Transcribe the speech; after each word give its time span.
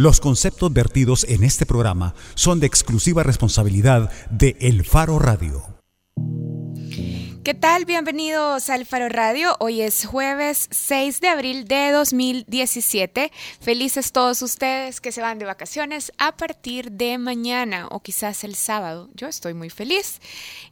Los 0.00 0.18
conceptos 0.18 0.72
vertidos 0.72 1.24
en 1.28 1.44
este 1.44 1.66
programa 1.66 2.14
son 2.34 2.58
de 2.58 2.66
exclusiva 2.66 3.22
responsabilidad 3.22 4.10
de 4.30 4.56
El 4.58 4.82
Faro 4.86 5.18
Radio. 5.18 5.62
¿Qué 7.44 7.52
tal? 7.52 7.84
Bienvenidos 7.84 8.70
al 8.70 8.86
Faro 8.86 9.10
Radio. 9.10 9.56
Hoy 9.60 9.82
es 9.82 10.06
jueves 10.06 10.68
6 10.70 11.20
de 11.20 11.28
abril 11.28 11.66
de 11.66 11.90
2017. 11.90 13.30
Felices 13.60 14.12
todos 14.12 14.40
ustedes 14.40 15.02
que 15.02 15.12
se 15.12 15.20
van 15.20 15.38
de 15.38 15.44
vacaciones 15.44 16.12
a 16.16 16.34
partir 16.34 16.92
de 16.92 17.18
mañana 17.18 17.86
o 17.90 18.00
quizás 18.00 18.42
el 18.44 18.54
sábado. 18.54 19.10
Yo 19.12 19.28
estoy 19.28 19.52
muy 19.52 19.68
feliz 19.68 20.22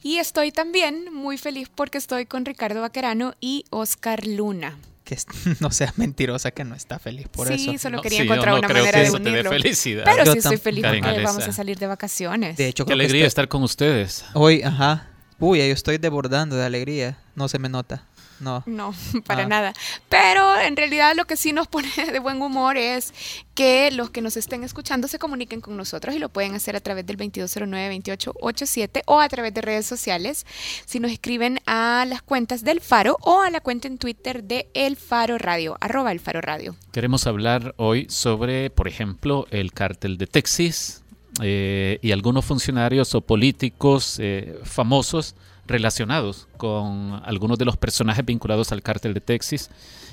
y 0.03 0.21
estoy 0.21 0.53
también 0.53 1.13
muy 1.13 1.37
feliz 1.37 1.69
porque 1.69 1.99
estoy 1.99 2.25
con 2.25 2.47
Ricardo 2.47 2.81
Vaquerano 2.81 3.35
y 3.43 3.67
Oscar 3.69 4.27
Luna 4.27 4.79
que 5.09 5.17
no 5.61 5.71
seas 5.71 5.97
mentirosa 5.97 6.51
que 6.51 6.65
no 6.65 6.75
está 6.75 6.99
feliz 6.99 7.29
por 7.29 7.51
eso. 7.51 7.73
Sí, 7.73 7.79
solo 7.79 8.03
quería 8.03 8.23
encontrar 8.23 8.59
una 8.59 8.69
manera 8.69 9.01
de 9.01 9.11
unirlo. 9.11 9.51
Felicidad. 9.51 10.05
Pero 10.05 10.33
sí 10.33 10.39
estoy 10.39 10.59
feliz 10.59 10.85
porque 10.85 11.23
vamos 11.23 11.49
a 11.49 11.53
salir 11.53 11.79
de 11.79 11.87
vacaciones. 11.87 12.57
De 12.57 12.69
hecho, 12.69 12.85
qué 12.85 12.93
alegría 12.93 13.27
estar 13.27 13.49
con 13.49 13.63
ustedes. 13.63 14.25
Hoy, 14.35 14.63
ajá. 14.63 15.07
Uy, 15.41 15.59
yo 15.59 15.65
estoy 15.65 15.99
desbordando 15.99 16.57
de 16.57 16.65
alegría. 16.65 17.17
No 17.37 17.49
se 17.49 17.59
me 17.59 17.69
nota. 17.69 18.05
No. 18.41 18.63
No, 18.67 18.95
para 19.27 19.45
ah. 19.45 19.49
nada. 19.49 19.73
Pero 20.09 20.59
en 20.61 20.77
realidad 20.77 21.15
lo 21.17 21.27
que 21.27 21.37
sí 21.37 21.53
nos 21.53 21.67
pone 21.67 21.89
de 22.13 22.19
buen 22.19 22.41
humor 22.41 22.77
es 22.77 23.13
que 23.55 23.91
los 23.91 24.11
que 24.11 24.21
nos 24.21 24.37
estén 24.37 24.63
escuchando 24.65 25.09
se 25.09 25.19
comuniquen 25.19 25.61
con 25.61 25.77
nosotros 25.77 26.15
y 26.15 26.19
lo 26.19 26.29
pueden 26.29 26.55
hacer 26.55 26.77
a 26.77 26.81
través 26.81 27.07
del 27.07 27.17
2209-2887 27.19 29.03
o 29.07 29.21
a 29.21 29.29
través 29.29 29.53
de 29.55 29.61
redes 29.61 29.87
sociales. 29.87 30.47
Si 30.87 31.01
nos 31.01 31.11
escriben 31.11 31.59
a 31.67 32.05
las 32.07 32.23
cuentas 32.23 32.63
del 32.63 32.81
Faro 32.81 33.17
o 33.23 33.41
a 33.41 33.51
la 33.51 33.61
cuenta 33.61 33.89
en 33.89 33.99
Twitter 33.99 34.45
de 34.45 34.69
El 34.75 34.97
Faro 34.97 35.39
Radio, 35.39 35.77
arroba 35.81 36.13
El 36.13 36.21
Faro 36.21 36.41
Radio. 36.41 36.77
Queremos 36.93 37.27
hablar 37.27 37.75
hoy 37.79 38.07
sobre, 38.09 38.71
por 38.71 38.89
ejemplo, 38.89 39.47
el 39.51 39.73
cártel 39.73 40.19
de 40.19 40.27
Texas 40.27 41.03
eh, 41.43 41.99
y 42.03 42.13
algunos 42.13 42.45
funcionarios 42.45 43.15
o 43.15 43.21
políticos 43.21 44.19
eh, 44.21 44.59
famosos 44.65 45.35
relacionados 45.69 46.49
con 46.57 47.23
algunos 47.25 47.59
de 47.59 47.65
los 47.65 47.77
personajes 47.77 48.25
vinculados 48.25 48.73
al 48.73 48.83
cártel 48.83 49.15
de 49.15 49.21
Texas 49.21 49.71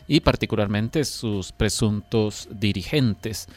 y 0.08 0.20
particularmente 0.20 1.04
sus 1.06 1.52
presuntos 1.52 2.48
dirigentes. 2.52 3.48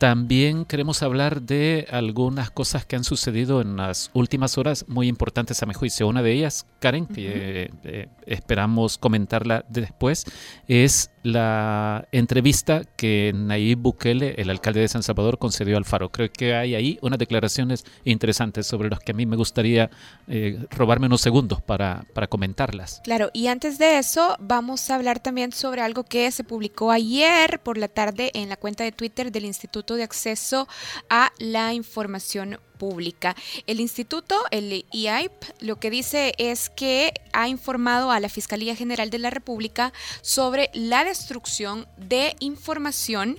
También 0.00 0.64
queremos 0.64 1.02
hablar 1.02 1.42
de 1.42 1.86
algunas 1.90 2.50
cosas 2.50 2.86
que 2.86 2.96
han 2.96 3.04
sucedido 3.04 3.60
en 3.60 3.76
las 3.76 4.10
últimas 4.14 4.56
horas 4.56 4.86
muy 4.88 5.08
importantes 5.08 5.62
a 5.62 5.66
mi 5.66 5.74
juicio. 5.74 6.08
Una 6.08 6.22
de 6.22 6.32
ellas, 6.32 6.64
Karen, 6.78 7.04
que 7.04 7.70
eh, 7.84 8.08
esperamos 8.24 8.96
comentarla 8.96 9.62
después, 9.68 10.24
es 10.68 11.10
la 11.22 12.08
entrevista 12.12 12.84
que 12.96 13.32
Nayib 13.34 13.80
Bukele, 13.80 14.36
el 14.38 14.48
alcalde 14.48 14.80
de 14.80 14.88
San 14.88 15.02
Salvador, 15.02 15.36
concedió 15.36 15.76
al 15.76 15.84
Faro. 15.84 16.10
Creo 16.10 16.32
que 16.32 16.54
hay 16.54 16.74
ahí 16.74 16.98
unas 17.02 17.18
declaraciones 17.18 17.84
interesantes 18.04 18.66
sobre 18.66 18.88
las 18.88 19.00
que 19.00 19.12
a 19.12 19.14
mí 19.14 19.26
me 19.26 19.36
gustaría 19.36 19.90
eh, 20.28 20.64
robarme 20.70 21.08
unos 21.08 21.20
segundos 21.20 21.60
para, 21.60 22.06
para 22.14 22.26
comentarlas. 22.26 23.02
Claro, 23.04 23.28
y 23.34 23.48
antes 23.48 23.76
de 23.76 23.98
eso 23.98 24.34
vamos 24.40 24.88
a 24.88 24.94
hablar 24.94 25.20
también 25.20 25.52
sobre 25.52 25.82
algo 25.82 26.04
que 26.04 26.30
se 26.30 26.42
publicó 26.42 26.90
ayer 26.90 27.60
por 27.60 27.76
la 27.76 27.88
tarde 27.88 28.30
en 28.32 28.48
la 28.48 28.56
cuenta 28.56 28.84
de 28.84 28.92
Twitter 28.92 29.30
del 29.30 29.44
Instituto 29.44 29.89
de 29.96 30.04
Acceso 30.04 30.68
a 31.08 31.32
la 31.38 31.72
Información 31.72 32.58
Pública. 32.80 33.36
El 33.66 33.78
instituto, 33.78 34.36
el 34.50 34.86
IAIP, 34.90 35.32
lo 35.60 35.78
que 35.78 35.90
dice 35.90 36.32
es 36.38 36.70
que 36.70 37.12
ha 37.34 37.46
informado 37.46 38.10
a 38.10 38.20
la 38.20 38.30
Fiscalía 38.30 38.74
General 38.74 39.10
de 39.10 39.18
la 39.18 39.28
República 39.28 39.92
sobre 40.22 40.70
la 40.72 41.04
destrucción 41.04 41.86
de 41.98 42.34
información 42.40 43.38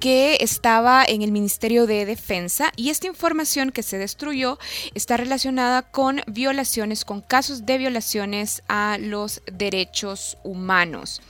que 0.00 0.38
estaba 0.40 1.04
en 1.06 1.20
el 1.20 1.32
Ministerio 1.32 1.86
de 1.86 2.06
Defensa 2.06 2.72
y 2.76 2.88
esta 2.88 3.06
información 3.06 3.72
que 3.72 3.82
se 3.82 3.98
destruyó 3.98 4.58
está 4.94 5.18
relacionada 5.18 5.82
con 5.82 6.22
violaciones, 6.26 7.04
con 7.04 7.20
casos 7.20 7.66
de 7.66 7.76
violaciones 7.76 8.62
a 8.68 8.96
los 8.98 9.42
derechos 9.52 10.38
humanos. 10.44 11.20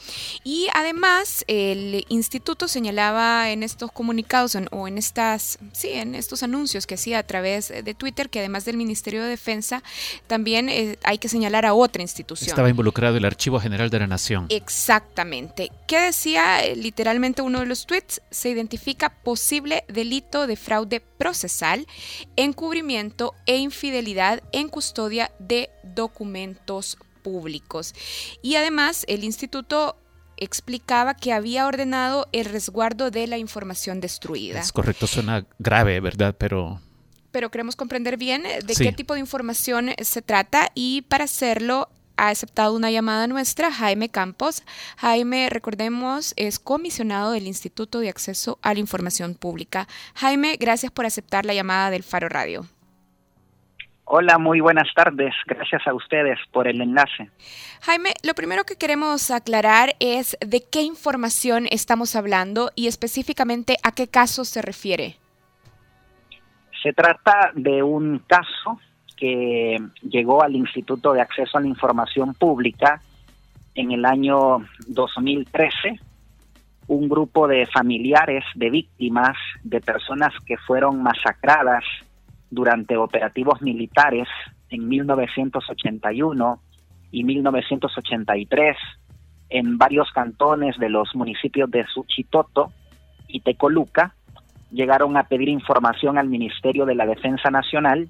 Y 0.44 0.68
además 0.74 1.44
el 1.48 2.06
instituto 2.08 2.68
señalaba 2.68 3.50
en 3.50 3.64
estos 3.64 3.90
comunicados 3.90 4.56
o 4.70 4.86
en 4.86 4.96
estas, 4.96 5.58
sí, 5.72 5.88
en 5.88 6.14
estos 6.14 6.44
anuncios 6.44 6.86
que 6.86 6.94
hacía 6.94 7.18
a 7.18 7.24
través 7.24 7.47
de 7.48 7.94
Twitter 7.94 8.30
que 8.30 8.40
además 8.40 8.64
del 8.64 8.76
Ministerio 8.76 9.22
de 9.22 9.28
Defensa, 9.28 9.82
también 10.26 10.68
eh, 10.68 10.98
hay 11.02 11.18
que 11.18 11.28
señalar 11.28 11.66
a 11.66 11.74
otra 11.74 12.02
institución. 12.02 12.48
Estaba 12.48 12.68
involucrado 12.68 13.16
el 13.16 13.24
Archivo 13.24 13.60
General 13.60 13.90
de 13.90 13.98
la 13.98 14.06
Nación. 14.06 14.46
Exactamente. 14.48 15.70
¿Qué 15.86 16.00
decía 16.00 16.64
eh, 16.64 16.76
literalmente 16.76 17.42
uno 17.42 17.60
de 17.60 17.66
los 17.66 17.86
tweets? 17.86 18.20
Se 18.30 18.50
identifica 18.50 19.10
posible 19.10 19.84
delito 19.88 20.46
de 20.46 20.56
fraude 20.56 21.00
procesal, 21.00 21.86
encubrimiento 22.36 23.34
e 23.46 23.56
infidelidad 23.56 24.42
en 24.52 24.68
custodia 24.68 25.30
de 25.38 25.70
documentos 25.82 26.98
públicos. 27.22 27.94
Y 28.42 28.56
además 28.56 29.04
el 29.08 29.24
instituto 29.24 29.96
explicaba 30.38 31.14
que 31.14 31.32
había 31.32 31.66
ordenado 31.66 32.28
el 32.32 32.44
resguardo 32.44 33.10
de 33.10 33.26
la 33.26 33.38
información 33.38 34.00
destruida. 34.00 34.60
Es 34.60 34.72
correcto, 34.72 35.06
suena 35.06 35.44
grave, 35.58 36.00
¿verdad? 36.00 36.36
Pero 36.38 36.80
pero 37.38 37.52
queremos 37.52 37.76
comprender 37.76 38.16
bien 38.16 38.44
eh, 38.46 38.58
de 38.64 38.74
qué 38.74 38.90
tipo 38.90 39.14
de 39.14 39.20
información 39.20 39.90
se 40.02 40.22
trata 40.22 40.72
y 40.74 41.02
para 41.02 41.22
hacerlo 41.22 41.88
ha 42.16 42.30
aceptado 42.30 42.74
una 42.74 42.90
llamada 42.90 43.28
nuestra, 43.28 43.70
Jaime 43.70 44.08
Campos. 44.08 44.64
Jaime, 44.96 45.48
recordemos, 45.48 46.34
es 46.36 46.58
comisionado 46.58 47.30
del 47.30 47.46
Instituto 47.46 48.00
de 48.00 48.08
Acceso 48.08 48.58
a 48.60 48.74
la 48.74 48.80
Información 48.80 49.36
Pública. 49.36 49.86
Jaime, 50.16 50.56
gracias 50.58 50.90
por 50.90 51.06
aceptar 51.06 51.46
la 51.46 51.54
llamada 51.54 51.90
del 51.90 52.02
Faro 52.02 52.28
Radio. 52.28 52.66
Hola, 54.02 54.38
muy 54.38 54.58
buenas 54.58 54.88
tardes. 54.96 55.32
Gracias 55.46 55.86
a 55.86 55.94
ustedes 55.94 56.40
por 56.50 56.66
el 56.66 56.80
enlace. 56.80 57.30
Jaime, 57.82 58.14
lo 58.24 58.34
primero 58.34 58.64
que 58.64 58.74
queremos 58.74 59.30
aclarar 59.30 59.94
es 60.00 60.36
de 60.40 60.64
qué 60.64 60.82
información 60.82 61.68
estamos 61.70 62.16
hablando 62.16 62.72
y 62.74 62.88
específicamente 62.88 63.76
a 63.84 63.92
qué 63.92 64.08
caso 64.08 64.44
se 64.44 64.60
refiere. 64.60 65.18
Se 66.82 66.92
trata 66.92 67.50
de 67.54 67.82
un 67.82 68.20
caso 68.20 68.78
que 69.16 69.76
llegó 70.02 70.42
al 70.42 70.54
Instituto 70.54 71.12
de 71.12 71.20
Acceso 71.20 71.58
a 71.58 71.60
la 71.60 71.66
Información 71.66 72.34
Pública 72.34 73.02
en 73.74 73.90
el 73.90 74.04
año 74.04 74.58
2013. 74.86 75.98
Un 76.86 77.08
grupo 77.08 77.48
de 77.48 77.66
familiares 77.66 78.44
de 78.54 78.70
víctimas, 78.70 79.36
de 79.64 79.80
personas 79.80 80.32
que 80.46 80.56
fueron 80.56 81.02
masacradas 81.02 81.84
durante 82.50 82.96
operativos 82.96 83.60
militares 83.60 84.28
en 84.70 84.88
1981 84.88 86.60
y 87.10 87.24
1983 87.24 88.76
en 89.50 89.78
varios 89.78 90.10
cantones 90.12 90.76
de 90.78 90.90
los 90.90 91.14
municipios 91.14 91.70
de 91.70 91.86
Suchitoto 91.86 92.72
y 93.28 93.40
Tecoluca, 93.40 94.14
llegaron 94.70 95.16
a 95.16 95.24
pedir 95.24 95.48
información 95.48 96.18
al 96.18 96.28
Ministerio 96.28 96.86
de 96.86 96.94
la 96.94 97.06
Defensa 97.06 97.50
Nacional 97.50 98.08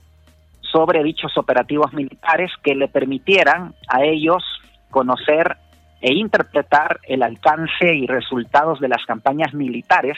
sobre 0.60 1.02
dichos 1.02 1.36
operativos 1.36 1.92
militares 1.92 2.50
que 2.62 2.74
le 2.74 2.88
permitieran 2.88 3.74
a 3.88 4.04
ellos 4.04 4.44
conocer 4.90 5.56
e 6.00 6.14
interpretar 6.14 7.00
el 7.08 7.22
alcance 7.22 7.94
y 7.94 8.06
resultados 8.06 8.80
de 8.80 8.88
las 8.88 9.04
campañas 9.04 9.54
militares 9.54 10.16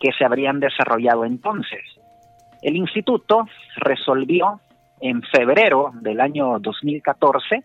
que 0.00 0.12
se 0.12 0.24
habrían 0.24 0.60
desarrollado 0.60 1.24
entonces. 1.24 1.82
El 2.62 2.76
instituto 2.76 3.46
resolvió 3.76 4.60
en 5.00 5.22
febrero 5.22 5.92
del 6.00 6.20
año 6.20 6.58
2014 6.58 7.62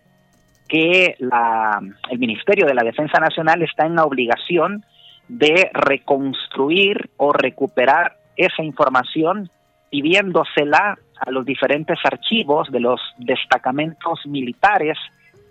que 0.68 1.16
la, 1.18 1.80
el 2.10 2.18
Ministerio 2.18 2.66
de 2.66 2.74
la 2.74 2.84
Defensa 2.84 3.18
Nacional 3.18 3.62
está 3.62 3.86
en 3.86 3.96
la 3.96 4.04
obligación 4.04 4.84
de 5.30 5.70
reconstruir 5.72 7.08
o 7.16 7.32
recuperar 7.32 8.16
esa 8.36 8.64
información 8.64 9.48
pidiéndosela 9.88 10.98
a 11.20 11.30
los 11.30 11.46
diferentes 11.46 11.98
archivos 12.04 12.70
de 12.72 12.80
los 12.80 13.00
destacamentos 13.18 14.26
militares, 14.26 14.98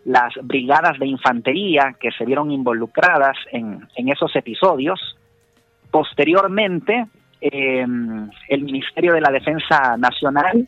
las 0.04 0.33
brigadas 0.44 1.00
de 1.00 1.07
infantería 1.07 1.95
que 1.98 2.12
se 2.12 2.25
vieron 2.25 2.51
involucradas 2.51 3.38
en, 3.54 3.88
esos 3.95 4.36
episodios. 4.36 5.00
Posteriormente, 5.92 7.07
em, 7.39 8.30
el 8.50 8.63
Ministerio 8.63 9.13
de 9.13 9.21
la 9.21 9.31
Defensa 9.31 9.95
Nacional 9.98 10.68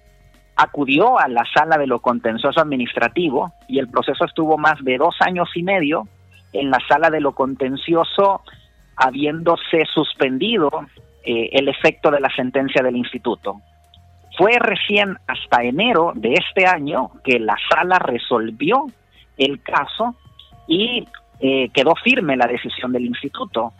acudió 0.55 1.19
a 1.19 1.27
la 1.27 1.43
sala 1.53 1.77
de 1.77 1.87
lo 1.87 1.99
contencioso 1.99 2.61
administrativo 2.61 3.51
y 3.67 3.79
el 3.79 3.89
proceso 3.89 4.23
estuvo 4.23 4.57
más 4.57 4.81
de 4.83 4.97
dos 4.97 5.15
años 5.19 5.49
y 5.55 5.63
medio 5.63 6.07
en 6.53 6.69
la 6.69 6.79
sala 6.87 7.09
de 7.09 7.19
lo 7.19 7.33
contencioso 7.33 8.41
habiéndose 9.01 9.85
suspendido 9.91 10.69
eh, 11.23 11.49
el 11.53 11.67
efecto 11.67 12.11
de 12.11 12.19
la 12.19 12.29
sentencia 12.35 12.83
del 12.83 12.95
instituto. 12.95 13.61
Fue 14.37 14.51
recién 14.59 15.17
hasta 15.27 15.63
enero 15.63 16.13
de 16.15 16.33
este 16.33 16.65
año 16.67 17.11
que 17.23 17.39
la 17.39 17.55
sala 17.69 17.97
resolvió 17.99 18.85
el 19.37 19.61
caso 19.63 20.15
y 20.67 21.07
eh, 21.39 21.69
quedó 21.73 21.95
firme 21.95 22.37
la 22.37 22.45
decisión 22.45 22.91
del 22.91 23.05
instituto. 23.05 23.73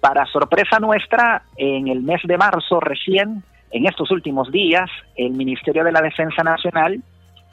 Para 0.00 0.24
sorpresa 0.26 0.78
nuestra, 0.80 1.42
en 1.56 1.88
el 1.88 2.02
mes 2.02 2.22
de 2.24 2.38
marzo 2.38 2.80
recién, 2.80 3.42
en 3.70 3.86
estos 3.86 4.10
últimos 4.10 4.50
días, 4.50 4.88
el 5.16 5.32
Ministerio 5.32 5.84
de 5.84 5.92
la 5.92 6.00
Defensa 6.00 6.42
Nacional 6.42 7.02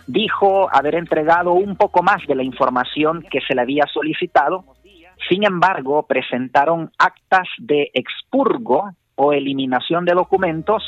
dijo 0.08 0.70
haber 0.72 0.96
entregado 0.96 1.54
un 1.54 1.76
poco 1.76 2.02
más 2.02 2.26
de 2.28 2.36
la 2.36 2.44
información 2.44 3.26
que 3.30 3.42
se 3.42 3.56
le 3.56 3.62
había 3.62 3.86
solicitado. 3.88 4.64
Sin 5.30 5.46
embargo, 5.46 6.06
presentaron 6.08 6.92
actas 6.98 7.48
de 7.58 7.92
expurgo 7.94 8.92
o 9.16 9.34
eliminación 9.34 10.06
de 10.06 10.14
documentos 10.14 10.84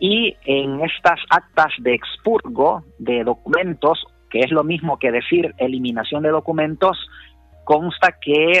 y 0.00 0.36
en 0.44 0.80
estas 0.80 1.20
actas 1.30 1.72
de 1.78 1.94
expurgo 1.94 2.84
de 2.98 3.24
documentos, 3.24 4.06
que 4.30 4.40
es 4.40 4.50
lo 4.50 4.64
mismo 4.64 4.98
que 4.98 5.10
decir 5.10 5.54
eliminación 5.58 6.22
de 6.22 6.30
documentos, 6.30 6.96
consta 7.64 8.16
que 8.20 8.60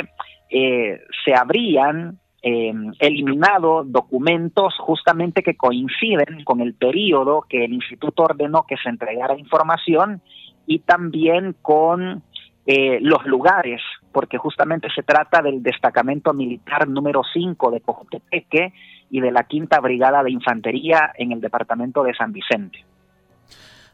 eh, 0.50 1.00
se 1.24 1.34
habrían 1.34 2.18
eh, 2.42 2.72
eliminado 3.00 3.84
documentos 3.84 4.74
justamente 4.78 5.42
que 5.42 5.56
coinciden 5.56 6.44
con 6.44 6.60
el 6.60 6.74
periodo 6.74 7.44
que 7.48 7.64
el 7.64 7.72
instituto 7.72 8.24
ordenó 8.24 8.64
que 8.66 8.76
se 8.76 8.88
entregara 8.88 9.38
información 9.38 10.22
y 10.66 10.80
también 10.80 11.56
con 11.62 12.22
eh, 12.66 12.98
los 13.00 13.24
lugares, 13.24 13.80
porque 14.12 14.38
justamente 14.38 14.88
se 14.94 15.02
trata 15.02 15.42
del 15.42 15.62
destacamento 15.62 16.32
militar 16.32 16.88
número 16.88 17.22
5 17.32 17.70
de 17.70 17.80
Cojutepeque 17.80 18.72
y 19.10 19.20
de 19.20 19.32
la 19.32 19.44
Quinta 19.44 19.80
Brigada 19.80 20.22
de 20.22 20.30
Infantería 20.30 21.12
en 21.16 21.32
el 21.32 21.40
departamento 21.40 22.02
de 22.02 22.14
San 22.14 22.32
Vicente. 22.32 22.84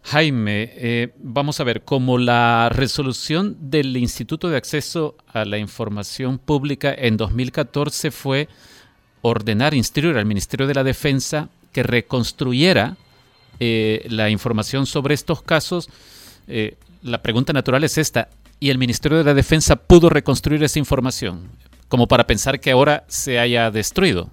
Jaime, 0.03 0.71
eh, 0.75 1.15
vamos 1.17 1.61
a 1.61 1.65
ver, 1.65 1.83
como 1.83 2.19
la 2.19 2.69
resolución 2.71 3.57
del 3.71 3.97
Instituto 3.97 4.51
de 4.51 4.59
Acceso 4.59 5.17
a 5.33 5.47
la 5.47 5.57
Información 5.57 6.39
Pública 6.39 6.95
en 6.97 7.17
2014 7.17 8.11
fue 8.11 8.49
ordenar, 9.23 9.73
instruir 9.73 10.19
al 10.19 10.27
Ministerio 10.27 10.67
de 10.67 10.75
la 10.75 10.85
Defensa 10.85 11.49
que 11.73 11.83
reconstruyera 11.83 12.97
eh, 13.61 14.05
la 14.11 14.29
información 14.29 14.85
sobre 14.85 15.15
estos 15.15 15.41
casos, 15.41 15.89
eh, 16.49 16.77
la 17.03 17.23
pregunta 17.23 17.55
natural 17.55 17.83
es 17.85 17.97
esta, 17.97 18.29
¿y 18.61 18.71
el 18.71 18.79
Ministerio 18.79 19.19
de 19.19 19.25
la 19.25 19.35
Defensa 19.35 19.77
pudo 19.77 20.09
reconstruir 20.09 20.63
esa 20.63 20.79
información? 20.79 21.51
Como 21.89 22.07
para 22.07 22.27
pensar 22.27 22.61
que 22.61 22.71
ahora 22.71 23.05
se 23.09 23.39
haya 23.39 23.71
destruido. 23.71 24.29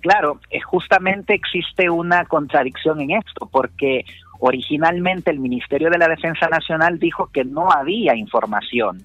Claro, 0.00 0.40
justamente 0.64 1.34
existe 1.34 1.90
una 1.90 2.24
contradicción 2.24 3.00
en 3.00 3.12
esto, 3.12 3.48
porque 3.50 4.04
Originalmente 4.38 5.30
el 5.30 5.38
Ministerio 5.38 5.88
de 5.90 5.98
la 5.98 6.08
Defensa 6.08 6.48
Nacional 6.48 6.98
dijo 6.98 7.30
que 7.32 7.44
no 7.44 7.70
había 7.70 8.14
información 8.14 9.02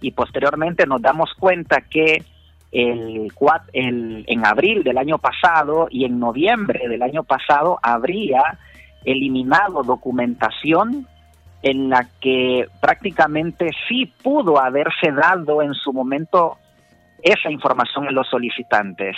y 0.00 0.10
posteriormente 0.10 0.86
nos 0.86 1.00
damos 1.00 1.32
cuenta 1.38 1.80
que 1.82 2.22
el, 2.70 3.32
el, 3.72 4.24
en 4.26 4.46
abril 4.46 4.82
del 4.82 4.98
año 4.98 5.18
pasado 5.18 5.86
y 5.90 6.04
en 6.04 6.18
noviembre 6.18 6.88
del 6.88 7.02
año 7.02 7.22
pasado 7.22 7.78
habría 7.82 8.42
eliminado 9.04 9.82
documentación 9.82 11.06
en 11.64 11.88
la 11.88 12.06
que 12.20 12.68
prácticamente 12.78 13.70
sí 13.88 14.12
pudo 14.22 14.60
haberse 14.60 15.10
dado 15.10 15.62
en 15.62 15.72
su 15.72 15.94
momento 15.94 16.58
esa 17.22 17.50
información 17.50 18.06
a 18.06 18.10
los 18.10 18.28
solicitantes. 18.28 19.16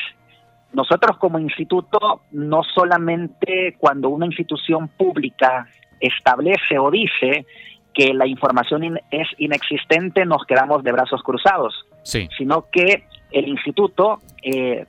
Nosotros 0.72 1.16
como 1.18 1.40
instituto, 1.40 2.20
no 2.30 2.62
solamente 2.62 3.74
cuando 3.78 4.10
una 4.10 4.26
institución 4.26 4.86
pública 4.86 5.66
establece 5.98 6.78
o 6.78 6.88
dice 6.88 7.46
que 7.92 8.14
la 8.14 8.28
información 8.28 9.00
es 9.10 9.26
inexistente, 9.38 10.24
nos 10.24 10.44
quedamos 10.46 10.84
de 10.84 10.92
brazos 10.92 11.24
cruzados, 11.24 11.74
sino 12.04 12.66
que 12.70 13.08
el 13.32 13.48
instituto 13.48 14.20
eh, 14.40 14.86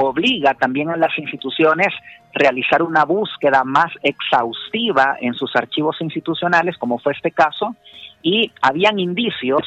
obliga 0.00 0.54
también 0.54 0.90
a 0.90 0.96
las 0.96 1.16
instituciones 1.18 1.88
realizar 2.32 2.82
una 2.82 3.04
búsqueda 3.04 3.64
más 3.64 3.92
exhaustiva 4.02 5.16
en 5.20 5.34
sus 5.34 5.54
archivos 5.56 5.96
institucionales, 6.00 6.76
como 6.78 6.98
fue 6.98 7.12
este 7.12 7.30
caso, 7.30 7.74
y 8.22 8.52
habían 8.62 8.98
indicios 8.98 9.62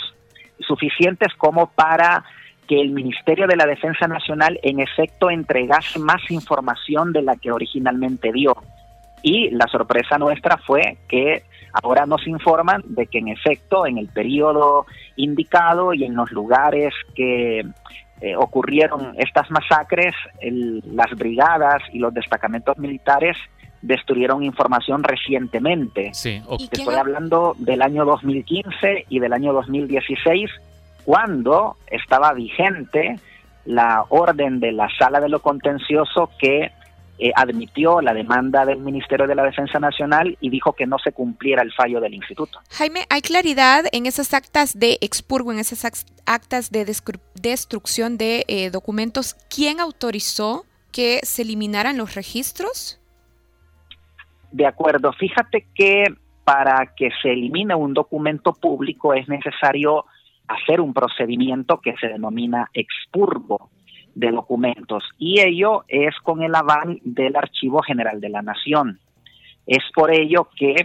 suficientes 0.59 1.33
como 1.37 1.67
para 1.67 2.23
que 2.67 2.79
el 2.79 2.91
Ministerio 2.91 3.47
de 3.47 3.57
la 3.57 3.65
Defensa 3.65 4.07
Nacional 4.07 4.59
en 4.63 4.79
efecto 4.79 5.29
entregase 5.29 5.99
más 5.99 6.21
información 6.29 7.11
de 7.11 7.21
la 7.21 7.35
que 7.35 7.51
originalmente 7.51 8.31
dio. 8.31 8.55
Y 9.21 9.49
la 9.51 9.67
sorpresa 9.67 10.17
nuestra 10.17 10.57
fue 10.57 10.97
que 11.07 11.43
ahora 11.81 12.05
nos 12.05 12.25
informan 12.27 12.81
de 12.85 13.07
que 13.07 13.19
en 13.19 13.29
efecto 13.29 13.85
en 13.85 13.97
el 13.97 14.07
periodo 14.07 14.85
indicado 15.15 15.93
y 15.93 16.03
en 16.05 16.15
los 16.15 16.31
lugares 16.31 16.93
que 17.15 17.65
eh, 18.23 18.37
ocurrieron 18.37 19.15
estas 19.17 19.51
masacres, 19.51 20.15
las 20.39 21.11
brigadas 21.11 21.81
y 21.91 21.99
los 21.99 22.13
destacamentos 22.13 22.77
militares 22.77 23.35
destruyeron 23.81 24.43
información 24.43 25.03
recientemente. 25.03 26.13
Sí, 26.13 26.41
Estoy 26.57 26.95
hablando 26.95 27.53
del 27.57 27.81
año 27.81 28.05
2015 28.05 29.07
y 29.09 29.19
del 29.19 29.33
año 29.33 29.51
2016 29.51 30.49
cuando 31.03 31.75
estaba 31.87 32.31
vigente 32.31 33.19
la 33.65 34.05
orden 34.07 34.61
de 34.61 34.71
la 34.71 34.87
sala 34.97 35.19
de 35.19 35.27
lo 35.27 35.41
contencioso 35.41 36.29
que 36.39 36.71
eh, 37.19 37.31
admitió 37.35 38.01
la 38.01 38.13
demanda 38.13 38.65
del 38.65 38.79
Ministerio 38.79 39.27
de 39.27 39.35
la 39.35 39.43
Defensa 39.43 39.79
Nacional 39.79 40.35
y 40.41 40.49
dijo 40.49 40.73
que 40.73 40.87
no 40.87 40.97
se 40.97 41.11
cumpliera 41.11 41.61
el 41.61 41.71
fallo 41.71 42.01
del 42.01 42.15
instituto. 42.15 42.59
Jaime, 42.71 43.05
¿hay 43.09 43.21
claridad 43.21 43.85
en 43.91 44.07
esas 44.07 44.33
actas 44.33 44.79
de 44.79 44.97
expurgo, 44.99 45.51
en 45.51 45.59
esas 45.59 46.05
actas 46.25 46.71
de 46.71 46.85
destrucción 47.35 48.17
de 48.17 48.45
eh, 48.47 48.71
documentos? 48.71 49.35
¿Quién 49.47 49.79
autorizó 49.79 50.65
que 50.91 51.19
se 51.21 51.43
eliminaran 51.43 51.97
los 51.97 52.15
registros? 52.15 52.99
De 54.51 54.65
acuerdo, 54.65 55.13
fíjate 55.13 55.67
que 55.75 56.05
para 56.43 56.93
que 56.95 57.09
se 57.21 57.31
elimine 57.31 57.75
un 57.75 57.93
documento 57.93 58.53
público 58.53 59.13
es 59.13 59.27
necesario 59.27 60.05
hacer 60.47 60.81
un 60.81 60.93
procedimiento 60.93 61.79
que 61.79 61.95
se 61.97 62.07
denomina 62.07 62.69
expurgo 62.73 63.69
de 64.15 64.31
documentos 64.31 65.03
y 65.17 65.39
ello 65.41 65.85
es 65.87 66.15
con 66.23 66.43
el 66.43 66.53
aval 66.55 66.99
del 67.03 67.35
Archivo 67.35 67.81
General 67.81 68.19
de 68.21 68.29
la 68.29 68.41
Nación. 68.41 68.99
Es 69.65 69.83
por 69.93 70.13
ello 70.13 70.49
que 70.55 70.75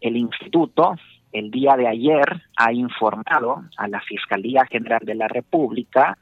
el 0.00 0.16
instituto 0.16 0.96
el 1.32 1.50
día 1.50 1.76
de 1.76 1.86
ayer 1.86 2.42
ha 2.56 2.72
informado 2.72 3.64
a 3.76 3.88
la 3.88 4.00
Fiscalía 4.00 4.64
General 4.66 5.00
de 5.04 5.14
la 5.14 5.28
República 5.28 6.16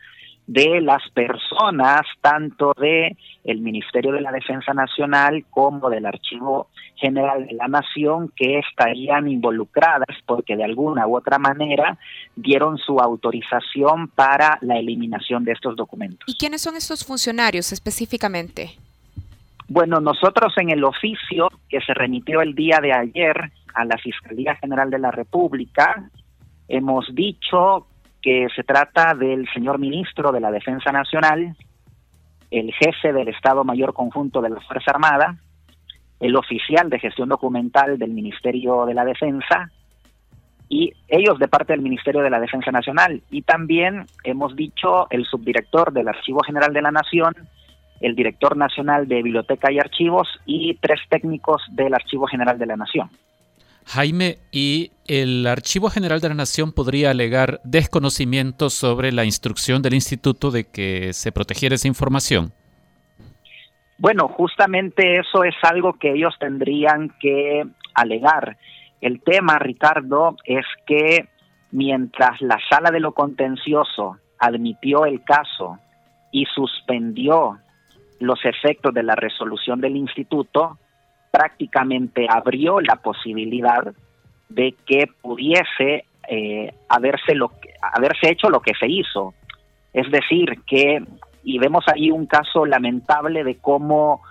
de 0.47 0.81
las 0.81 1.03
personas, 1.11 2.03
tanto 2.21 2.73
de 2.79 3.17
el 3.45 3.61
Ministerio 3.61 4.13
de 4.13 4.21
la 4.21 4.31
Defensa 4.33 4.73
Nacional 4.75 5.45
como 5.51 5.91
del 5.91 6.07
Archivo 6.07 6.69
General 6.97 7.47
de 7.47 7.55
la 7.55 7.69
Nación, 7.69 8.33
que 8.35 8.59
estarían 8.59 9.29
involucradas 9.29 10.17
porque 10.25 10.57
de 10.57 10.65
alguna 10.65 11.07
u 11.07 11.17
otra 11.17 11.39
manera 11.39 11.99
dieron 12.35 12.79
su 12.79 12.99
autorización 12.99 14.09
para 14.09 14.59
la 14.63 14.79
eliminación 14.79 15.45
de 15.45 15.53
estos 15.53 15.77
documentos. 15.77 16.29
¿Y 16.29 16.37
quiénes 16.37 16.63
son 16.63 16.77
estos 16.77 17.05
funcionarios 17.05 17.73
específicamente? 17.73 18.71
Bueno, 19.69 20.01
nosotros 20.01 20.53
en 20.59 20.71
el 20.71 20.85
oficio 20.85 21.49
que 21.69 21.81
se 21.81 21.93
remitió 21.93 22.41
el 22.41 22.55
día 22.55 22.79
de 22.81 22.93
ayer 22.93 23.51
a 23.75 23.85
la 23.85 23.99
Fiscalía 23.99 24.55
General 24.57 24.91
de 24.91 24.99
la 25.01 25.11
República, 25.11 26.09
hemos 26.69 27.13
dicho 27.15 27.87
que 28.23 28.49
se 28.55 28.65
trata 28.65 29.15
del 29.15 29.49
señor 29.53 29.79
ministro 29.79 30.33
de 30.33 30.41
la 30.41 30.51
Defensa 30.51 30.93
Nacional, 30.93 31.57
el 32.51 32.73
jefe 32.73 33.13
del 33.13 33.29
Estado 33.29 33.65
Mayor 33.65 33.93
Conjunto 33.95 34.41
de 34.41 34.51
la 34.51 34.61
Fuerza 34.61 34.93
Armada, 34.93 35.37
el 36.21 36.37
oficial 36.37 36.89
de 36.91 36.99
gestión 36.99 37.29
documental 37.29 37.99
del 37.99 38.11
Ministerio 38.11 38.87
de 38.87 38.95
la 38.95 39.05
Defensa 39.05 39.71
y 40.69 40.93
ellos 41.09 41.39
de 41.39 41.49
parte 41.49 41.73
del 41.73 41.83
Ministerio 41.83 42.23
de 42.23 42.31
la 42.31 42.41
Defensa 42.41 42.71
Nacional. 42.71 43.23
Y 43.31 43.43
también 43.43 44.07
hemos 44.25 44.57
dicho 44.57 45.07
el 45.11 45.25
subdirector 45.25 45.93
del 45.93 46.09
Archivo 46.09 46.41
General 46.41 46.73
de 46.73 46.83
la 46.83 46.91
Nación, 46.91 47.35
el 48.01 48.17
director 48.17 48.57
nacional 48.57 49.07
de 49.07 49.23
Biblioteca 49.23 49.71
y 49.71 49.79
Archivos 49.79 50.29
y 50.45 50.75
tres 50.81 51.01
técnicos 51.09 51.63
del 51.71 51.95
Archivo 51.95 52.27
General 52.27 52.59
de 52.59 52.67
la 52.67 52.77
Nación. 52.77 53.11
Jaime, 53.87 54.39
¿y 54.51 54.91
el 55.07 55.47
Archivo 55.47 55.91
General 55.91 56.21
de 56.21 56.29
la 56.29 56.35
Nación 56.35 56.73
podría 56.73 57.11
alegar 57.11 57.61
desconocimiento 57.63 58.69
sobre 58.69 59.13
la 59.13 59.25
instrucción 59.25 59.81
del 59.81 59.95
instituto 59.95 60.51
de 60.51 60.65
que 60.65 61.13
se 61.13 61.31
protegiera 61.31 61.77
esa 61.77 61.87
información? 61.87 62.53
Bueno, 63.99 64.27
justamente 64.29 65.21
eso 65.21 65.45
es 65.45 65.55
algo 65.63 65.95
que 65.95 66.13
ellos 66.13 66.35
tendrían 66.41 67.13
que 67.21 67.65
alegar. 67.95 68.59
El 69.01 69.23
tema, 69.23 69.59
Ricardo, 69.61 70.37
es 70.45 70.67
que 70.87 71.29
mientras 71.71 72.41
la 72.41 72.59
sala 72.69 72.91
de 72.91 73.01
lo 73.01 73.13
contencioso 73.13 74.19
admitió 74.39 75.07
el 75.07 75.23
caso 75.23 75.79
y 76.33 76.45
suspendió 76.47 77.59
los 78.19 78.45
efectos 78.45 78.93
de 78.93 79.05
la 79.05 79.15
resolución 79.15 79.81
del 79.81 79.97
instituto, 79.97 80.77
prácticamente 81.37 82.27
abrió 82.31 82.81
la 82.81 82.97
posibilidad 82.97 83.93
de 84.49 84.75
que 84.87 85.07
pudiese 85.21 86.07
eh, 86.27 86.73
haberse, 86.89 87.35
lo 87.35 87.53
haberse 87.83 88.31
hecho 88.31 88.49
lo 88.49 88.61
que 88.61 88.73
se 88.81 88.87
hizo. 88.89 89.35
Es 89.93 90.11
decir, 90.11 90.63
que 90.67 91.05
y 91.45 91.59
vemos 91.59 91.85
ahí 91.89 92.11
un 92.11 92.25
caso 92.25 92.65
lamentable 92.65 93.45
de 93.45 93.59
cómo 93.59 94.23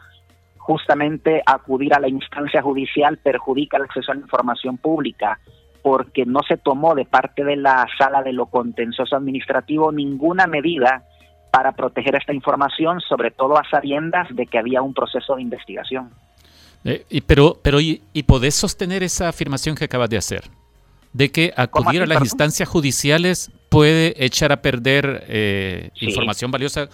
justamente 0.57 1.43
acudir 1.45 1.93
a 1.93 1.99
la 1.99 2.09
instancia 2.09 2.63
judicial 2.63 3.19
perjudica 3.19 3.77
el 3.77 3.83
acceso 3.83 4.11
a 4.11 4.15
la 4.15 4.21
información 4.21 4.77
pública 4.77 5.39
porque 5.83 6.25
no 6.25 6.39
se 6.47 6.57
tomó 6.57 6.95
de 6.95 7.05
parte 7.05 7.43
de 7.43 7.55
la 7.55 7.85
sala 7.99 8.23
de 8.23 8.33
lo 8.33 8.47
contencioso 8.47 9.15
administrativo 9.15 9.91
ninguna 9.91 10.47
medida 10.47 11.03
para 11.51 11.73
proteger 11.73 12.15
esta 12.15 12.33
información, 12.33 12.99
sobre 12.99 13.29
todo 13.29 13.59
a 13.59 13.69
sabiendas 13.69 14.27
de 14.35 14.47
que 14.47 14.57
había 14.57 14.81
un 14.81 14.95
proceso 14.95 15.35
de 15.35 15.43
investigación. 15.43 16.09
Eh, 16.85 17.03
y, 17.09 17.21
pero, 17.21 17.57
pero 17.63 17.81
y, 17.81 17.99
podés 18.27 18.53
sostener 18.53 19.01
esa 19.01 19.27
afirmación 19.27 19.75
que 19.75 19.85
acabas 19.85 20.09
de 20.09 20.17
hacer? 20.17 20.43
De 21.13 21.31
que 21.31 21.51
acudir 21.57 22.03
a 22.03 22.05
las 22.05 22.21
instancias 22.21 22.69
judiciales 22.69 23.51
puede 23.69 24.13
echar 24.23 24.51
a 24.51 24.61
perder 24.61 25.25
eh, 25.27 25.89
información 25.99 26.51
valiosa, 26.51 26.87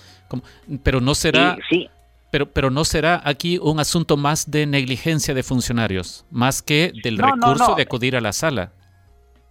pero 0.83 1.01
no 1.01 1.13
será... 1.13 1.57
sí. 1.69 1.89
Pero, 2.31 2.45
pero 2.45 2.71
no 2.71 2.86
será 2.86 3.21
aquí 3.25 3.60
un 3.62 3.81
asunto 3.81 4.15
más 4.15 4.50
de 4.50 4.65
negligencia 4.65 5.33
de 5.33 5.43
funcionarios, 5.43 6.25
más 6.31 6.62
que 6.62 6.93
del 7.03 7.17
recurso 7.17 7.75
de 7.75 7.81
acudir 7.81 8.15
a 8.15 8.21
la 8.21 8.31
sala. 8.31 8.71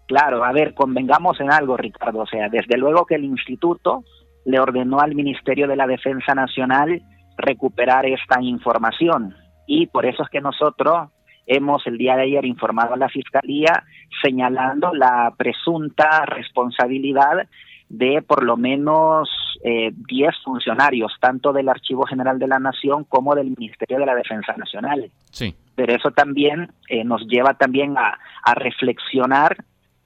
Claro, 0.06 0.42
a 0.42 0.50
ver, 0.52 0.72
convengamos 0.72 1.38
en 1.40 1.52
algo, 1.52 1.76
Ricardo. 1.76 2.20
O 2.20 2.26
sea, 2.26 2.48
desde 2.48 2.78
luego 2.78 3.04
que 3.04 3.16
el 3.16 3.24
instituto 3.24 4.02
le 4.46 4.58
ordenó 4.58 4.98
al 5.00 5.14
Ministerio 5.14 5.68
de 5.68 5.76
la 5.76 5.86
Defensa 5.86 6.34
Nacional 6.34 7.02
recuperar 7.36 8.06
esta 8.06 8.40
información 8.40 9.34
y 9.70 9.86
por 9.86 10.04
eso 10.04 10.24
es 10.24 10.28
que 10.28 10.40
nosotros 10.40 11.10
hemos 11.46 11.86
el 11.86 11.96
día 11.96 12.16
de 12.16 12.24
ayer 12.24 12.44
informado 12.44 12.94
a 12.94 12.96
la 12.96 13.08
Fiscalía 13.08 13.84
señalando 14.20 14.92
la 14.92 15.32
presunta 15.38 16.26
responsabilidad 16.26 17.46
de 17.88 18.20
por 18.20 18.42
lo 18.42 18.56
menos 18.56 19.28
eh, 19.62 19.92
10 19.92 20.34
funcionarios, 20.44 21.12
tanto 21.20 21.52
del 21.52 21.68
Archivo 21.68 22.04
General 22.04 22.40
de 22.40 22.48
la 22.48 22.58
Nación 22.58 23.04
como 23.04 23.36
del 23.36 23.54
Ministerio 23.56 24.00
de 24.00 24.06
la 24.06 24.16
Defensa 24.16 24.56
Nacional. 24.56 25.08
Sí. 25.30 25.54
Pero 25.76 25.94
eso 25.94 26.10
también 26.10 26.72
eh, 26.88 27.04
nos 27.04 27.24
lleva 27.28 27.54
también 27.54 27.96
a, 27.96 28.18
a 28.42 28.54
reflexionar 28.54 29.56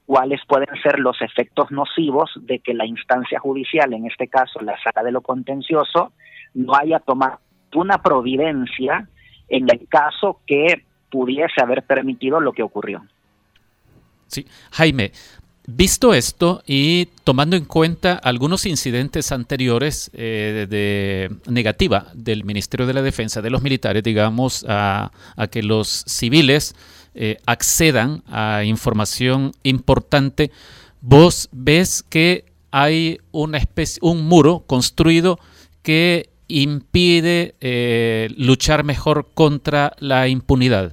cuáles 0.04 0.42
pueden 0.46 0.68
ser 0.82 0.98
los 0.98 1.22
efectos 1.22 1.70
nocivos 1.70 2.30
de 2.36 2.58
que 2.58 2.74
la 2.74 2.84
instancia 2.84 3.40
judicial, 3.40 3.94
en 3.94 4.04
este 4.04 4.28
caso 4.28 4.60
la 4.60 4.76
sala 4.82 5.02
de 5.02 5.12
lo 5.12 5.22
contencioso, 5.22 6.12
no 6.52 6.74
haya 6.74 6.98
tomado 6.98 7.38
una 7.74 8.02
providencia 8.02 9.08
en 9.48 9.70
el 9.70 9.86
caso 9.88 10.40
que 10.46 10.84
pudiese 11.10 11.62
haber 11.62 11.82
permitido 11.82 12.40
lo 12.40 12.52
que 12.52 12.62
ocurrió. 12.62 13.04
Sí, 14.26 14.46
Jaime, 14.72 15.12
Visto 15.66 16.12
esto 16.12 16.62
y 16.66 17.06
tomando 17.24 17.56
en 17.56 17.64
cuenta 17.64 18.12
algunos 18.12 18.66
incidentes 18.66 19.32
anteriores 19.32 20.10
eh, 20.12 20.66
de 20.68 21.34
negativa 21.50 22.08
del 22.12 22.44
Ministerio 22.44 22.86
de 22.86 22.92
la 22.92 23.00
Defensa, 23.00 23.40
de 23.40 23.48
los 23.48 23.62
militares, 23.62 24.02
digamos, 24.02 24.66
a, 24.68 25.10
a 25.36 25.46
que 25.46 25.62
los 25.62 26.04
civiles 26.06 26.76
eh, 27.14 27.38
accedan 27.46 28.22
a 28.26 28.64
información 28.64 29.52
importante, 29.62 30.50
vos 31.00 31.48
ves 31.50 32.02
que 32.02 32.44
hay 32.70 33.20
una 33.32 33.56
especie, 33.56 34.00
un 34.02 34.26
muro 34.28 34.64
construido 34.66 35.38
que 35.82 36.28
impide 36.48 37.54
eh, 37.60 38.28
luchar 38.36 38.84
mejor 38.84 39.28
contra 39.34 39.92
la 39.98 40.28
impunidad. 40.28 40.92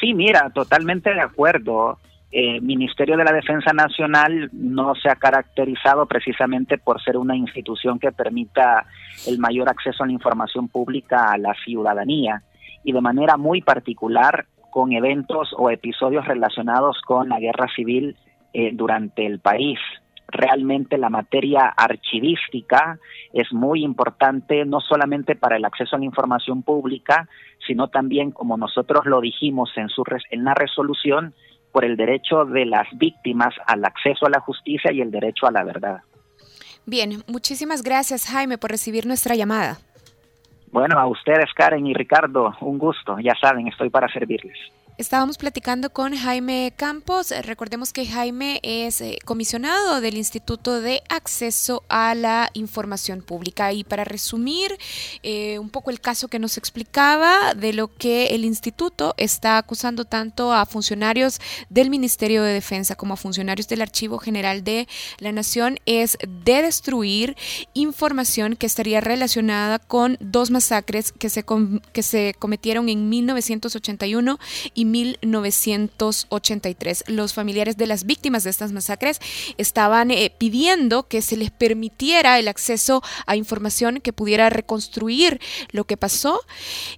Sí, 0.00 0.14
mira, 0.14 0.50
totalmente 0.50 1.12
de 1.12 1.20
acuerdo. 1.20 1.98
El 2.30 2.62
Ministerio 2.62 3.16
de 3.16 3.24
la 3.24 3.32
Defensa 3.32 3.72
Nacional 3.72 4.50
no 4.52 4.94
se 4.96 5.08
ha 5.08 5.14
caracterizado 5.14 6.06
precisamente 6.06 6.78
por 6.78 7.00
ser 7.00 7.16
una 7.16 7.36
institución 7.36 8.00
que 8.00 8.10
permita 8.10 8.86
el 9.28 9.38
mayor 9.38 9.68
acceso 9.68 10.02
a 10.02 10.06
la 10.06 10.12
información 10.12 10.68
pública 10.68 11.30
a 11.30 11.38
la 11.38 11.54
ciudadanía 11.64 12.42
y 12.82 12.92
de 12.92 13.00
manera 13.00 13.36
muy 13.36 13.62
particular 13.62 14.46
con 14.72 14.92
eventos 14.92 15.54
o 15.56 15.70
episodios 15.70 16.26
relacionados 16.26 17.00
con 17.06 17.28
la 17.28 17.38
guerra 17.38 17.68
civil 17.74 18.16
eh, 18.52 18.70
durante 18.72 19.24
el 19.24 19.38
país. 19.38 19.78
Realmente 20.28 20.98
la 20.98 21.10
materia 21.10 21.66
archivística 21.76 22.98
es 23.32 23.52
muy 23.52 23.84
importante 23.84 24.64
no 24.64 24.80
solamente 24.80 25.36
para 25.36 25.56
el 25.56 25.64
acceso 25.64 25.96
a 25.96 25.98
la 25.98 26.04
información 26.04 26.62
pública, 26.62 27.28
sino 27.66 27.88
también, 27.88 28.30
como 28.30 28.56
nosotros 28.56 29.06
lo 29.06 29.20
dijimos 29.20 29.70
en, 29.76 29.88
su, 29.88 30.02
en 30.30 30.44
la 30.44 30.54
resolución, 30.54 31.34
por 31.72 31.84
el 31.84 31.96
derecho 31.96 32.44
de 32.44 32.66
las 32.66 32.86
víctimas 32.96 33.52
al 33.66 33.84
acceso 33.84 34.26
a 34.26 34.30
la 34.30 34.40
justicia 34.40 34.92
y 34.92 35.00
el 35.00 35.10
derecho 35.10 35.46
a 35.46 35.50
la 35.50 35.64
verdad. 35.64 36.02
Bien, 36.86 37.24
muchísimas 37.26 37.82
gracias 37.82 38.26
Jaime 38.26 38.58
por 38.58 38.70
recibir 38.70 39.06
nuestra 39.06 39.34
llamada. 39.34 39.78
Bueno, 40.70 40.98
a 40.98 41.06
ustedes, 41.06 41.52
Karen 41.54 41.86
y 41.86 41.94
Ricardo, 41.94 42.54
un 42.60 42.78
gusto. 42.78 43.18
Ya 43.18 43.34
saben, 43.40 43.68
estoy 43.68 43.90
para 43.90 44.08
servirles. 44.08 44.58
Estábamos 44.96 45.38
platicando 45.38 45.90
con 45.90 46.16
Jaime 46.16 46.72
Campos. 46.76 47.34
Recordemos 47.42 47.92
que 47.92 48.06
Jaime 48.06 48.60
es 48.62 49.00
eh, 49.00 49.18
comisionado 49.24 50.00
del 50.00 50.16
Instituto 50.16 50.80
de 50.80 51.02
Acceso 51.08 51.82
a 51.88 52.14
la 52.14 52.48
Información 52.54 53.20
Pública. 53.20 53.72
Y 53.72 53.82
para 53.82 54.04
resumir 54.04 54.78
eh, 55.24 55.58
un 55.58 55.68
poco 55.68 55.90
el 55.90 56.00
caso 56.00 56.28
que 56.28 56.38
nos 56.38 56.58
explicaba 56.58 57.54
de 57.54 57.72
lo 57.72 57.92
que 57.92 58.26
el 58.26 58.44
instituto 58.44 59.14
está 59.16 59.58
acusando 59.58 60.04
tanto 60.04 60.52
a 60.52 60.64
funcionarios 60.64 61.40
del 61.70 61.90
Ministerio 61.90 62.44
de 62.44 62.52
Defensa 62.52 62.94
como 62.94 63.14
a 63.14 63.16
funcionarios 63.16 63.66
del 63.66 63.82
Archivo 63.82 64.18
General 64.18 64.62
de 64.62 64.86
la 65.18 65.32
Nación 65.32 65.80
es 65.86 66.16
de 66.22 66.62
destruir 66.62 67.36
información 67.72 68.54
que 68.54 68.66
estaría 68.66 69.00
relacionada 69.00 69.80
con 69.80 70.18
dos 70.20 70.52
masacres 70.52 71.10
que 71.10 71.30
se, 71.30 71.44
que 71.92 72.02
se 72.04 72.36
cometieron 72.38 72.88
en 72.88 73.08
1981 73.08 74.38
y 74.72 74.83
1983. 74.84 77.04
Los 77.08 77.34
familiares 77.34 77.76
de 77.76 77.86
las 77.86 78.04
víctimas 78.04 78.44
de 78.44 78.50
estas 78.50 78.72
masacres 78.72 79.20
estaban 79.58 80.10
eh, 80.10 80.34
pidiendo 80.36 81.08
que 81.08 81.22
se 81.22 81.36
les 81.36 81.50
permitiera 81.50 82.38
el 82.38 82.48
acceso 82.48 83.02
a 83.26 83.36
información 83.36 84.00
que 84.00 84.12
pudiera 84.12 84.50
reconstruir 84.50 85.40
lo 85.70 85.84
que 85.84 85.96
pasó 85.96 86.40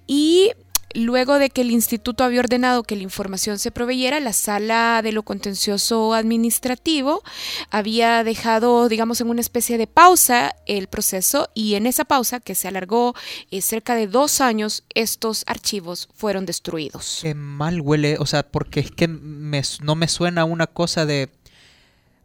y 0.06 0.52
Luego 0.96 1.38
de 1.38 1.50
que 1.50 1.60
el 1.60 1.70
instituto 1.70 2.24
había 2.24 2.40
ordenado 2.40 2.82
que 2.82 2.96
la 2.96 3.02
información 3.02 3.58
se 3.58 3.70
proveyera, 3.70 4.18
la 4.18 4.32
sala 4.32 5.02
de 5.02 5.12
lo 5.12 5.24
contencioso 5.24 6.14
administrativo 6.14 7.22
había 7.70 8.24
dejado, 8.24 8.88
digamos, 8.88 9.20
en 9.20 9.28
una 9.28 9.42
especie 9.42 9.76
de 9.76 9.86
pausa 9.86 10.56
el 10.64 10.86
proceso 10.86 11.50
y 11.52 11.74
en 11.74 11.86
esa 11.86 12.06
pausa, 12.06 12.40
que 12.40 12.54
se 12.54 12.68
alargó 12.68 13.14
eh, 13.50 13.60
cerca 13.60 13.94
de 13.94 14.06
dos 14.06 14.40
años, 14.40 14.84
estos 14.94 15.44
archivos 15.46 16.08
fueron 16.14 16.46
destruidos. 16.46 17.18
Qué 17.20 17.34
mal 17.34 17.82
huele, 17.82 18.16
o 18.18 18.24
sea, 18.24 18.42
porque 18.44 18.80
es 18.80 18.90
que 18.90 19.06
no 19.06 19.96
me 19.96 20.08
suena 20.08 20.46
una 20.46 20.66
cosa 20.66 21.04
de 21.04 21.28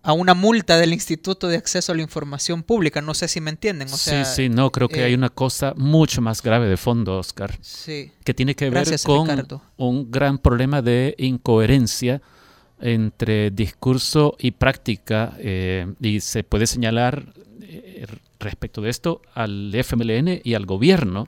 a 0.04 0.14
una 0.14 0.34
multa 0.34 0.78
del 0.78 0.94
Instituto 0.94 1.48
de 1.48 1.58
Acceso 1.58 1.92
a 1.92 1.96
la 1.96 2.02
Información 2.02 2.64
Pública. 2.64 3.02
No 3.02 3.14
sé 3.14 3.28
si 3.28 3.42
me 3.42 3.52
entienden. 3.52 3.88
O 3.88 3.98
sí, 3.98 4.26
sí, 4.26 4.50
no, 4.50 4.72
creo 4.72 4.88
que 4.88 5.04
hay 5.04 5.14
eh, 5.14 5.18
una 5.18 5.30
cosa 5.30 5.74
mucho 5.78 6.22
más 6.22 6.42
grave 6.42 6.68
de 6.68 6.78
fondo, 6.78 7.18
Oscar. 7.18 7.58
Sí. 7.62 8.12
Que 8.24 8.34
tiene 8.34 8.56
que 8.56 8.70
ver 8.70 8.88
con 9.04 9.48
un 9.78 10.12
gran 10.12 10.38
problema 10.38 10.82
de 10.82 11.16
incoherencia 11.18 12.22
entre 12.80 13.52
discurso 13.52 14.36
y 14.40 14.52
práctica. 14.52 15.36
Eh, 15.38 15.94
y 16.02 16.20
se 16.22 16.44
puede 16.44 16.66
señalar 16.66 17.34
eh, 17.62 18.08
respecto 18.40 18.82
de 18.82 18.90
esto 18.90 19.22
al 19.36 19.72
FMLN 19.74 20.42
y 20.44 20.56
al 20.56 20.66
gobierno 20.66 21.28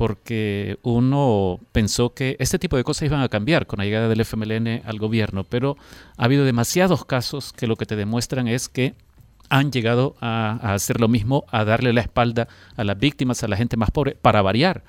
porque 0.00 0.78
uno 0.82 1.60
pensó 1.72 2.14
que 2.14 2.34
este 2.38 2.58
tipo 2.58 2.78
de 2.78 2.84
cosas 2.84 3.02
iban 3.02 3.20
a 3.20 3.28
cambiar 3.28 3.66
con 3.66 3.80
la 3.80 3.84
llegada 3.84 4.08
del 4.08 4.22
FMLN 4.24 4.80
al 4.86 4.98
gobierno, 4.98 5.44
pero 5.44 5.76
ha 6.16 6.24
habido 6.24 6.46
demasiados 6.46 7.04
casos 7.04 7.52
que 7.52 7.66
lo 7.66 7.76
que 7.76 7.84
te 7.84 7.96
demuestran 7.96 8.48
es 8.48 8.70
que 8.70 8.94
han 9.50 9.70
llegado 9.70 10.16
a, 10.22 10.72
hacer 10.72 11.02
lo 11.02 11.08
mismo, 11.08 11.44
a 11.50 11.66
darle 11.66 11.92
la 11.92 12.00
espalda 12.00 12.48
a 12.76 12.84
las 12.84 12.98
víctimas, 12.98 13.42
a 13.42 13.48
la 13.48 13.58
gente 13.58 13.76
más 13.76 13.90
pobre, 13.90 14.16
para 14.16 14.40
variar 14.40 14.84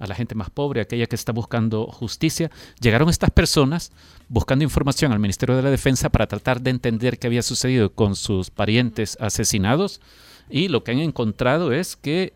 a 0.00 0.08
la 0.08 0.16
gente 0.16 0.34
más 0.34 0.50
pobre, 0.50 0.80
aquella 0.80 1.06
que 1.06 1.14
está 1.14 1.30
buscando 1.30 1.86
justicia. 1.86 2.50
Llegaron 2.80 3.08
estas 3.08 3.30
personas 3.30 3.92
buscando 4.28 4.64
información 4.64 5.12
al 5.12 5.20
Ministerio 5.20 5.54
de 5.54 5.62
la 5.62 5.70
Defensa 5.70 6.08
para 6.08 6.26
tratar 6.26 6.60
de 6.60 6.70
entender 6.70 7.20
qué 7.20 7.28
había 7.28 7.42
sucedido 7.42 7.92
con 7.92 8.16
sus 8.16 8.50
parientes 8.50 9.16
asesinados 9.20 10.00
y 10.50 10.66
lo 10.66 10.82
que 10.82 10.90
han 10.90 10.98
encontrado 10.98 11.72
es 11.72 11.94
que 11.94 12.32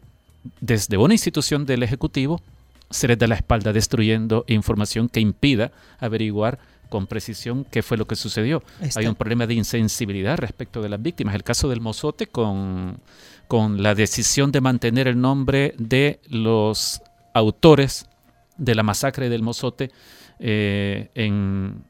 desde 0.61 0.97
una 0.97 1.15
institución 1.15 1.67
del 1.67 1.83
Ejecutivo 1.83 2.41
se 2.91 3.07
les 3.09 3.19
da 3.19 3.27
la 3.27 3.37
espalda 3.37 3.73
destruyendo 3.73 4.45
información 4.49 5.09
que 5.09 5.21
impida 5.21 5.71
averiguar 5.99 6.59
con 6.89 7.07
precisión 7.07 7.65
qué 7.71 7.83
fue 7.83 7.97
lo 7.97 8.07
que 8.07 8.17
sucedió. 8.17 8.63
Hay 8.97 9.07
un 9.07 9.15
problema 9.15 9.47
de 9.47 9.55
insensibilidad 9.55 10.37
respecto 10.39 10.83
de 10.83 10.89
las 10.89 11.01
víctimas. 11.01 11.35
El 11.37 11.45
caso 11.45 11.69
del 11.69 11.81
Mozote 11.81 12.27
con, 12.27 12.99
con 13.47 13.83
la 13.83 13.95
decisión 13.95 14.51
de 14.51 14.61
mantener 14.61 15.07
el 15.07 15.21
nombre 15.21 15.75
de 15.79 16.21
los 16.29 17.01
autores 17.33 18.07
de 18.57 18.75
la 18.75 18.83
masacre 18.83 19.29
del 19.29 19.43
Mozote 19.43 19.91
eh, 20.41 21.11
en, 21.15 21.85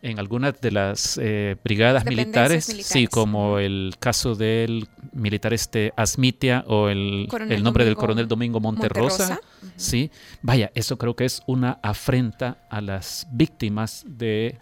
en 0.00 0.18
algunas 0.18 0.60
de 0.60 0.70
las 0.70 1.18
eh, 1.20 1.56
brigadas 1.64 2.04
militares, 2.04 2.64
sí, 2.64 3.06
como 3.06 3.58
el 3.58 3.94
caso 3.98 4.34
del 4.34 4.88
militar 5.12 5.52
este 5.52 5.92
Asmitia 5.96 6.64
o 6.68 6.88
el, 6.88 7.28
el 7.48 7.62
nombre 7.62 7.84
del 7.84 7.96
coronel 7.96 8.28
Domingo 8.28 8.60
Monterrosa, 8.60 9.40
sí, 9.76 10.10
vaya, 10.40 10.70
eso 10.74 10.98
creo 10.98 11.16
que 11.16 11.24
es 11.24 11.42
una 11.46 11.78
afrenta 11.82 12.58
a 12.70 12.80
las 12.80 13.26
víctimas 13.32 14.04
de 14.06 14.58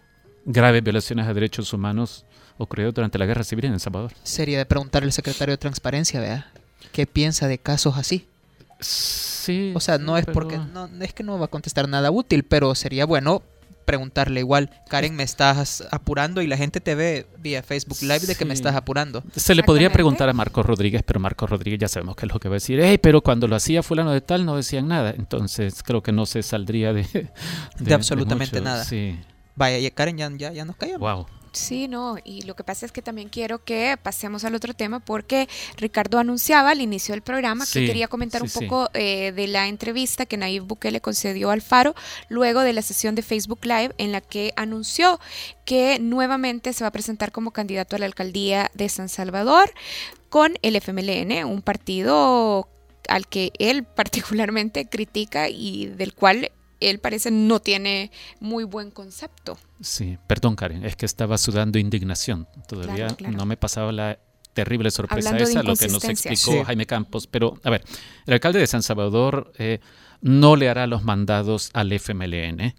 graves 0.47 0.83
violaciones 0.83 1.26
a 1.26 1.35
derechos 1.35 1.73
humanos 1.73 2.25
ocurridos 2.57 2.95
durante 2.95 3.19
la 3.19 3.26
guerra 3.26 3.45
civil 3.45 3.66
en 3.66 3.75
El 3.75 3.81
Salvador. 3.81 4.12
Sería 4.23 4.57
de 4.57 4.64
preguntarle 4.64 5.07
al 5.07 5.12
secretario 5.12 5.52
de 5.52 5.59
Transparencia, 5.59 6.21
vea, 6.21 6.50
¿qué 6.93 7.07
piensa 7.07 7.47
de 7.47 7.59
casos 7.59 7.99
así? 7.99 8.26
Sí. 8.81 9.73
O 9.75 9.81
sea, 9.81 9.99
no 9.99 10.16
es 10.16 10.26
porque 10.26 10.59
no 10.59 10.88
es 11.00 11.12
que 11.12 11.23
no 11.23 11.38
va 11.38 11.47
a 11.47 11.49
contestar 11.49 11.88
nada 11.88 12.11
útil, 12.11 12.43
pero 12.43 12.75
sería 12.75 13.05
bueno 13.05 13.43
preguntarle 13.87 14.40
igual, 14.40 14.71
Karen, 14.88 15.16
me 15.16 15.23
estás 15.23 15.87
apurando 15.90 16.43
y 16.43 16.47
la 16.47 16.59
gente 16.59 16.81
te 16.83 16.95
ve 16.95 17.26
vía 17.38 17.62
Facebook 17.62 17.99
Live 18.02 18.26
de 18.26 18.35
que 18.35 18.45
me 18.45 18.52
estás 18.52 18.76
apurando. 18.76 19.23
Se 19.35 19.55
le 19.55 19.62
podría 19.62 19.90
preguntar 19.90 20.28
a 20.28 20.35
Marcos 20.35 20.66
Rodríguez, 20.66 21.02
pero 21.07 21.21
Marcos 21.21 21.49
Rodríguez 21.49 21.81
ya 21.81 21.88
sabemos 21.88 22.16
qué 22.16 22.26
es 22.26 22.33
lo 22.33 22.38
que 22.38 22.49
va 22.49 22.55
a 22.55 22.61
decir. 22.61 22.81
Hey, 22.83 22.99
pero 22.99 23.23
cuando 23.23 23.49
lo 23.49 23.57
hacía 23.57 23.83
fulano 23.83 24.11
de 24.11 24.21
tal 24.21 24.45
no 24.45 24.57
decían 24.57 24.88
nada. 24.88 25.14
Entonces 25.16 25.83
creo 25.83 26.02
que 26.02 26.12
no 26.12 26.26
se 26.26 26.43
saldría 26.43 26.93
de... 26.93 27.07
De, 27.78 27.95
absolutamente 27.95 28.61
nada. 28.61 28.85
Sí. 28.85 29.19
Vaya, 29.55 29.78
y 29.78 29.90
Karen 29.90 30.16
ya, 30.19 30.31
ya, 30.37 30.52
ya 30.52 30.64
nos 30.64 30.76
callamos. 30.76 31.00
Wow. 31.00 31.26
Sí, 31.57 31.89
no, 31.89 32.19
y 32.23 32.43
lo 32.43 32.55
que 32.55 32.65
pasa 32.65 32.85
es 32.85 32.93
que 32.93 33.01
también 33.01 33.31
quiero 33.31 33.65
que 33.65 33.97
pasemos 34.03 34.45
al 34.45 34.55
otro 34.55 34.75
tema 34.75 35.01
porque 35.01 35.49
Ricardo 35.79 36.19
anunciaba 36.19 36.73
al 36.73 36.83
inicio 36.83 37.15
del 37.15 37.23
programa 37.23 37.65
que 37.65 37.87
quería 37.87 38.09
comentar 38.09 38.43
un 38.43 38.51
poco 38.51 38.91
eh, 38.93 39.33
de 39.33 39.47
la 39.47 39.67
entrevista 39.67 40.27
que 40.27 40.37
Nayib 40.37 40.65
Bukele 40.65 41.01
concedió 41.01 41.51
al 41.51 41.63
Faro 41.63 41.95
luego 42.29 42.61
de 42.61 42.75
la 42.75 42.83
sesión 42.83 43.15
de 43.15 43.23
Facebook 43.23 43.61
Live 43.63 43.95
en 43.97 44.13
la 44.13 44.21
que 44.21 44.53
anunció 44.57 45.19
que 45.65 45.99
nuevamente 45.99 46.75
se 46.75 46.85
va 46.85 46.89
a 46.89 46.93
presentar 46.93 47.33
como 47.33 47.53
candidato 47.53 47.97
a 47.97 48.01
la 48.01 48.07
alcaldía 48.07 48.71
de 48.75 48.91
San 48.91 49.09
Salvador 49.09 49.73
con 50.29 50.59
el 50.61 50.77
FMLN, 50.77 51.47
un 51.47 51.63
partido 51.63 52.69
al 53.09 53.29
que 53.29 53.53
él 53.59 53.85
particularmente 53.97 54.91
critica 54.91 55.49
y 55.49 55.87
del 55.87 56.13
cual 56.13 56.53
él 56.81 56.99
parece 56.99 57.31
no 57.31 57.61
tiene 57.61 58.11
muy 58.41 58.65
buen 58.65 58.91
concepto. 58.91 59.57
Sí, 59.80 60.18
perdón 60.26 60.56
Karen, 60.56 60.85
es 60.85 60.97
que 60.97 61.06
estaba 61.06 61.38
sudando 61.38 61.78
indignación. 61.78 62.49
Todavía 62.68 63.09
no 63.21 63.45
me 63.47 63.56
pasaba 63.56 63.92
la 63.92 64.18
terrible 64.54 64.90
sorpresa 64.90 65.37
esa, 65.37 65.62
lo 65.62 65.76
que 65.76 65.88
nos 65.88 66.04
explicó 66.04 66.64
Jaime 66.64 66.87
Campos. 66.87 67.26
Pero, 67.26 67.61
a 67.62 67.71
ver, 67.71 67.85
el 68.26 68.35
alcalde 68.35 68.59
de 68.59 68.66
San 68.66 68.83
Salvador 68.83 69.52
eh, 69.59 69.80
no 70.23 70.56
le 70.56 70.68
hará 70.68 70.87
los 70.87 71.04
mandados 71.04 71.71
al 71.75 71.92
FMLN 71.92 72.75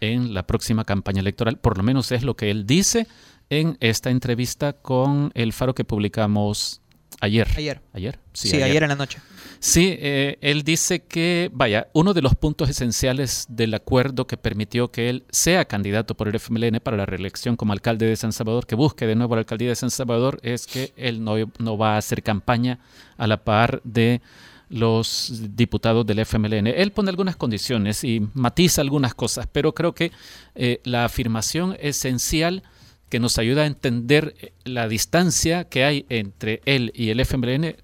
en 0.00 0.34
la 0.34 0.46
próxima 0.46 0.84
campaña 0.84 1.20
electoral, 1.20 1.58
por 1.58 1.76
lo 1.76 1.84
menos 1.84 2.10
es 2.10 2.22
lo 2.22 2.34
que 2.36 2.50
él 2.50 2.66
dice 2.66 3.06
en 3.50 3.76
esta 3.80 4.10
entrevista 4.10 4.72
con 4.72 5.30
el 5.34 5.52
faro 5.52 5.74
que 5.74 5.84
publicamos 5.84 6.79
ayer. 7.20 7.48
Ayer. 7.56 7.80
Ayer. 7.92 8.18
Sí, 8.32 8.62
ayer 8.62 8.82
en 8.82 8.88
la 8.88 8.96
noche. 8.96 9.18
Sí, 9.60 9.94
eh, 9.98 10.38
él 10.40 10.62
dice 10.62 11.04
que, 11.04 11.50
vaya, 11.52 11.88
uno 11.92 12.14
de 12.14 12.22
los 12.22 12.34
puntos 12.34 12.70
esenciales 12.70 13.46
del 13.50 13.74
acuerdo 13.74 14.26
que 14.26 14.38
permitió 14.38 14.90
que 14.90 15.10
él 15.10 15.24
sea 15.30 15.66
candidato 15.66 16.16
por 16.16 16.28
el 16.28 16.34
FMLN 16.34 16.80
para 16.80 16.96
la 16.96 17.04
reelección 17.04 17.56
como 17.56 17.74
alcalde 17.74 18.06
de 18.06 18.16
San 18.16 18.32
Salvador, 18.32 18.66
que 18.66 18.74
busque 18.74 19.06
de 19.06 19.16
nuevo 19.16 19.34
la 19.34 19.40
alcaldía 19.40 19.68
de 19.68 19.76
San 19.76 19.90
Salvador, 19.90 20.40
es 20.42 20.66
que 20.66 20.94
él 20.96 21.22
no, 21.22 21.34
no 21.58 21.76
va 21.76 21.94
a 21.94 21.98
hacer 21.98 22.22
campaña 22.22 22.78
a 23.18 23.26
la 23.26 23.44
par 23.44 23.82
de 23.84 24.22
los 24.70 25.42
diputados 25.54 26.06
del 26.06 26.20
FMLN. 26.20 26.68
Él 26.68 26.92
pone 26.92 27.10
algunas 27.10 27.36
condiciones 27.36 28.02
y 28.02 28.26
matiza 28.32 28.80
algunas 28.80 29.14
cosas, 29.14 29.46
pero 29.50 29.74
creo 29.74 29.94
que 29.94 30.12
eh, 30.54 30.80
la 30.84 31.04
afirmación 31.04 31.76
esencial 31.80 32.62
que 33.10 33.20
nos 33.20 33.36
ayuda 33.38 33.62
a 33.62 33.66
entender 33.66 34.34
eh, 34.40 34.52
la 34.64 34.88
distancia 34.88 35.64
que 35.64 35.84
hay 35.84 36.06
entre 36.08 36.62
él 36.64 36.92
y 36.94 37.10
el 37.10 37.20
FMLN 37.20 37.76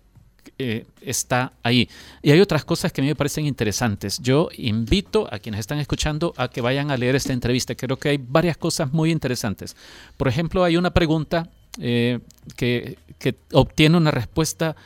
eh, 0.58 0.86
está 1.02 1.52
ahí. 1.62 1.88
Y 2.22 2.30
hay 2.30 2.40
otras 2.40 2.64
cosas 2.64 2.90
que 2.90 3.02
a 3.02 3.04
mí 3.04 3.08
me 3.08 3.14
parecen 3.14 3.44
interesantes. 3.44 4.18
Yo 4.20 4.48
invito 4.56 5.28
a 5.30 5.38
quienes 5.38 5.60
están 5.60 5.78
escuchando 5.80 6.32
a 6.38 6.48
que 6.48 6.62
vayan 6.62 6.90
a 6.90 6.96
leer 6.96 7.14
esta 7.14 7.34
entrevista. 7.34 7.74
Creo 7.74 7.98
que 7.98 8.08
hay 8.08 8.16
varias 8.16 8.56
cosas 8.56 8.90
muy 8.92 9.10
interesantes. 9.10 9.76
Por 10.16 10.28
ejemplo, 10.28 10.64
hay 10.64 10.78
una 10.78 10.92
pregunta 10.92 11.50
eh, 11.78 12.20
que, 12.56 12.96
que 13.18 13.34
obtiene 13.52 13.98
una 13.98 14.10
respuesta 14.10 14.76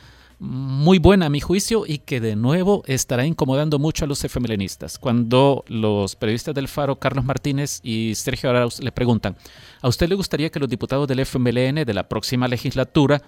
muy 0.41 0.97
buena 0.97 1.27
a 1.27 1.29
mi 1.29 1.39
juicio 1.39 1.83
y 1.85 1.99
que 1.99 2.19
de 2.19 2.35
nuevo 2.35 2.81
estará 2.87 3.27
incomodando 3.27 3.77
mucho 3.77 4.05
a 4.05 4.07
los 4.07 4.23
FMLNistas. 4.23 4.97
Cuando 4.97 5.63
los 5.67 6.15
periodistas 6.15 6.55
del 6.55 6.67
Faro, 6.67 6.95
Carlos 6.95 7.25
Martínez 7.25 7.79
y 7.83 8.15
Sergio 8.15 8.49
Arauz, 8.49 8.79
le 8.79 8.91
preguntan, 8.91 9.37
¿a 9.83 9.87
usted 9.87 10.09
le 10.09 10.15
gustaría 10.15 10.49
que 10.49 10.59
los 10.59 10.67
diputados 10.67 11.07
del 11.07 11.19
FMLN 11.19 11.85
de 11.85 11.93
la 11.93 12.09
próxima 12.09 12.47
legislatura 12.47 13.21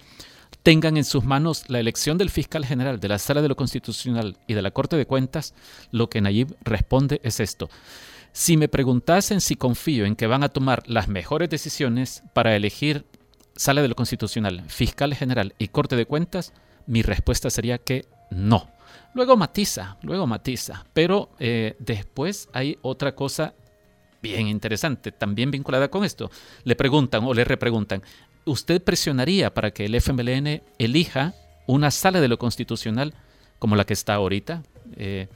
tengan 0.63 0.97
en 0.97 1.06
sus 1.06 1.23
manos 1.23 1.69
la 1.69 1.80
elección 1.80 2.17
del 2.17 2.32
fiscal 2.32 2.65
general 2.65 2.99
de 2.99 3.10
la 3.10 3.19
Sala 3.19 3.43
de 3.43 3.49
lo 3.49 3.56
Constitucional 3.56 4.36
y 4.47 4.56
de 4.56 4.63
la 4.63 4.71
Corte 4.71 4.97
de 4.97 5.06
Cuentas, 5.06 5.54
lo 5.91 6.10
que 6.10 6.19
Nayib 6.19 6.56
responde 6.63 7.21
es 7.23 7.39
esto. 7.39 7.69
Si 8.32 8.58
me 8.58 8.69
preguntasen 8.69 9.39
si 9.39 9.56
confío 9.56 10.06
en 10.06 10.15
que 10.15 10.26
van 10.26 10.43
a 10.43 10.49
tomar 10.49 10.82
las 10.88 11.08
mejores 11.10 11.52
decisiones 11.52 12.23
para 12.34 12.56
elegir 12.56 13.06
Sala 13.56 13.84
de 13.84 13.88
lo 13.88 13.95
Constitucional, 13.95 14.63
Fiscal 14.67 15.13
General 15.13 15.54
y 15.60 15.67
Corte 15.67 15.95
de 15.95 16.08
Cuentas, 16.08 16.54
mi 16.88 17.02
respuesta 17.02 17.50
sería 17.50 17.78
que 17.78 18.06
no. 18.30 18.69
Luego 19.13 19.38
matiza, 19.38 19.98
luego 20.02 20.26
matiza, 20.26 20.86
pero 20.93 21.30
eh, 21.39 21.76
después 21.80 22.50
hay 22.52 22.78
otra 22.82 23.13
cosa 23.13 23.54
bien 24.22 24.48
interesante, 24.48 25.12
también 25.12 25.52
vinculada 25.52 25.89
con 25.89 26.04
esto. 26.04 26.32
Le 26.63 26.76
preguntan 26.76 27.24
o 27.26 27.34
le 27.34 27.43
repreguntan, 27.43 28.02
¿usted 28.46 28.82
presionaría 28.82 29.54
para 29.54 29.72
que 29.72 29.86
el 29.86 29.96
FMLN 29.96 30.63
elija 30.80 31.34
una 31.67 31.91
sala 31.91 32.22
de 32.22 32.28
lo 32.28 32.39
constitucional 32.39 33.13
como 33.60 33.76
la 33.76 33.86
que 33.86 33.93
está 33.93 34.15
ahorita? 34.15 34.63
Eh, 34.96 35.28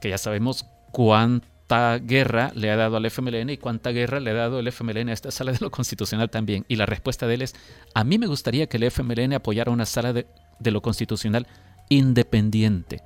que 0.00 0.10
ya 0.10 0.18
sabemos 0.18 0.66
cuánta 0.92 1.98
guerra 1.98 2.52
le 2.54 2.70
ha 2.70 2.76
dado 2.76 2.98
al 2.98 3.06
FMLN 3.06 3.50
y 3.50 3.56
cuánta 3.56 3.90
guerra 3.90 4.20
le 4.20 4.30
ha 4.30 4.34
dado 4.34 4.60
el 4.60 4.68
FMLN 4.68 5.08
a 5.08 5.12
esta 5.12 5.30
sala 5.30 5.50
de 5.52 5.58
lo 5.60 5.70
constitucional 5.70 6.30
también. 6.30 6.66
Y 6.68 6.76
la 6.76 6.86
respuesta 6.86 7.26
de 7.26 7.34
él 7.34 7.42
es, 7.42 7.54
a 7.94 8.04
mí 8.04 8.18
me 8.18 8.26
gustaría 8.26 8.68
que 8.68 8.76
el 8.76 8.84
FMLN 8.84 9.32
apoyara 9.32 9.72
una 9.72 9.86
sala 9.86 10.12
de, 10.12 10.26
de 10.58 10.70
lo 10.70 10.82
constitucional 10.82 11.46
independiente. 11.88 13.02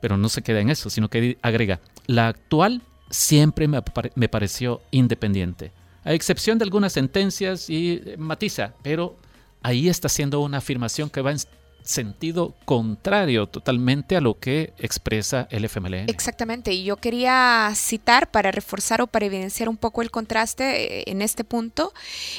Pero 0.00 0.16
no 0.16 0.28
se 0.28 0.42
queda 0.42 0.60
en 0.60 0.70
eso, 0.70 0.90
sino 0.90 1.08
que 1.08 1.38
agrega, 1.42 1.80
la 2.06 2.28
actual 2.28 2.82
siempre 3.10 3.68
me, 3.68 3.80
me 4.14 4.28
pareció 4.28 4.82
independiente 4.90 5.72
a 6.04 6.12
excepción 6.12 6.58
de 6.58 6.64
algunas 6.64 6.92
sentencias 6.92 7.68
y 7.70 8.02
eh, 8.04 8.16
matiza, 8.18 8.74
pero 8.82 9.16
ahí 9.62 9.88
está 9.88 10.06
haciendo 10.06 10.40
una 10.40 10.58
afirmación 10.58 11.08
que 11.10 11.22
va 11.22 11.32
en 11.32 11.38
sentido 11.84 12.54
contrario 12.64 13.46
totalmente 13.46 14.16
a 14.16 14.22
lo 14.22 14.38
que 14.38 14.72
expresa 14.78 15.46
el 15.50 15.68
FMLN. 15.68 16.08
Exactamente, 16.08 16.72
y 16.72 16.82
yo 16.82 16.96
quería 16.96 17.70
citar 17.74 18.30
para 18.30 18.50
reforzar 18.50 19.02
o 19.02 19.06
para 19.06 19.26
evidenciar 19.26 19.68
un 19.68 19.76
poco 19.76 20.00
el 20.00 20.10
contraste 20.10 21.00
eh, 21.00 21.04
en 21.06 21.20
este 21.20 21.44
punto 21.44 21.92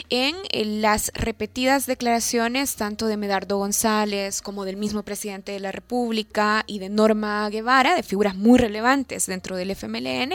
en 0.10 0.36
las 0.82 1.12
repetidas 1.14 1.86
declaraciones 1.86 2.76
tanto 2.76 3.06
de 3.06 3.18
Medardo 3.18 3.58
González 3.58 4.42
como 4.42 4.66
del 4.66 4.78
mismo 4.78 5.04
presidente 5.04 5.52
de 5.52 5.60
la 5.60 5.72
República 5.72 6.64
y 6.66 6.80
de 6.80 6.90
Norma 6.90 7.48
Guevara, 7.50 7.96
de 7.96 8.04
figuras 8.04 8.36
muy 8.36 8.58
relevantes 8.58 9.28
dentro 9.28 9.56
del 9.56 9.70
FMLN, 9.72 10.34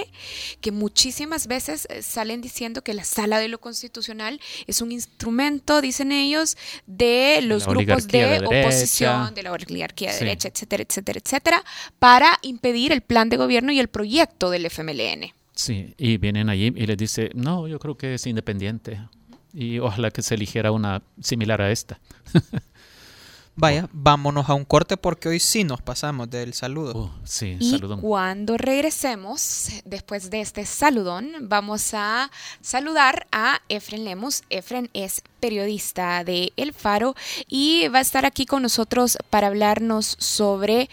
que 0.61 0.71
muchísimas 0.71 1.49
veces 1.49 1.89
eh, 1.91 2.03
salen 2.03 2.41
diciendo 2.41 2.83
que 2.83 2.95
la 2.95 3.05
sala 3.05 3.41
de 3.41 3.49
lo 3.49 3.59
constitucional 3.59 4.41
es 4.69 4.81
un 4.81 4.93
instrumento, 4.93 5.81
dicen 5.81 6.13
ellos, 6.13 6.57
de 6.87 7.41
los 7.43 7.67
grupos 7.67 8.07
de 8.07 8.41
oposición 8.47 9.00
de 9.01 9.43
la 9.43 9.53
oligarquía 9.53 10.13
de 10.13 10.19
derecha, 10.19 10.49
etcétera, 10.49 10.85
etcétera, 10.87 11.21
etcétera, 11.23 11.65
para 11.99 12.39
impedir 12.43 12.93
el 12.93 13.01
plan 13.01 13.29
de 13.29 13.37
gobierno 13.37 13.73
y 13.73 13.81
el 13.81 13.89
proyecto 13.89 14.51
del 14.51 14.67
FMLN. 14.67 15.33
Sí, 15.55 15.95
y 15.99 16.17
vienen 16.17 16.49
allí 16.49 16.73
y 16.75 16.87
les 16.87 16.97
dice, 16.97 17.31
no, 17.35 17.69
yo 17.69 17.79
creo 17.79 17.97
que 17.97 18.15
es 18.15 18.27
independiente. 18.27 19.01
Y 19.53 19.79
ojalá 19.79 20.11
que 20.11 20.23
se 20.23 20.35
eligiera 20.35 20.73
una 20.73 21.03
similar 21.21 21.61
a 21.61 21.71
esta. 21.71 22.01
Vaya, 23.57 23.89
vámonos 23.93 24.49
a 24.49 24.55
un 24.55 24.65
corte 24.65 24.97
porque 24.97 25.29
hoy 25.29 25.39
sí 25.39 25.65
nos 25.65 25.83
pasamos 25.83 26.31
del 26.31 26.55
saludo. 26.55 26.95
Uh, 26.97 27.11
sí, 27.25 27.59
y 27.61 27.79
cuando 28.01 28.57
regresemos, 28.57 29.69
después 29.85 30.31
de 30.31 30.41
este 30.41 30.65
saludón, 30.65 31.31
vamos 31.43 31.93
a 31.93 32.31
saludar 32.63 33.27
a 33.33 33.61
Efren 33.69 34.05
Lemus. 34.05 34.45
Efren 34.49 34.89
es 34.95 35.23
periodista 35.41 36.23
de 36.25 36.53
El 36.57 36.73
Faro 36.73 37.17
y 37.49 37.89
va 37.89 37.99
a 37.99 38.03
estar 38.03 38.27
aquí 38.27 38.47
con 38.47 38.63
nosotros 38.63 39.19
para 39.31 39.49
hablarnos 39.49 40.17
sobre 40.19 40.89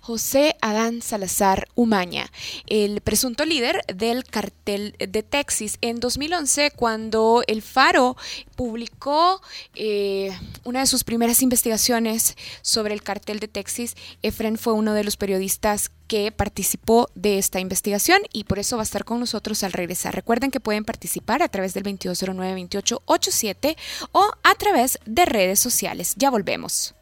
José 0.00 0.56
Adán 0.60 1.00
Salazar 1.00 1.68
Umaña, 1.74 2.30
el 2.66 3.00
presunto 3.00 3.44
líder 3.44 3.84
del 3.86 4.24
cartel 4.24 4.94
de 4.98 5.22
Texas. 5.22 5.78
En 5.80 6.00
2011, 6.00 6.72
cuando 6.72 7.42
El 7.46 7.62
Faro 7.62 8.16
publicó 8.56 9.40
eh, 9.74 10.36
una 10.64 10.80
de 10.80 10.86
sus 10.86 11.04
primeras 11.04 11.42
investigaciones 11.42 12.36
sobre 12.62 12.94
el 12.94 13.02
cartel 13.02 13.38
de 13.38 13.48
Texas, 13.48 13.94
Efren 14.22 14.58
fue 14.58 14.72
uno 14.72 14.92
de 14.92 15.04
los 15.04 15.16
periodistas 15.16 15.90
que 16.12 16.30
participó 16.30 17.08
de 17.14 17.38
esta 17.38 17.58
investigación 17.58 18.18
y 18.34 18.44
por 18.44 18.58
eso 18.58 18.76
va 18.76 18.82
a 18.82 18.84
estar 18.84 19.06
con 19.06 19.18
nosotros 19.18 19.64
al 19.64 19.72
regresar. 19.72 20.14
Recuerden 20.14 20.50
que 20.50 20.60
pueden 20.60 20.84
participar 20.84 21.42
a 21.42 21.48
través 21.48 21.72
del 21.72 21.84
2209-2887 21.84 23.76
o 24.12 24.30
a 24.42 24.54
través 24.56 24.98
de 25.06 25.24
redes 25.24 25.58
sociales. 25.58 26.12
Ya 26.18 26.28
volvemos. 26.28 26.94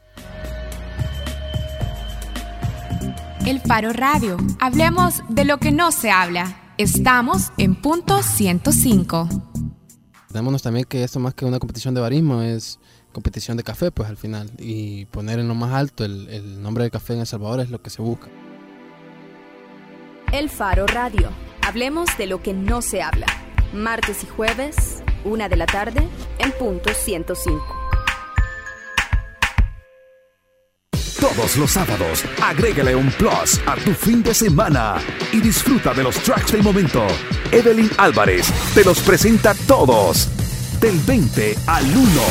El 3.45 3.61
Faro 3.61 3.93
Radio. 3.93 4.37
Hablemos 4.61 5.25
de 5.29 5.45
lo 5.45 5.59
que 5.59 5.73
no 5.73 5.91
se 5.91 6.13
habla. 6.13 6.73
Estamos 6.79 7.51
en 7.59 7.75
punto 7.75 8.23
105. 8.23 9.29
Démonos 10.33 10.63
también 10.63 10.85
que 10.85 11.03
esto 11.03 11.19
más 11.19 11.35
que 11.35 11.45
una 11.45 11.59
competición 11.59 11.95
de 11.97 12.01
barismo 12.01 12.43
es 12.43 12.79
competición 13.11 13.57
de 13.57 13.65
café, 13.65 13.91
pues 13.91 14.09
al 14.09 14.17
final. 14.17 14.53
Y 14.57 15.07
poner 15.07 15.41
en 15.41 15.49
lo 15.49 15.57
más 15.57 15.75
alto 15.75 16.05
el, 16.05 16.29
el 16.29 16.63
nombre 16.63 16.85
del 16.85 16.93
café 16.93 17.15
en 17.15 17.19
El 17.19 17.27
Salvador 17.27 17.59
es 17.59 17.71
lo 17.71 17.83
que 17.83 17.91
se 17.91 18.03
busca. 18.03 18.29
El 20.33 20.49
Faro 20.49 20.87
Radio. 20.87 21.29
Hablemos 21.67 22.09
de 22.17 22.29
lo 22.29 22.41
que 22.41 22.53
no 22.55 22.83
se 22.83 23.03
habla. 23.03 23.27
Martes 23.73 24.23
y 24.23 24.27
jueves, 24.29 25.03
una 25.25 25.49
de 25.49 25.57
la 25.57 25.67
tarde, 25.67 26.07
en 26.39 26.53
punto 26.53 26.95
105. 26.95 27.77
Todos 31.19 31.57
los 31.57 31.73
sábados, 31.73 32.25
agrégale 32.43 32.95
un 32.95 33.11
plus 33.11 33.61
a 33.67 33.75
tu 33.75 33.93
fin 33.93 34.23
de 34.23 34.33
semana 34.33 34.99
y 35.33 35.41
disfruta 35.41 35.93
de 35.93 36.05
los 36.05 36.15
tracks 36.23 36.53
del 36.53 36.63
momento. 36.63 37.05
Evelyn 37.51 37.91
Álvarez 37.99 38.53
te 38.73 38.85
los 38.85 39.01
presenta 39.01 39.53
todos. 39.67 40.29
Del 40.81 40.99
20 41.01 41.59
al 41.67 41.85
1 41.85 42.23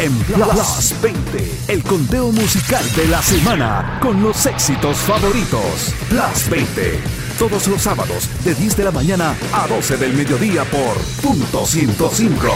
en 0.00 0.12
Plus 0.24 0.94
20, 1.00 1.52
el 1.68 1.82
conteo 1.84 2.32
musical 2.32 2.84
de 2.96 3.06
la 3.06 3.22
semana 3.22 3.98
con 4.00 4.20
los 4.20 4.46
éxitos 4.46 4.96
favoritos. 4.96 5.94
Plus 6.08 6.48
20, 6.50 7.00
todos 7.38 7.66
los 7.68 7.82
sábados 7.82 8.28
de 8.44 8.54
10 8.54 8.76
de 8.76 8.84
la 8.84 8.90
mañana 8.90 9.34
a 9.52 9.66
12 9.66 9.96
del 9.96 10.14
mediodía 10.14 10.64
por 10.64 10.96
punto 11.22 11.66
105. 11.66 12.48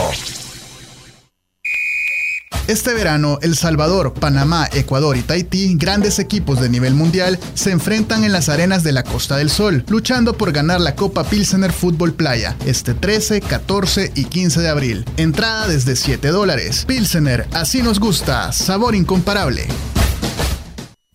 Este 2.66 2.94
verano, 2.94 3.38
El 3.42 3.56
Salvador, 3.56 4.12
Panamá, 4.12 4.68
Ecuador 4.72 5.16
y 5.16 5.22
Tahití, 5.22 5.76
grandes 5.76 6.18
equipos 6.18 6.60
de 6.60 6.68
nivel 6.68 6.94
mundial, 6.94 7.38
se 7.54 7.70
enfrentan 7.70 8.24
en 8.24 8.32
las 8.32 8.48
arenas 8.48 8.82
de 8.82 8.90
la 8.90 9.04
Costa 9.04 9.36
del 9.36 9.50
Sol, 9.50 9.84
luchando 9.88 10.36
por 10.36 10.50
ganar 10.50 10.80
la 10.80 10.96
Copa 10.96 11.22
Pilsener 11.22 11.72
Fútbol 11.72 12.14
Playa, 12.14 12.56
este 12.66 12.94
13, 12.94 13.40
14 13.40 14.10
y 14.16 14.24
15 14.24 14.60
de 14.60 14.68
abril. 14.68 15.04
Entrada 15.16 15.68
desde 15.68 15.94
7 15.94 16.26
dólares. 16.28 16.84
Pilsener, 16.86 17.46
así 17.52 17.82
nos 17.82 18.00
gusta, 18.00 18.50
sabor 18.50 18.96
incomparable. 18.96 19.68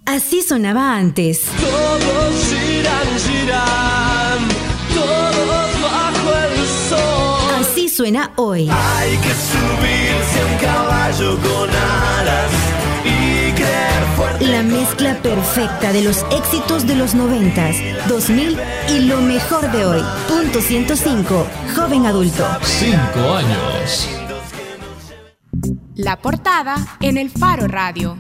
Así 0.06 0.41
sonaba 0.41 0.95
antes. 0.95 1.41
Todos 1.60 2.40
suena 8.02 8.32
hoy. 8.36 8.68
Hay 8.68 9.16
que 9.18 9.30
subirse 9.30 10.42
a 10.42 10.46
un 10.52 10.58
caballo 10.58 11.38
con 11.38 11.70
alas 11.70 12.52
y 13.06 13.52
creer 13.52 14.04
fuerte. 14.16 14.48
La 14.48 14.64
mezcla 14.64 15.22
perfecta 15.22 15.94
de 15.94 16.02
los 16.02 16.26
éxitos 16.32 16.88
de 16.88 16.96
los 16.96 17.14
90s, 17.16 18.08
2000 18.08 18.58
y 18.90 19.00
lo 19.02 19.22
mejor 19.22 19.72
de 19.72 19.86
hoy. 19.86 20.02
Punto 20.28 20.62
105, 20.62 21.46
joven 21.76 22.08
adulto. 22.08 22.44
Cinco 22.64 23.34
años. 23.36 24.10
La 25.94 26.18
portada 26.18 26.98
en 27.02 27.20
el 27.20 27.30
Faro 27.30 27.68
Radio. 27.68 28.18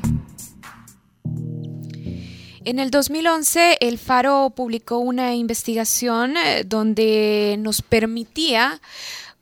En 2.65 2.77
el 2.77 2.91
2011, 2.91 3.77
el 3.81 3.97
Faro 3.97 4.53
publicó 4.55 4.99
una 4.99 5.33
investigación 5.33 6.37
eh, 6.37 6.63
donde 6.67 7.55
nos 7.57 7.81
permitía 7.81 8.79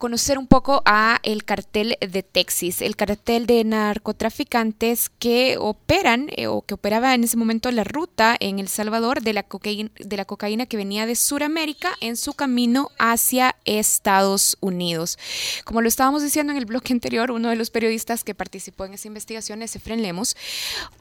conocer 0.00 0.38
un 0.38 0.46
poco 0.46 0.82
a 0.86 1.20
el 1.22 1.44
cartel 1.44 1.98
de 2.00 2.22
Texas, 2.22 2.80
el 2.80 2.96
cartel 2.96 3.46
de 3.46 3.62
narcotraficantes 3.64 5.10
que 5.10 5.58
operan 5.60 6.30
eh, 6.36 6.46
o 6.46 6.62
que 6.62 6.72
operaba 6.72 7.14
en 7.14 7.22
ese 7.22 7.36
momento 7.36 7.70
la 7.70 7.84
ruta 7.84 8.34
en 8.40 8.58
El 8.58 8.68
Salvador 8.68 9.20
de 9.20 9.34
la 9.34 9.42
cocaína, 9.42 9.90
de 9.98 10.16
la 10.16 10.24
cocaína 10.24 10.64
que 10.64 10.78
venía 10.78 11.04
de 11.04 11.14
Sudamérica 11.16 11.90
en 12.00 12.16
su 12.16 12.32
camino 12.32 12.90
hacia 12.98 13.56
Estados 13.66 14.56
Unidos. 14.60 15.18
Como 15.64 15.82
lo 15.82 15.88
estábamos 15.88 16.22
diciendo 16.22 16.52
en 16.52 16.58
el 16.58 16.64
bloque 16.64 16.94
anterior, 16.94 17.30
uno 17.30 17.50
de 17.50 17.56
los 17.56 17.68
periodistas 17.68 18.24
que 18.24 18.34
participó 18.34 18.86
en 18.86 18.94
esa 18.94 19.06
investigación 19.06 19.60
es 19.60 19.76
Efren 19.76 20.00
Lemos. 20.00 20.34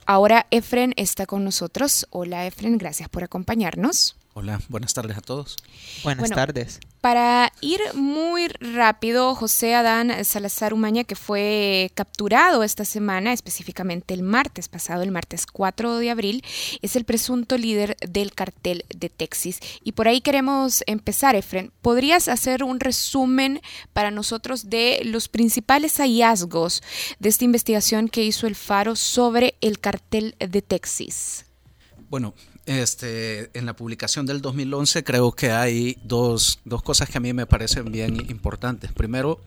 Ahora 0.06 0.46
Efren 0.52 0.94
está 0.98 1.26
con 1.26 1.46
nosotros. 1.46 2.06
Hola 2.10 2.46
Efren, 2.46 2.78
gracias 2.78 3.08
por 3.08 3.24
acompañarnos. 3.24 4.18
Hola, 4.34 4.60
buenas 4.68 4.94
tardes 4.94 5.18
a 5.18 5.22
todos. 5.22 5.56
Buenas 6.04 6.24
Bueno, 6.24 6.36
tardes. 6.36 6.82
Para 7.02 7.54
ir 7.62 7.80
muy 7.94 8.50
rápido, 8.60 9.34
José 9.34 9.74
Adán 9.74 10.26
Salazar 10.26 10.74
Umaña, 10.74 11.06
que 11.06 11.16
fue 11.16 11.92
capturado 11.96 12.62
esta 12.62 12.84
semana, 12.84 13.32
específicamente 13.32 14.14
el 14.14 14.22
martes 14.22 14.68
pasado, 14.68 15.02
el 15.04 15.12
martes 15.12 15.46
4 15.46 15.98
de 15.98 16.10
abril, 16.10 16.44
es 16.82 16.98
el 16.98 17.06
presunto 17.06 17.58
líder 17.58 17.96
del 18.06 18.34
cartel 18.34 18.84
de 18.94 19.08
Texas. 19.08 19.60
Y 19.82 19.94
por 19.94 20.10
ahí 20.10 20.20
queremos 20.20 20.84
empezar, 20.88 21.38
Efren. 21.38 21.72
¿Podrías 21.82 22.28
hacer 22.28 22.66
un 22.66 22.82
resumen 22.82 23.62
para 23.94 24.12
nosotros 24.12 24.70
de 24.70 25.00
los 25.06 25.30
principales 25.30 25.98
hallazgos 26.00 26.84
de 27.20 27.30
esta 27.30 27.46
investigación 27.46 28.10
que 28.10 28.26
hizo 28.26 28.46
el 28.46 28.56
Faro 28.56 28.98
sobre 28.98 29.56
el 29.62 29.80
cartel 29.80 30.36
de 30.38 30.62
Texas? 30.62 31.46
Bueno, 32.10 32.34
este, 32.70 33.50
en 33.58 33.66
la 33.66 33.76
publicación 33.76 34.28
del 34.28 34.42
2011 34.42 35.04
creo 35.04 35.32
que 35.32 35.52
hay 35.52 35.98
dos, 36.04 36.60
dos 36.66 36.84
cosas 36.84 37.10
que 37.10 37.18
a 37.18 37.22
mí 37.22 37.34
me 37.34 37.48
parecen 37.48 37.92
bien 37.92 38.16
importantes. 38.30 38.92
Primero, 38.92 39.42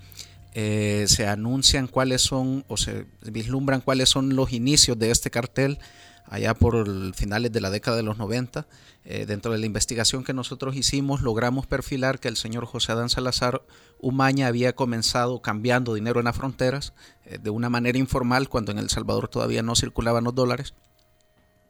eh, 0.55 1.05
se 1.07 1.29
anuncian 1.29 1.87
cuáles 1.87 2.23
son 2.23 2.65
o 2.67 2.77
se 2.77 3.07
vislumbran 3.25 3.81
cuáles 3.81 4.09
son 4.09 4.35
los 4.35 4.53
inicios 4.53 4.99
de 4.99 5.13
este 5.13 5.31
cartel 5.31 5.79
allá 6.27 6.55
por 6.55 7.15
finales 7.15 7.53
de 7.53 7.61
la 7.61 7.71
década 7.71 7.97
de 7.97 8.03
los 8.03 8.19
90. 8.19 8.67
Eh, 9.05 9.25
dentro 9.27 9.53
de 9.53 9.59
la 9.59 9.67
investigación 9.67 10.25
que 10.25 10.33
nosotros 10.33 10.75
hicimos, 10.75 11.23
logramos 11.23 11.67
perfilar 11.67 12.19
que 12.19 12.29
el 12.29 12.37
señor 12.37 12.67
José 12.67 12.91
Adán 12.91 13.09
Salazar 13.09 13.63
Umaña 14.01 14.49
había 14.49 14.75
comenzado 14.75 15.43
cambiando 15.43 15.95
dinero 15.95 16.19
en 16.19 16.25
las 16.25 16.37
fronteras 16.37 16.93
eh, 17.25 17.39
de 17.41 17.51
una 17.51 17.71
manera 17.71 17.99
informal 17.99 18.49
cuando 18.49 18.73
en 18.73 18.79
El 18.79 18.91
Salvador 18.91 19.29
todavía 19.29 19.63
no 19.63 19.77
circulaban 19.77 20.25
los 20.25 20.35
dólares. 20.35 20.75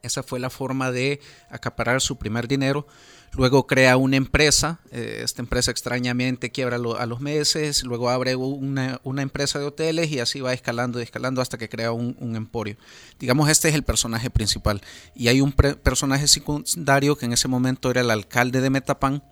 Esa 0.03 0.23
fue 0.23 0.41
la 0.41 0.51
forma 0.51 0.91
de 0.91 1.21
acaparar 1.49 2.01
su 2.01 2.17
primer 2.17 2.49
dinero. 2.49 2.87
Luego 3.35 3.67
crea 3.67 3.97
una 3.97 4.17
empresa, 4.17 4.81
eh, 4.91 5.21
esta 5.25 5.41
empresa 5.41 5.71
extrañamente 5.71 6.51
quiebra 6.51 6.77
a 6.77 7.07
los 7.07 7.21
meses, 7.21 7.83
luego 7.83 8.11
abre 8.11 8.37
una, 8.37 9.01
una 9.05 9.23
empresa 9.23 9.59
de 9.59 9.65
hoteles 9.65 10.11
y 10.11 10.19
así 10.21 10.41
va 10.43 10.53
escalando 10.53 11.01
y 11.01 11.03
escalando 11.03 11.41
hasta 11.41 11.57
que 11.57 11.71
crea 11.71 11.93
un, 11.93 12.15
un 12.21 12.37
emporio. 12.37 12.77
Digamos, 13.19 13.49
este 13.49 13.71
es 13.71 13.75
el 13.75 13.85
personaje 13.85 14.29
principal. 14.29 14.83
Y 15.15 15.29
hay 15.29 15.41
un 15.41 15.53
pre- 15.53 15.77
personaje 15.77 16.29
secundario 16.29 17.17
que 17.17 17.25
en 17.25 17.33
ese 17.33 17.49
momento 17.49 17.91
era 17.91 18.03
el 18.03 18.11
alcalde 18.11 18.61
de 18.61 18.69
Metapán, 18.69 19.23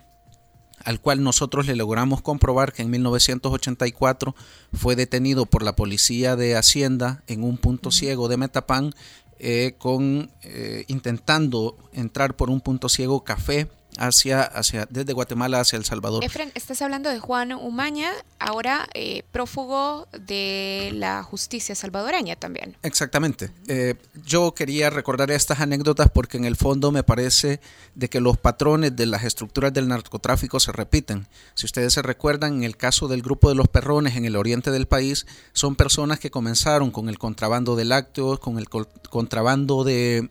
al 0.83 0.98
cual 0.98 1.22
nosotros 1.22 1.66
le 1.66 1.76
logramos 1.76 2.22
comprobar 2.22 2.72
que 2.72 2.80
en 2.80 2.88
1984 2.88 4.35
fue 4.72 4.96
detenido 4.96 5.44
por 5.44 5.62
la 5.62 5.76
policía 5.76 6.37
de 6.37 6.56
Hacienda 6.56 7.22
en 7.26 7.44
un 7.44 7.59
punto 7.59 7.90
ciego 7.90 8.28
de 8.28 8.38
Metapán 8.38 8.94
eh, 9.40 9.74
con 9.79 10.31
eh, 10.42 10.85
intentando 10.88 11.76
entrar 11.92 12.37
por 12.37 12.50
un 12.50 12.61
punto 12.61 12.88
ciego 12.88 13.24
café 13.24 13.68
hacia, 13.98 14.42
hacia 14.42 14.87
desde 14.90 15.12
Guatemala 15.12 15.61
hacia 15.61 15.76
El 15.76 15.85
Salvador. 15.85 16.24
Efren, 16.24 16.53
estás 16.55 16.83
hablando 16.83 17.11
de 17.11 17.18
Juan 17.18 17.53
Umaña, 17.53 18.11
ahora 18.38 18.88
eh, 18.94 19.22
prófugo 19.33 20.09
de 20.12 20.90
la 20.94 21.22
justicia 21.22 21.74
salvadoreña 21.74 22.37
también. 22.37 22.76
Exactamente. 22.83 23.50
Eh, 23.68 23.94
yo 24.24 24.55
quería 24.55 24.90
recordar 24.90 25.31
estas 25.31 25.61
anécdotas 25.61 26.11
porque 26.11 26.37
en 26.37 26.44
el 26.44 26.57
fondo 26.57 26.92
me 26.92 27.03
parece 27.03 27.61
de 27.94 28.09
que 28.09 28.20
los 28.20 28.38
patrones 28.38 28.96
de 28.96 29.07
las 29.07 29.24
estructuras 29.24 29.72
del 29.72 29.88
narcotráfico 29.88 30.61
se 30.61 30.72
repiten. 30.72 31.26
Si 31.55 31.66
ustedes 31.66 31.92
se 31.92 32.03
recuerdan, 32.03 32.55
en 32.55 32.64
el 32.64 32.76
caso 32.76 33.09
del 33.09 33.22
grupo 33.22 33.48
de 33.48 33.55
los 33.55 33.68
perrones 33.68 34.16
en 34.16 34.24
el 34.24 34.37
oriente 34.37 34.70
del 34.70 34.87
país, 34.87 35.26
son 35.53 35.76
personas 35.76 36.18
que 36.18 36.31
comenzaron 36.31 36.90
con 36.90 37.09
el 37.09 37.18
contrabando 37.18 37.76
de 37.76 37.85
lácteos, 37.85 38.38
con 38.38 38.59
el 38.59 38.68
contrabando 38.68 39.85
de 39.85 40.31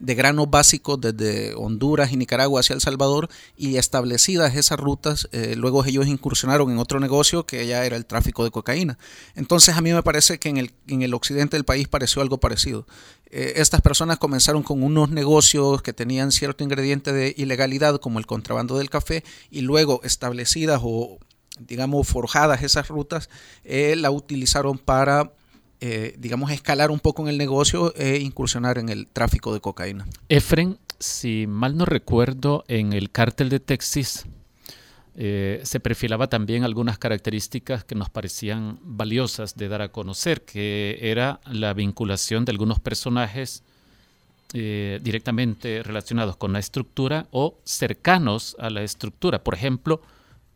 de 0.00 0.14
granos 0.14 0.50
básicos 0.50 1.00
desde 1.00 1.54
Honduras 1.54 2.12
y 2.12 2.16
Nicaragua 2.16 2.60
hacia 2.60 2.74
El 2.74 2.80
Salvador 2.80 3.28
y 3.56 3.76
establecidas 3.76 4.54
esas 4.56 4.78
rutas, 4.78 5.28
eh, 5.32 5.54
luego 5.56 5.84
ellos 5.84 6.06
incursionaron 6.06 6.70
en 6.70 6.78
otro 6.78 7.00
negocio 7.00 7.46
que 7.46 7.66
ya 7.66 7.84
era 7.84 7.96
el 7.96 8.06
tráfico 8.06 8.44
de 8.44 8.50
cocaína. 8.50 8.98
Entonces 9.34 9.76
a 9.76 9.80
mí 9.80 9.92
me 9.92 10.02
parece 10.02 10.38
que 10.38 10.48
en 10.48 10.58
el, 10.58 10.72
en 10.86 11.02
el 11.02 11.14
occidente 11.14 11.56
del 11.56 11.64
país 11.64 11.88
pareció 11.88 12.22
algo 12.22 12.38
parecido. 12.38 12.86
Eh, 13.30 13.54
estas 13.56 13.82
personas 13.82 14.18
comenzaron 14.18 14.62
con 14.62 14.82
unos 14.82 15.10
negocios 15.10 15.82
que 15.82 15.92
tenían 15.92 16.32
cierto 16.32 16.64
ingrediente 16.64 17.12
de 17.12 17.34
ilegalidad 17.36 18.00
como 18.00 18.18
el 18.18 18.26
contrabando 18.26 18.78
del 18.78 18.90
café 18.90 19.24
y 19.50 19.60
luego 19.60 20.00
establecidas 20.02 20.80
o 20.82 21.18
digamos 21.58 22.06
forjadas 22.06 22.62
esas 22.62 22.88
rutas, 22.88 23.28
eh, 23.64 23.96
la 23.96 24.10
utilizaron 24.10 24.78
para 24.78 25.32
eh, 25.80 26.14
digamos, 26.18 26.50
escalar 26.50 26.90
un 26.90 27.00
poco 27.00 27.22
en 27.22 27.28
el 27.28 27.38
negocio 27.38 27.94
e 27.96 28.18
incursionar 28.18 28.78
en 28.78 28.88
el 28.88 29.06
tráfico 29.06 29.54
de 29.54 29.60
cocaína. 29.60 30.06
Efren, 30.28 30.78
si 30.98 31.46
mal 31.46 31.76
no 31.76 31.84
recuerdo, 31.84 32.64
en 32.68 32.92
el 32.92 33.10
cártel 33.10 33.48
de 33.48 33.60
Texas 33.60 34.26
eh, 35.16 35.60
se 35.64 35.80
perfilaba 35.80 36.28
también 36.28 36.64
algunas 36.64 36.98
características 36.98 37.84
que 37.84 37.94
nos 37.94 38.10
parecían 38.10 38.78
valiosas 38.82 39.56
de 39.56 39.68
dar 39.68 39.82
a 39.82 39.90
conocer, 39.90 40.42
que 40.42 40.98
era 41.00 41.40
la 41.46 41.74
vinculación 41.74 42.44
de 42.44 42.52
algunos 42.52 42.80
personajes 42.80 43.62
directamente 44.50 45.82
relacionados 45.82 46.38
con 46.38 46.54
la 46.54 46.58
estructura 46.58 47.26
o 47.32 47.58
cercanos 47.64 48.56
a 48.58 48.70
la 48.70 48.82
estructura. 48.82 49.44
Por 49.44 49.52
ejemplo, 49.52 50.00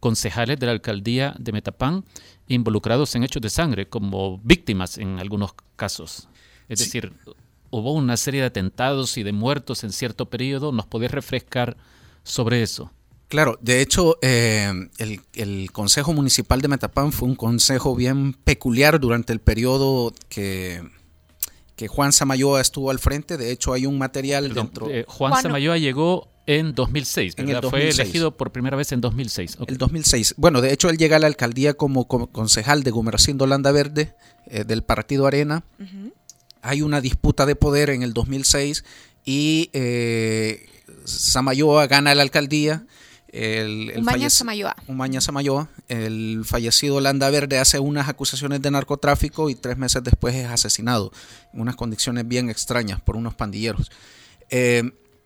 concejales 0.03 0.59
de 0.59 0.67
la 0.67 0.73
alcaldía 0.73 1.33
de 1.39 1.53
Metapán 1.53 2.05
involucrados 2.49 3.15
en 3.15 3.23
hechos 3.23 3.41
de 3.41 3.49
sangre 3.51 3.89
como 3.89 4.39
víctimas 4.39 4.99
en 4.99 5.21
algunos 5.21 5.53
casos. 5.77 6.29
Es 6.69 6.81
decir, 6.81 7.13
hubo 7.71 7.93
una 7.93 8.17
serie 8.17 8.41
de 8.41 8.49
atentados 8.49 9.17
y 9.17 9.23
de 9.23 9.31
muertos 9.31 9.85
en 9.85 9.93
cierto 9.93 10.27
periodo. 10.27 10.73
¿Nos 10.73 10.87
podés 10.87 11.13
refrescar 11.13 11.77
sobre 12.25 12.65
eso? 12.65 12.91
Claro, 13.29 13.61
de 13.63 13.81
hecho, 13.81 14.19
eh, 14.23 14.73
el, 14.99 15.21
el, 15.35 15.71
Consejo 15.71 16.13
Municipal 16.13 16.61
de 16.61 16.67
Metapán 16.67 17.13
fue 17.13 17.29
un 17.29 17.37
consejo 17.37 17.95
bien 17.95 18.33
peculiar 18.33 18.99
durante 18.99 19.33
el 19.33 19.39
periodo 19.39 20.13
que, 20.29 20.83
que 21.77 21.87
Juan 21.87 22.13
Samayoa 22.13 22.61
estuvo 22.61 22.91
al 22.91 22.99
frente. 22.99 23.37
De 23.37 23.53
hecho, 23.53 23.73
hay 23.73 23.87
un 23.87 23.99
material 23.99 24.49
Perdón, 24.49 24.67
dentro. 24.67 24.91
eh, 24.91 25.05
Juan, 25.07 25.41
Samayoa 25.41 25.79
llegó 25.79 26.32
en 26.47 26.75
2006, 26.75 27.35
En 27.37 27.49
el 27.49 27.55
¿verdad? 27.55 27.71
Fue 27.71 27.81
2006. 27.81 27.99
elegido 28.01 28.37
por 28.37 28.51
primera 28.53 28.77
vez 28.77 28.93
en 28.93 29.01
2006. 29.01 29.57
Ok. 29.61 29.71
El 29.71 29.79
2006. 29.79 30.35
Bueno, 30.37 30.61
de 30.61 30.73
hecho, 30.73 30.89
él 30.89 30.99
llega 30.99 31.17
a 31.17 31.19
la 31.19 31.27
alcaldía 31.29 31.75
como, 31.75 32.09
como 32.09 32.29
concejal 32.33 32.83
de 32.83 32.91
Gumercindo 32.91 33.47
Landa 33.47 33.71
Verde 33.73 34.15
eh, 34.47 34.65
del 34.65 34.83
Partido 34.83 35.27
Arena. 35.27 35.65
Hay 36.61 36.83
una 36.83 37.01
disputa 37.01 37.47
de 37.47 37.57
poder 37.57 37.91
en 37.91 38.03
el 38.03 38.13
2006 38.13 38.85
y 39.25 39.71
eh, 39.73 40.67
Samayoa 41.05 41.87
gana 41.87 42.15
la 42.15 42.23
alcaldía. 42.23 42.85
El, 43.29 43.91
el 43.91 44.01
Umaña 44.01 44.29
Samayoa. 44.29 44.77
Umaña 44.89 45.21
Samayoa. 45.21 45.69
El 45.89 46.43
fallecido 46.45 47.01
Landa 47.01 47.31
Verde 47.31 47.59
hace 47.59 47.79
unas 47.79 48.09
acusaciones 48.09 48.61
de 48.61 48.71
narcotráfico 48.71 49.49
y 49.49 49.55
tres 49.55 49.79
meses 49.79 50.05
después 50.05 50.35
es 50.35 50.47
asesinado 50.49 51.13
en 51.55 51.61
unas 51.61 51.77
condiciones 51.77 52.29
bien 52.29 52.51
extrañas 52.51 53.01
por 53.01 53.17
unos 53.17 53.35
pandilleros. 53.35 53.91
Eh, 54.51 54.83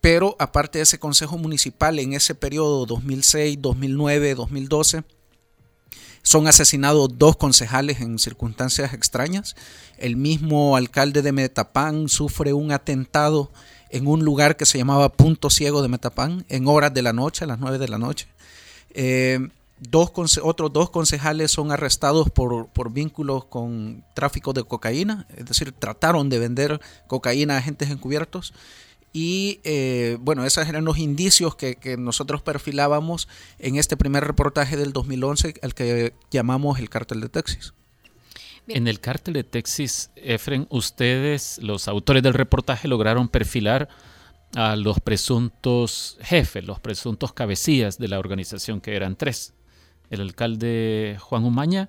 pero 0.06 0.36
aparte 0.38 0.78
de 0.78 0.84
ese 0.84 1.00
consejo 1.00 1.36
municipal, 1.36 1.98
en 1.98 2.12
ese 2.12 2.36
periodo 2.36 2.86
2006, 2.86 3.60
2009, 3.60 4.36
2012, 4.36 5.02
son 6.22 6.46
asesinados 6.46 7.18
dos 7.18 7.36
concejales 7.36 8.00
en 8.00 8.20
circunstancias 8.20 8.94
extrañas. 8.94 9.56
El 9.98 10.14
mismo 10.14 10.76
alcalde 10.76 11.22
de 11.22 11.32
Metapán 11.32 12.08
sufre 12.08 12.52
un 12.52 12.70
atentado 12.70 13.50
en 13.90 14.06
un 14.06 14.24
lugar 14.24 14.56
que 14.56 14.64
se 14.64 14.78
llamaba 14.78 15.08
Punto 15.08 15.50
Ciego 15.50 15.82
de 15.82 15.88
Metapán, 15.88 16.44
en 16.48 16.68
horas 16.68 16.94
de 16.94 17.02
la 17.02 17.12
noche, 17.12 17.42
a 17.42 17.48
las 17.48 17.58
9 17.58 17.78
de 17.78 17.88
la 17.88 17.98
noche. 17.98 18.28
Eh, 18.90 19.40
otros 19.90 20.72
dos 20.72 20.90
concejales 20.90 21.50
son 21.50 21.72
arrestados 21.72 22.30
por, 22.30 22.68
por 22.68 22.92
vínculos 22.92 23.46
con 23.46 24.04
tráfico 24.14 24.52
de 24.52 24.62
cocaína, 24.62 25.26
es 25.36 25.46
decir, 25.46 25.72
trataron 25.72 26.28
de 26.28 26.38
vender 26.38 26.80
cocaína 27.08 27.54
a 27.54 27.58
agentes 27.58 27.90
encubiertos. 27.90 28.54
Y 29.18 29.60
eh, 29.64 30.18
bueno, 30.20 30.44
esos 30.44 30.68
eran 30.68 30.84
los 30.84 30.98
indicios 30.98 31.56
que, 31.56 31.76
que 31.76 31.96
nosotros 31.96 32.42
perfilábamos 32.42 33.28
en 33.58 33.76
este 33.76 33.96
primer 33.96 34.24
reportaje 34.24 34.76
del 34.76 34.92
2011, 34.92 35.54
al 35.62 35.74
que 35.74 36.12
llamamos 36.30 36.78
el 36.78 36.90
cártel 36.90 37.22
de 37.22 37.30
Texas. 37.30 37.72
En 38.68 38.86
el 38.86 39.00
cártel 39.00 39.32
de 39.32 39.42
Texas, 39.42 40.10
Efren, 40.16 40.66
ustedes, 40.68 41.58
los 41.62 41.88
autores 41.88 42.22
del 42.22 42.34
reportaje, 42.34 42.88
lograron 42.88 43.30
perfilar 43.30 43.88
a 44.54 44.76
los 44.76 45.00
presuntos 45.00 46.18
jefes, 46.20 46.66
los 46.66 46.78
presuntos 46.78 47.32
cabecillas 47.32 47.96
de 47.96 48.08
la 48.08 48.18
organización, 48.18 48.82
que 48.82 48.96
eran 48.96 49.16
tres. 49.16 49.54
El 50.10 50.20
alcalde 50.20 51.16
Juan 51.20 51.44
Umaña, 51.44 51.88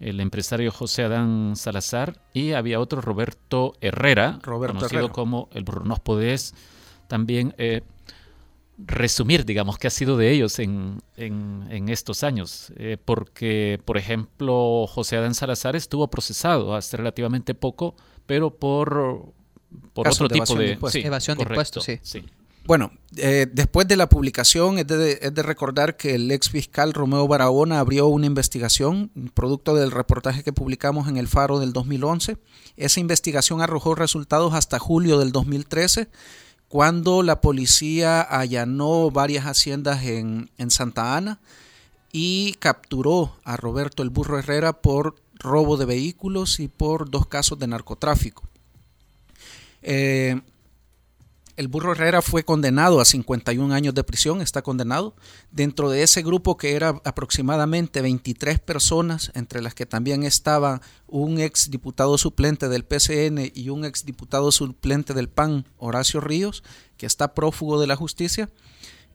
el 0.00 0.20
empresario 0.20 0.70
José 0.72 1.04
Adán 1.04 1.54
Salazar 1.56 2.20
y 2.34 2.52
había 2.52 2.80
otro 2.80 3.00
Roberto 3.00 3.74
Herrera, 3.80 4.38
Roberto 4.42 4.74
conocido 4.76 4.98
Herrera. 5.00 5.12
como 5.12 5.48
el 5.52 5.64
Burro. 5.64 5.84
¿Nos 5.84 6.00
podés 6.00 6.54
también 7.08 7.54
eh, 7.58 7.82
resumir, 8.78 9.44
digamos, 9.46 9.78
qué 9.78 9.86
ha 9.86 9.90
sido 9.90 10.16
de 10.16 10.30
ellos 10.32 10.58
en, 10.58 11.00
en- 11.16 11.66
en 11.70 11.88
estos 11.88 12.22
años? 12.24 12.72
Eh, 12.76 12.98
porque, 13.02 13.80
por 13.84 13.96
ejemplo, 13.96 14.86
José 14.86 15.16
Adán 15.16 15.34
Salazar 15.34 15.76
estuvo 15.76 16.08
procesado 16.08 16.74
hace 16.74 16.96
relativamente 16.98 17.54
poco, 17.54 17.94
pero 18.26 18.50
por, 18.50 19.32
por 19.94 20.08
otro 20.08 20.28
de 20.28 20.34
tipo 20.34 20.44
evasión 20.44 20.58
de 20.58 20.64
de... 20.66 20.72
impuestos. 20.72 21.04
Evasión 21.04 21.38
de 21.38 21.42
impuestos, 21.44 21.84
sí. 22.02 22.24
Bueno, 22.66 22.90
eh, 23.16 23.46
después 23.52 23.86
de 23.86 23.96
la 23.96 24.08
publicación 24.08 24.78
es 24.78 24.86
de, 24.88 25.42
recordar 25.42 25.96
que 25.96 26.16
el 26.16 26.30
ex 26.32 26.50
fiscal 26.50 26.92
Romeo 26.92 27.28
Barahona 27.28 27.78
abrió 27.78 28.08
una 28.08 28.26
investigación, 28.26 29.12
producto 29.34 29.76
del 29.76 29.92
reportaje 29.92 30.42
que 30.42 30.52
publicamos 30.52 31.06
en 31.06 31.16
El 31.16 31.28
Faro 31.28 31.60
del 31.60 31.72
2011. 31.72 32.38
Esa 32.76 33.00
investigación 33.00 33.60
arrojó 33.60 33.94
resultados 33.94 34.52
hasta 34.52 34.80
julio 34.80 35.20
del 35.20 35.30
2013, 35.30 36.08
cuando 36.68 37.22
la 37.22 37.40
policía 37.40 38.20
allanó 38.20 39.12
varias 39.12 39.44
haciendas 39.44 40.04
en, 40.04 40.50
en 40.58 40.70
Santa 40.72 41.16
Ana 41.16 41.38
y 42.10 42.54
capturó 42.54 43.36
a 43.44 43.56
Roberto 43.56 44.02
el 44.02 44.10
Burro 44.10 44.40
Herrera 44.40 44.72
por 44.72 45.14
robo 45.38 45.76
de 45.76 45.84
vehículos 45.84 46.58
y 46.58 46.66
por 46.66 47.10
dos 47.10 47.26
casos 47.28 47.60
de 47.60 47.68
narcotráfico. 47.68 48.42
Eh, 49.82 50.40
el 51.56 51.68
Burro 51.68 51.92
Herrera 51.92 52.20
fue 52.20 52.44
condenado 52.44 53.00
a 53.00 53.04
51 53.04 53.74
años 53.74 53.94
de 53.94 54.04
prisión, 54.04 54.42
está 54.42 54.62
condenado. 54.62 55.14
Dentro 55.50 55.88
de 55.88 56.02
ese 56.02 56.22
grupo 56.22 56.56
que 56.56 56.74
era 56.74 57.00
aproximadamente 57.04 58.02
23 58.02 58.58
personas, 58.60 59.32
entre 59.34 59.62
las 59.62 59.74
que 59.74 59.86
también 59.86 60.22
estaba 60.22 60.82
un 61.06 61.40
ex 61.40 61.70
diputado 61.70 62.18
suplente 62.18 62.68
del 62.68 62.84
PCN 62.84 63.50
y 63.54 63.70
un 63.70 63.84
ex 63.86 64.04
diputado 64.04 64.52
suplente 64.52 65.14
del 65.14 65.28
PAN, 65.28 65.64
Horacio 65.78 66.20
Ríos, 66.20 66.62
que 66.98 67.06
está 67.06 67.34
prófugo 67.34 67.80
de 67.80 67.86
la 67.86 67.96
justicia. 67.96 68.50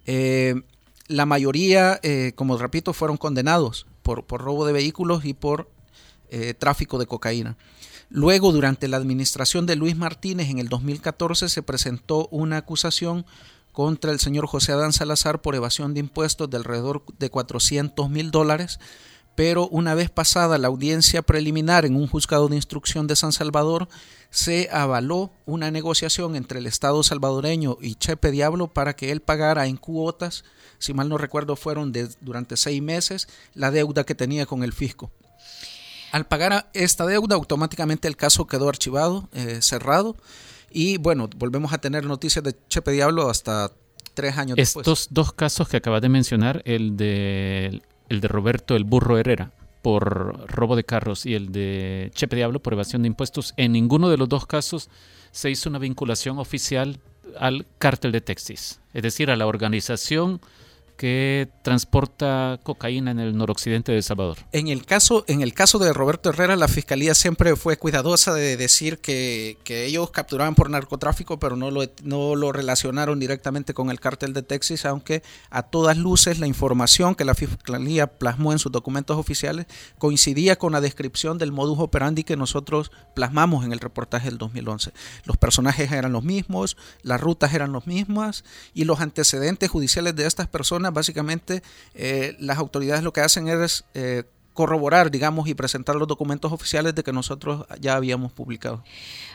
Eh, 0.08 0.56
la 1.08 1.28
mayoría, 1.28 2.00
eh, 2.02 2.32
como 2.36 2.58
repito, 2.58 2.94
fueron 2.94 3.18
condenados 3.18 3.86
por, 4.02 4.26
por 4.26 4.42
robo 4.42 4.66
de 4.66 4.74
vehículos 4.74 5.26
y 5.26 5.34
por 5.34 5.70
eh, 6.30 6.54
tráfico 6.54 6.98
de 6.98 7.06
cocaína. 7.06 7.58
Luego, 8.13 8.52
durante 8.52 8.89
la 8.89 8.97
administración 8.97 9.65
de 9.65 9.78
Luis 9.78 9.95
Martínez 9.95 10.50
en 10.50 10.60
el 10.60 10.67
2014, 10.67 11.47
se 11.47 11.63
presentó 11.63 12.28
una 12.30 12.58
acusación 12.58 13.26
contra 13.71 14.12
el 14.12 14.19
señor 14.19 14.47
José 14.47 14.74
Adán 14.74 14.91
Salazar 14.91 15.41
por 15.41 15.56
evasión 15.56 15.93
de 15.93 16.02
impuestos 16.02 16.50
de 16.50 16.58
alrededor 16.58 17.06
de 17.19 17.30
400 17.30 18.10
mil 18.10 18.30
dólares, 18.30 18.82
pero 19.36 19.69
una 19.69 19.95
vez 19.95 20.10
pasada 20.10 20.58
la 20.58 20.67
audiencia 20.67 21.21
preliminar 21.21 21.86
en 21.86 21.95
un 21.95 22.06
juzgado 22.06 22.50
de 22.50 22.58
instrucción 22.58 23.08
de 23.08 23.15
San 23.15 23.32
Salvador, 23.32 23.88
se 24.30 24.67
avaló 24.74 25.32
una 25.45 25.71
negociación 25.71 26.36
entre 26.36 26.60
el 26.60 26.67
Estado 26.67 27.02
salvadoreño 27.04 27.78
y 27.80 27.95
Chepe 27.95 28.32
Diablo 28.32 28.67
para 28.67 28.93
que 28.93 29.13
él 29.13 29.21
pagara 29.21 29.67
en 29.67 29.78
cuotas, 29.78 30.43
si 30.80 30.93
mal 30.93 31.08
no 31.08 31.17
recuerdo 31.17 31.56
fueron 31.56 31.93
de, 31.93 32.10
durante 32.19 32.58
seis 32.58 32.82
meses, 32.82 33.30
la 33.54 33.71
deuda 33.71 34.04
que 34.04 34.15
tenía 34.15 34.45
con 34.45 34.63
el 34.63 34.74
fisco. 34.74 35.12
Al 36.12 36.26
pagar 36.26 36.69
esta 36.74 37.06
deuda, 37.06 37.36
automáticamente 37.36 38.08
el 38.08 38.17
caso 38.17 38.45
quedó 38.45 38.69
archivado, 38.69 39.30
eh, 39.34 39.60
cerrado. 39.62 40.15
Y 40.69 40.97
bueno, 40.97 41.30
volvemos 41.38 41.74
a 41.74 41.80
tener 41.80 42.06
noticias 42.06 42.43
de 42.43 42.56
Chepe 42.69 42.91
Diablo 42.91 43.30
hasta 43.30 43.71
tres 44.13 44.38
años 44.38 44.58
después. 44.58 44.86
Estos 44.86 45.08
dos 45.12 45.34
casos 45.34 45.67
que 45.67 45.78
acabas 45.78 46.02
de 46.02 46.10
mencionar, 46.10 46.62
el 46.65 46.97
de, 46.97 47.82
el 48.10 48.21
de 48.21 48.28
Roberto 48.28 48.76
el 48.76 48.84
Burro 48.84 49.17
Herrera 49.17 49.52
por 49.82 50.47
robo 50.50 50.76
de 50.76 50.84
carros 50.84 51.26
y 51.26 51.34
el 51.34 51.52
de 51.52 52.12
Chepe 52.13 52.36
Diablo 52.36 52.62
por 52.62 52.74
evasión 52.74 53.02
de 53.02 53.08
impuestos, 53.08 53.54
en 53.58 53.71
ninguno 53.71 54.10
de 54.10 54.17
los 54.17 54.30
dos 54.30 54.45
casos 54.45 54.89
se 55.32 55.50
hizo 55.50 55.69
una 55.69 55.80
vinculación 55.80 56.38
oficial 56.38 57.00
al 57.39 57.65
cártel 57.80 58.12
de 58.12 58.21
Texas, 58.21 58.80
es 58.93 59.04
decir, 59.04 59.32
a 59.32 59.36
la 59.36 59.47
organización 59.47 60.41
que 61.02 61.50
transporta 61.64 62.60
cocaína 62.62 63.10
en 63.10 63.20
el 63.20 63.36
noroccidente 63.36 63.92
de 63.92 63.98
El 63.98 64.04
Salvador. 64.04 64.38
En 64.52 64.68
el 64.68 64.86
caso, 64.86 65.26
en 65.28 65.42
el 65.42 65.56
caso 65.56 65.80
de 65.80 65.94
Roberto 65.94 66.30
Herrera, 66.30 66.56
la 66.56 66.68
fiscalía 66.68 67.16
siempre 67.16 67.56
fue 67.56 67.76
cuidadosa 67.78 68.36
de 68.36 68.56
decir 68.56 69.00
que, 69.00 69.58
que 69.64 69.88
ellos 69.88 70.12
capturaban 70.12 70.54
por 70.54 70.70
narcotráfico, 70.70 71.40
pero 71.40 71.56
no 71.56 71.72
lo, 71.72 71.82
no 72.04 72.36
lo 72.36 72.52
relacionaron 72.52 73.20
directamente 73.20 73.74
con 73.74 73.90
el 73.90 74.00
cártel 74.00 74.34
de 74.34 74.44
Texas, 74.44 74.86
aunque 74.86 75.24
a 75.50 75.64
todas 75.64 75.98
luces 75.98 76.38
la 76.38 76.46
información 76.46 77.16
que 77.16 77.26
la 77.26 77.34
fiscalía 77.34 78.06
plasmó 78.06 78.52
en 78.52 78.60
sus 78.60 78.72
documentos 78.72 79.18
oficiales 79.18 79.66
coincidía 79.98 80.60
con 80.60 80.72
la 80.72 80.82
descripción 80.82 81.40
del 81.40 81.52
modus 81.52 81.80
operandi 81.80 82.24
que 82.24 82.38
nosotros 82.38 82.92
plasmamos 83.16 83.66
en 83.66 83.74
el 83.74 83.80
reportaje 83.80 84.30
del 84.30 84.38
2011. 84.38 84.92
Los 85.26 85.38
personajes 85.38 85.92
eran 85.92 86.12
los 86.12 86.24
mismos, 86.24 86.78
las 87.02 87.20
rutas 87.20 87.56
eran 87.56 87.74
las 87.74 87.88
mismas 87.88 88.44
y 88.76 88.84
los 88.84 89.00
antecedentes 89.00 89.68
judiciales 89.68 90.16
de 90.16 90.28
estas 90.28 90.48
personas, 90.48 90.91
básicamente, 90.94 91.64
eh, 91.94 92.36
las 92.40 92.58
autoridades 92.58 93.04
lo 93.04 93.14
que 93.14 93.22
hacen 93.22 93.48
es 93.48 93.86
eh, 93.94 94.24
corroborar, 94.54 95.12
digamos, 95.12 95.48
y 95.48 95.54
presentar 95.54 95.96
los 95.96 96.08
documentos 96.08 96.52
oficiales 96.52 96.96
de 96.96 97.04
que 97.04 97.14
nosotros 97.14 97.66
ya 97.80 97.96
habíamos 97.96 98.32
publicado. 98.32 98.84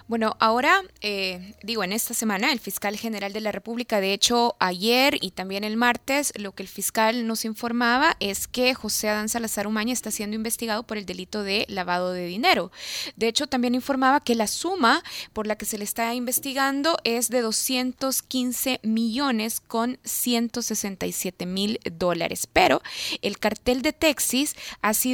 Bueno, 0.09 0.37
ahora, 0.39 0.83
eh, 1.01 1.57
digo, 1.65 1.83
en 1.83 1.93
esta 1.93 2.15
semana 2.15 2.53
el 2.53 2.61
fiscal 2.61 2.97
general 2.97 3.33
de 3.33 3.41
la 3.41 3.51
República, 3.51 4.01
de 4.01 4.13
hecho, 4.13 4.55
ayer 4.61 5.17
y 5.21 5.33
también 5.33 5.65
el 5.65 5.77
martes, 5.77 6.33
lo 6.37 6.53
que 6.53 6.63
el 6.63 6.69
fiscal 6.69 7.27
nos 7.27 7.45
informaba 7.45 8.17
es 8.21 8.47
que 8.47 8.73
José 8.75 9.09
Adán 9.09 9.29
Salazar 9.29 9.67
Umaña 9.67 9.93
está 9.93 10.13
siendo 10.13 10.37
investigado 10.37 10.85
por 10.85 10.97
el 10.97 11.07
delito 11.07 11.43
de 11.43 11.67
lavado 11.69 12.13
de 12.13 12.27
dinero. 12.27 12.71
De 13.17 13.27
hecho, 13.27 13.49
también 13.49 13.75
informaba 13.75 14.21
que 14.21 14.37
la 14.37 14.47
suma 14.47 15.03
por 15.33 15.49
la 15.49 15.57
que 15.57 15.65
se 15.65 15.77
le 15.77 15.83
está 15.83 16.15
investigando 16.15 16.99
es 17.03 17.29
de 17.29 17.41
215 17.41 18.79
millones 18.85 19.59
con 19.61 19.99
167 20.05 21.47
mil 21.47 21.81
dólares. 21.91 22.47
Pero 22.53 22.81
el 23.23 23.39
cartel 23.39 23.83
de 23.83 23.93
Texas 23.93 24.55
ha 24.83 24.95
sido 24.95 25.06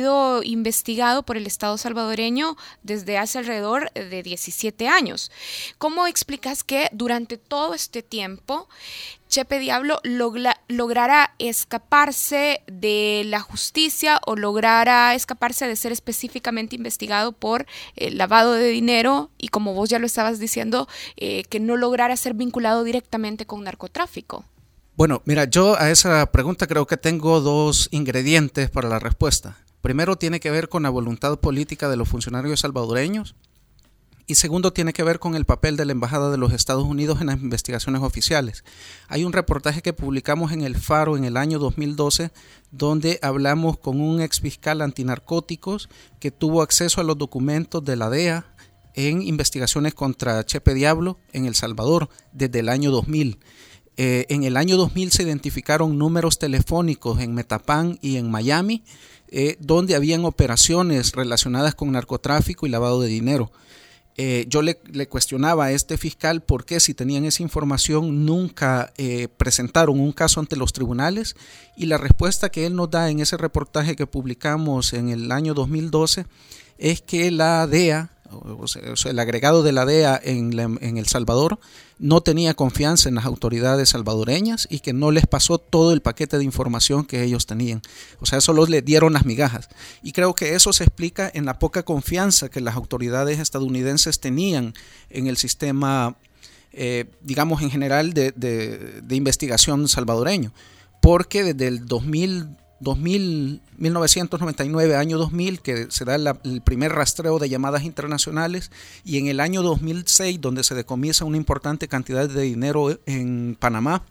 investigado 0.44 1.22
por 1.22 1.36
el 1.36 1.46
Estado 1.46 1.76
salvadoreño 1.76 2.56
desde 2.82 3.18
hace 3.18 3.38
alrededor 3.38 3.92
de 3.92 4.22
17 4.22 4.88
años. 4.88 5.30
¿Cómo 5.78 6.06
explicas 6.06 6.64
que 6.64 6.88
durante 6.92 7.36
todo 7.36 7.74
este 7.74 8.02
tiempo 8.02 8.68
Chepe 9.28 9.58
Diablo 9.58 9.98
lograra 10.68 11.34
escaparse 11.38 12.60
de 12.66 13.22
la 13.24 13.40
justicia 13.40 14.20
o 14.26 14.36
lograra 14.36 15.14
escaparse 15.14 15.66
de 15.66 15.74
ser 15.74 15.90
específicamente 15.90 16.76
investigado 16.76 17.32
por 17.32 17.64
el 17.96 18.18
lavado 18.18 18.52
de 18.52 18.68
dinero 18.68 19.30
y 19.38 19.48
como 19.48 19.72
vos 19.72 19.88
ya 19.88 19.98
lo 19.98 20.04
estabas 20.04 20.38
diciendo, 20.38 20.86
eh, 21.16 21.44
que 21.44 21.60
no 21.60 21.78
lograra 21.78 22.14
ser 22.16 22.34
vinculado 22.34 22.84
directamente 22.84 23.46
con 23.46 23.64
narcotráfico? 23.64 24.44
Bueno, 24.96 25.22
mira, 25.24 25.46
yo 25.46 25.80
a 25.80 25.90
esa 25.90 26.30
pregunta 26.30 26.66
creo 26.66 26.86
que 26.86 26.98
tengo 26.98 27.40
dos 27.40 27.88
ingredientes 27.90 28.68
para 28.68 28.90
la 28.90 28.98
respuesta. 28.98 29.56
Primero 29.82 30.16
tiene 30.16 30.40
que 30.40 30.50
ver 30.50 30.68
con 30.68 30.84
la 30.84 30.90
voluntad 30.90 31.38
política 31.40 31.88
de 31.88 31.96
los 31.96 32.08
funcionarios 32.08 32.60
salvadoreños 32.60 33.34
y 34.28 34.36
segundo 34.36 34.72
tiene 34.72 34.92
que 34.92 35.02
ver 35.02 35.18
con 35.18 35.34
el 35.34 35.44
papel 35.44 35.76
de 35.76 35.84
la 35.84 35.90
Embajada 35.90 36.30
de 36.30 36.38
los 36.38 36.52
Estados 36.52 36.84
Unidos 36.84 37.20
en 37.20 37.26
las 37.26 37.40
investigaciones 37.40 38.00
oficiales. 38.02 38.62
Hay 39.08 39.24
un 39.24 39.32
reportaje 39.32 39.82
que 39.82 39.92
publicamos 39.92 40.52
en 40.52 40.62
El 40.62 40.76
Faro 40.76 41.16
en 41.16 41.24
el 41.24 41.36
año 41.36 41.58
2012 41.58 42.30
donde 42.70 43.18
hablamos 43.22 43.76
con 43.76 44.00
un 44.00 44.20
ex 44.20 44.40
fiscal 44.40 44.80
antinarcóticos 44.80 45.88
que 46.20 46.30
tuvo 46.30 46.62
acceso 46.62 47.00
a 47.00 47.04
los 47.04 47.18
documentos 47.18 47.84
de 47.84 47.96
la 47.96 48.08
DEA 48.08 48.46
en 48.94 49.22
investigaciones 49.22 49.94
contra 49.94 50.44
Chepe 50.44 50.74
Diablo 50.74 51.18
en 51.32 51.46
El 51.46 51.56
Salvador 51.56 52.08
desde 52.32 52.60
el 52.60 52.68
año 52.68 52.92
2000. 52.92 53.40
Eh, 53.96 54.26
en 54.30 54.44
el 54.44 54.56
año 54.56 54.76
2000 54.76 55.12
se 55.12 55.22
identificaron 55.22 55.98
números 55.98 56.38
telefónicos 56.38 57.20
en 57.20 57.34
Metapán 57.34 57.98
y 58.00 58.16
en 58.16 58.30
Miami, 58.30 58.82
eh, 59.28 59.56
donde 59.60 59.94
habían 59.94 60.24
operaciones 60.24 61.12
relacionadas 61.12 61.74
con 61.74 61.92
narcotráfico 61.92 62.66
y 62.66 62.70
lavado 62.70 63.00
de 63.00 63.08
dinero. 63.08 63.52
Eh, 64.16 64.44
yo 64.48 64.60
le, 64.60 64.76
cuestionaba 65.08 65.66
a 65.66 65.72
este 65.72 65.96
fiscal 65.96 66.42
por 66.42 66.66
qué 66.66 66.80
si 66.80 66.92
tenían 66.92 67.24
esa 67.24 67.42
información 67.42 68.26
nunca 68.26 68.92
presentaron 69.38 69.98
un 69.98 70.12
caso 70.12 70.38
ante 70.38 70.54
los 70.54 70.74
tribunales 70.74 71.34
y 71.78 71.86
la 71.86 71.96
respuesta 71.96 72.50
que 72.50 72.66
él 72.66 72.76
nos 72.76 72.90
da 72.90 73.08
en 73.08 73.20
ese 73.20 73.38
reportaje 73.38 73.96
que 73.96 74.06
publicamos 74.06 74.92
en 74.92 75.08
el 75.08 75.32
año 75.32 75.54
2012 75.54 76.26
es 76.76 77.00
que 77.00 77.30
la 77.30 77.66
DEA 77.66 78.10
el 79.06 79.18
agregado 79.18 79.62
de 79.62 79.72
la 79.72 79.84
DEA 79.84 80.20
en, 80.22 80.96
El 80.96 81.06
Salvador 81.06 81.58
no 81.98 82.20
tenía 82.20 82.54
confianza 82.54 83.08
en 83.08 83.14
las 83.14 83.24
autoridades 83.24 83.90
salvadoreñas 83.90 84.66
y 84.70 84.80
que 84.80 84.92
no 84.92 85.10
les 85.10 85.26
pasó 85.26 85.58
todo 85.58 85.92
el 85.92 86.02
paquete 86.02 86.38
de 86.38 86.44
información 86.44 87.04
que 87.04 87.22
ellos 87.22 87.46
tenían. 87.46 87.82
O 88.20 88.26
sea, 88.26 88.40
solo 88.40 88.66
les 88.66 88.84
dieron 88.84 89.12
las 89.12 89.24
migajas. 89.24 89.68
Y 90.02 90.12
creo 90.12 90.34
que 90.34 90.54
eso 90.54 90.72
se 90.72 90.84
explica 90.84 91.30
en 91.32 91.44
la 91.44 91.58
poca 91.58 91.84
confianza 91.84 92.48
que 92.48 92.60
las 92.60 92.76
autoridades 92.76 93.38
estadounidenses 93.38 94.20
tenían 94.20 94.74
en 95.10 95.26
el 95.26 95.36
sistema, 95.36 96.16
eh, 96.72 97.06
digamos, 97.20 97.62
en 97.62 97.70
general 97.70 98.12
de, 98.12 98.32
de, 98.32 99.02
de 99.02 99.16
investigación 99.16 99.88
salvadoreño. 99.88 100.52
Porque 101.00 101.44
desde 101.44 101.68
el 101.68 101.86
2000 101.86 102.61
2000, 102.82 103.60
1999, 103.78 104.96
año 104.96 105.18
2000, 105.18 105.60
que 105.60 105.86
se 105.90 106.04
da 106.04 106.16
el 106.16 106.60
primer 106.62 106.92
rastreo 106.92 107.38
de 107.38 107.48
llamadas 107.48 107.84
internacionales, 107.84 108.70
y 109.04 109.18
en 109.18 109.28
el 109.28 109.40
año 109.40 109.62
2006, 109.62 110.40
donde 110.40 110.64
se 110.64 110.74
decomisa 110.74 111.24
una 111.24 111.36
importante 111.36 111.88
cantidad 111.88 112.28
de 112.28 112.42
dinero 112.42 112.98
en 113.06 113.56
Panamá, 113.58 114.04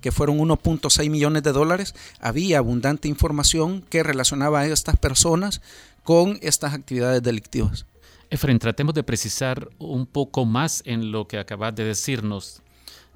que 0.00 0.12
fueron 0.12 0.38
1.6 0.38 1.10
millones 1.10 1.42
de 1.42 1.52
dólares, 1.52 1.94
había 2.20 2.58
abundante 2.58 3.08
información 3.08 3.82
que 3.88 4.02
relacionaba 4.02 4.60
a 4.60 4.66
estas 4.66 4.96
personas 4.96 5.62
con 6.02 6.38
estas 6.42 6.74
actividades 6.74 7.22
delictivas. 7.22 7.86
Efren, 8.30 8.58
tratemos 8.58 8.94
de 8.94 9.02
precisar 9.02 9.68
un 9.78 10.06
poco 10.06 10.44
más 10.44 10.82
en 10.86 11.10
lo 11.12 11.26
que 11.26 11.38
acabas 11.38 11.74
de 11.74 11.84
decirnos 11.84 12.62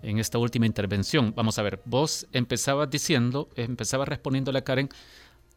en 0.02 0.18
esta 0.18 0.38
última 0.38 0.66
intervención. 0.66 1.32
Vamos 1.36 1.58
a 1.58 1.62
ver, 1.62 1.80
vos 1.84 2.26
empezabas 2.32 2.90
diciendo, 2.90 3.48
empezabas 3.56 4.08
respondiéndole 4.08 4.58
a 4.58 4.64
Karen, 4.64 4.88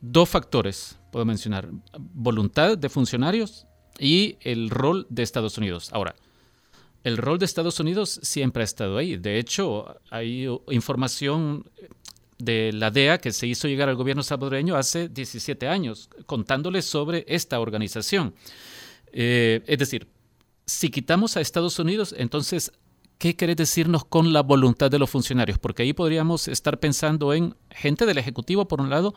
dos 0.02 0.30
factores, 0.30 0.98
puedo 1.12 1.26
mencionar, 1.26 1.70
voluntad 1.98 2.78
de 2.78 2.90
funcionarios 2.90 3.68
y 4.00 4.38
el 4.42 4.70
rol 4.70 5.06
de 5.10 5.24
Estados 5.24 5.58
Unidos. 5.58 5.90
Ahora, 5.94 6.16
el 7.04 7.18
rol 7.18 7.40
de 7.40 7.46
Estados 7.46 7.80
Unidos 7.80 8.20
siempre 8.22 8.62
ha 8.62 8.66
estado 8.66 8.98
ahí. 8.98 9.18
De 9.18 9.40
hecho, 9.40 10.00
hay 10.10 10.48
información 10.70 11.66
de 12.38 12.74
la 12.74 12.92
DEA 12.92 13.20
que 13.20 13.32
se 13.32 13.48
hizo 13.48 13.68
llegar 13.68 13.90
al 13.90 13.96
gobierno 13.96 14.24
salvadoreño 14.24 14.76
hace 14.76 15.10
17 15.10 15.68
años, 15.68 16.10
contándoles 16.26 16.86
sobre 16.86 17.26
esta 17.28 17.60
organización. 17.60 18.34
Eh, 19.12 19.62
es 19.68 19.78
decir, 19.78 20.08
si 20.66 20.90
quitamos 20.90 21.38
a 21.38 21.42
Estados 21.42 21.78
Unidos, 21.80 22.16
entonces 22.18 22.72
¿qué 23.22 23.36
querés 23.36 23.56
decirnos 23.56 24.04
con 24.04 24.34
la 24.34 24.42
voluntad 24.42 24.90
de 24.90 24.98
los 24.98 25.08
funcionarios? 25.08 25.60
Porque 25.60 25.84
ahí 25.84 25.94
podríamos 25.94 26.48
estar 26.48 26.80
pensando 26.80 27.36
en 27.36 27.56
gente 27.70 28.08
del 28.08 28.18
Ejecutivo, 28.18 28.68
por 28.68 28.82
un 28.82 28.90
lado, 28.90 29.14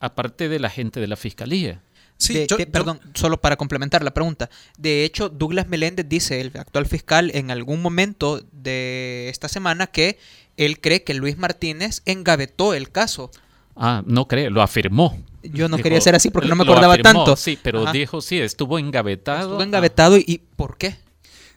aparte 0.00 0.50
de 0.50 0.60
la 0.60 0.68
gente 0.68 1.00
de 1.00 1.06
la 1.06 1.16
Fiscalía. 1.16 1.80
Sí, 2.18 2.46
perdón, 2.70 3.00
solo 3.14 3.40
para 3.40 3.56
complementar 3.56 4.04
la 4.04 4.12
pregunta. 4.12 4.50
De 4.76 5.04
hecho, 5.04 5.30
Douglas 5.30 5.66
Meléndez 5.66 6.06
dice, 6.10 6.42
el 6.42 6.52
actual 6.58 6.84
fiscal, 6.84 7.30
en 7.32 7.50
algún 7.50 7.80
momento 7.80 8.44
de 8.52 9.30
esta 9.30 9.48
semana 9.48 9.86
que 9.86 10.18
él 10.58 10.78
cree 10.78 11.02
que 11.02 11.14
Luis 11.14 11.38
Martínez 11.38 12.02
engavetó 12.04 12.74
el 12.74 12.90
caso. 12.90 13.30
Ah, 13.74 14.02
no 14.04 14.28
cree, 14.28 14.50
lo 14.50 14.60
afirmó. 14.60 15.18
Yo 15.42 15.70
no 15.70 15.78
quería 15.78 16.02
ser 16.02 16.14
así 16.14 16.28
porque 16.28 16.50
no 16.50 16.54
me 16.54 16.64
acordaba 16.64 16.98
tanto. 16.98 17.34
Sí, 17.36 17.58
pero 17.62 17.90
dijo, 17.92 18.20
sí, 18.20 18.38
estuvo 18.40 18.78
engavetado. 18.78 19.52
Estuvo 19.52 19.62
engavetado 19.62 20.18
y, 20.18 20.24
y 20.26 20.38
¿por 20.38 20.76
qué? 20.76 20.98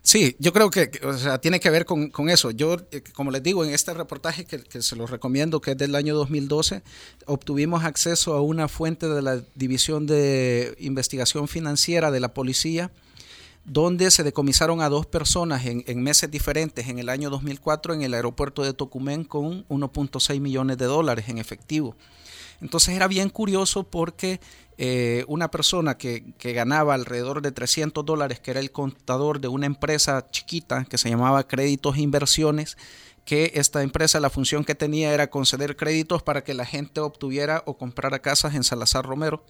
Sí, 0.05 0.35
yo 0.37 0.53
creo 0.53 0.69
que 0.69 0.91
o 1.03 1.17
sea, 1.17 1.39
tiene 1.39 1.59
que 1.59 1.71
ver 1.71 1.83
con, 1.83 2.11
con 2.11 2.29
eso. 2.29 2.51
Yo, 2.51 2.77
eh, 2.91 3.01
como 3.15 3.31
les 3.31 3.41
digo, 3.41 3.65
en 3.65 3.73
este 3.73 3.91
reportaje 3.91 4.45
que, 4.45 4.61
que, 4.61 4.83
se 4.83 4.95
los 4.95 5.09
recomiendo, 5.09 5.61
que 5.61 5.71
es 5.71 5.77
del 5.77 5.95
año 5.95 6.13
2012, 6.13 6.83
obtuvimos 7.25 7.83
acceso 7.83 8.35
a 8.35 8.41
una 8.41 8.67
fuente 8.67 9.09
de 9.09 9.23
la 9.23 9.41
División 9.55 10.05
de 10.05 10.75
Investigación 10.77 11.47
Financiera 11.47 12.11
de 12.11 12.19
la 12.19 12.35
Policía, 12.35 12.91
donde 13.65 14.11
se 14.11 14.21
decomisaron 14.21 14.79
a 14.81 14.89
dos 14.89 15.07
personas 15.07 15.65
en, 15.65 15.83
en 15.87 16.03
meses 16.03 16.29
diferentes 16.29 16.87
en 16.87 16.99
el 16.99 17.09
año 17.09 17.31
2004 17.31 17.95
en 17.95 18.03
el 18.03 18.13
aeropuerto 18.13 18.61
de 18.61 18.73
Tocumen 18.73 19.23
con 19.23 19.67
1.6 19.69 20.39
millones 20.39 20.77
de 20.77 20.85
dólares 20.85 21.29
en 21.29 21.39
efectivo. 21.39 21.95
Entonces 22.61 22.95
era 22.95 23.07
bien 23.07 23.29
curioso 23.29 23.83
porque 23.83 24.39
eh, 24.77 25.23
una 25.27 25.49
persona 25.51 25.97
que, 25.97 26.33
ganaba 26.39 26.93
alrededor 26.93 27.41
de 27.41 27.51
300 27.51 28.05
dólares, 28.05 28.39
que 28.39 28.51
era 28.51 28.59
el 28.59 28.71
contador 28.71 29.39
de 29.39 29.47
una 29.47 29.65
empresa 29.65 30.27
chiquita 30.29 30.85
que 30.85 30.97
se 30.97 31.09
llamaba 31.09 31.47
Créditos 31.47 31.97
e 31.97 32.01
Inversiones, 32.01 32.77
que 33.23 33.53
esta 33.55 33.81
empresa 33.81 34.19
la 34.19 34.29
función 34.29 34.63
que 34.63 34.75
tenía 34.75 35.13
era 35.13 35.29
conceder 35.29 35.75
créditos 35.75 36.21
para 36.21 36.43
que 36.43 36.53
la 36.53 36.65
gente 36.65 36.99
obtuviera 36.99 37.63
o 37.65 37.77
comprara 37.77 38.19
casas 38.19 38.53
en 38.53 38.63
Salazar 38.63 39.05
Romero. 39.05 39.43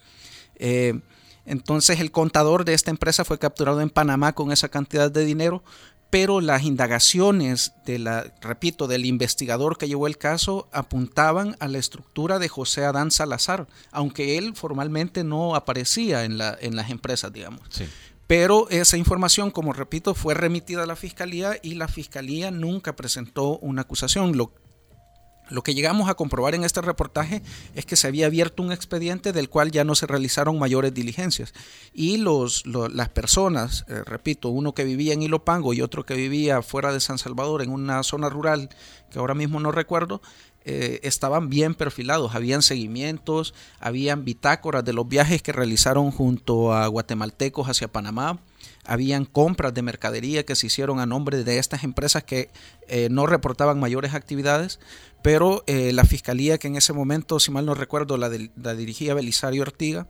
Eh, 0.55 1.01
entonces 1.45 1.99
el 1.99 2.11
contador 2.11 2.65
de 2.65 2.73
esta 2.73 2.91
empresa 2.91 3.25
fue 3.25 3.37
capturado 3.37 3.81
en 3.81 3.89
Panamá 3.89 4.33
con 4.33 4.51
esa 4.51 4.69
cantidad 4.69 5.11
de 5.11 5.25
dinero, 5.25 5.63
pero 6.09 6.39
las 6.41 6.63
indagaciones 6.63 7.73
de 7.85 7.99
la, 7.99 8.31
repito, 8.41 8.87
del 8.87 9.05
investigador 9.05 9.77
que 9.77 9.87
llevó 9.87 10.07
el 10.07 10.17
caso 10.17 10.69
apuntaban 10.71 11.57
a 11.59 11.67
la 11.67 11.77
estructura 11.77 12.39
de 12.39 12.47
José 12.47 12.85
Adán 12.85 13.11
Salazar, 13.11 13.67
aunque 13.91 14.37
él 14.37 14.55
formalmente 14.55 15.23
no 15.23 15.55
aparecía 15.55 16.23
en, 16.23 16.37
la, 16.37 16.57
en 16.59 16.75
las 16.75 16.89
empresas, 16.89 17.33
digamos. 17.33 17.61
Pero 18.27 18.69
esa 18.69 18.97
información, 18.97 19.51
como 19.51 19.73
repito, 19.73 20.15
fue 20.15 20.33
remitida 20.33 20.83
a 20.83 20.87
la 20.87 20.95
fiscalía 20.95 21.59
y 21.61 21.75
la 21.75 21.87
fiscalía 21.87 22.49
nunca 22.49 22.95
presentó 22.95 23.59
una 23.59 23.83
acusación. 23.83 24.35
Lo, 24.35 24.51
lo 25.49 25.63
que 25.63 25.73
llegamos 25.73 26.09
a 26.09 26.15
comprobar 26.15 26.55
en 26.55 26.63
este 26.63 26.81
reportaje 26.81 27.41
es 27.75 27.85
que 27.85 27.95
se 27.95 28.07
había 28.07 28.27
abierto 28.27 28.63
un 28.63 28.71
expediente 28.71 29.31
del 29.31 29.49
cual 29.49 29.71
ya 29.71 29.83
no 29.83 29.95
se 29.95 30.07
realizaron 30.07 30.59
mayores 30.59 30.93
diligencias. 30.93 31.53
Y 31.93 32.17
los, 32.17 32.65
las 32.65 33.09
personas, 33.09 33.85
eh, 33.87 34.01
repito, 34.05 34.49
uno 34.49 34.73
que 34.73 34.83
vivía 34.83 35.13
en 35.13 35.21
Ilopango 35.21 35.73
y 35.73 35.81
otro 35.81 36.05
que 36.05 36.15
vivía 36.15 36.61
fuera 36.61 36.91
de 36.91 36.99
San 36.99 37.17
Salvador, 37.17 37.61
en 37.61 37.71
una 37.71 38.01
zona 38.03 38.29
rural 38.29 38.69
que 39.11 39.19
ahora 39.19 39.35
mismo 39.35 39.59
no 39.59 39.71
recuerdo, 39.71 40.21
eh, 40.67 40.99
estaban 41.03 41.49
bien 41.49 41.75
perfilados, 41.75 42.33
habían 42.33 42.63
seguimientos, 42.63 43.53
habían 43.79 44.25
bitácoras 44.25 44.83
de 44.83 44.93
los 44.93 45.07
viajes 45.07 45.43
que 45.43 45.51
realizaron 45.51 46.09
junto 46.09 46.73
a 46.73 46.87
guatemaltecos 46.87 47.69
hacia 47.69 47.87
Panamá, 47.87 48.39
habían 48.87 49.25
compras 49.25 49.73
de 49.73 49.81
mercadería 49.81 50.45
que 50.45 50.55
se 50.55 50.67
hicieron 50.67 50.99
a 50.99 51.05
nombre 51.05 51.43
de 51.43 51.57
estas 51.59 51.83
empresas 51.83 52.23
que 52.23 52.49
eh, 52.87 53.07
no 53.09 53.25
reportaban 53.25 53.79
mayores 53.79 54.13
actividades, 54.13 54.79
pero 55.21 55.63
eh, 55.67 55.91
la 55.93 56.03
fiscalía 56.03 56.57
que 56.57 56.67
en 56.67 56.75
ese 56.75 56.93
momento, 56.93 57.39
si 57.39 57.51
mal 57.51 57.65
no 57.65 57.73
recuerdo, 57.73 58.17
la, 58.17 58.29
dirigía 58.29 59.13
Belisario 59.13 59.61
Ortiga, 59.61 60.07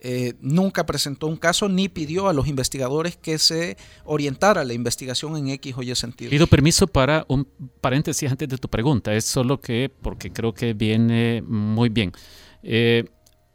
eh, 0.00 0.34
nunca 0.40 0.84
presentó 0.84 1.26
un 1.26 1.36
caso 1.36 1.68
ni 1.68 1.88
pidió 1.88 2.28
a 2.28 2.32
los 2.32 2.46
investigadores 2.46 3.16
que 3.16 3.38
se 3.38 3.76
orientara 4.04 4.64
la 4.64 4.74
investigación 4.74 5.36
en 5.36 5.48
X 5.48 5.74
o 5.76 5.82
Y 5.82 5.94
sentido. 5.94 6.30
Pido 6.30 6.46
permiso 6.46 6.86
para 6.86 7.24
un 7.28 7.48
paréntesis 7.80 8.30
antes 8.30 8.48
de 8.48 8.58
tu 8.58 8.68
pregunta. 8.68 9.14
Es 9.14 9.24
solo 9.24 9.60
que, 9.60 9.90
porque 10.02 10.30
creo 10.30 10.52
que 10.52 10.74
viene 10.74 11.42
muy 11.42 11.88
bien. 11.88 12.12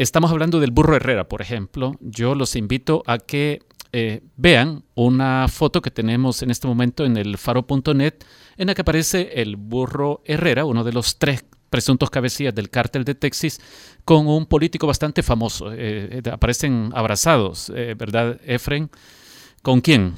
Estamos 0.02 0.32
hablando 0.32 0.60
del 0.60 0.72
burro 0.72 0.96
Herrera, 0.96 1.30
por 1.30 1.44
ejemplo. 1.44 1.94
Yo 2.00 2.34
los 2.34 2.56
invito 2.56 3.04
a 3.06 3.20
que 3.20 3.60
eh, 3.94 4.22
vean 4.38 4.84
una 4.96 5.48
foto 5.48 5.82
que 5.82 5.92
tenemos 5.92 6.42
en 6.42 6.52
este 6.52 6.68
momento 6.68 7.06
en 7.06 7.18
el 7.18 7.38
faro.net 7.38 8.16
en 8.58 8.68
la 8.68 8.76
que 8.76 8.82
aparece 8.82 9.42
el 9.42 9.56
burro 9.56 10.22
Herrera, 10.26 10.66
uno 10.66 10.84
de 10.84 10.94
los 10.94 11.18
tres 11.18 11.44
presuntos 11.72 12.10
cabecillas 12.10 12.54
del 12.54 12.70
cártel 12.70 13.06
de 13.06 13.16
Texas, 13.16 13.60
con 14.04 14.28
un 14.28 14.46
político 14.46 14.86
bastante 14.86 15.24
famoso. 15.24 15.72
Eh, 15.72 16.22
eh, 16.24 16.30
aparecen 16.30 16.92
abrazados, 16.94 17.72
eh, 17.74 17.96
¿verdad, 17.98 18.40
Efren? 18.46 18.92
¿Con 19.64 19.80
quién? 19.82 20.14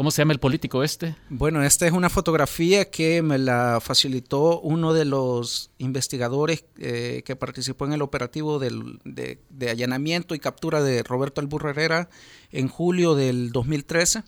¿Cómo 0.00 0.10
se 0.10 0.22
llama 0.22 0.32
el 0.32 0.40
político 0.40 0.82
este? 0.82 1.14
Bueno, 1.28 1.62
esta 1.62 1.86
es 1.86 1.92
una 1.92 2.08
fotografía 2.08 2.90
que 2.90 3.20
me 3.20 3.36
la 3.36 3.80
facilitó 3.82 4.58
uno 4.62 4.94
de 4.94 5.04
los 5.04 5.72
investigadores 5.76 6.64
eh, 6.78 7.22
que 7.26 7.36
participó 7.36 7.84
en 7.84 7.92
el 7.92 8.00
operativo 8.00 8.58
del- 8.58 8.98
de, 9.04 9.42
de 9.50 9.68
allanamiento 9.68 10.34
y 10.34 10.38
captura 10.38 10.82
de 10.82 11.02
Roberto 11.02 11.42
Alburro 11.42 11.68
Herrera 11.68 12.08
en 12.50 12.68
julio 12.68 13.14
del 13.14 13.52
2013. 13.52 14.22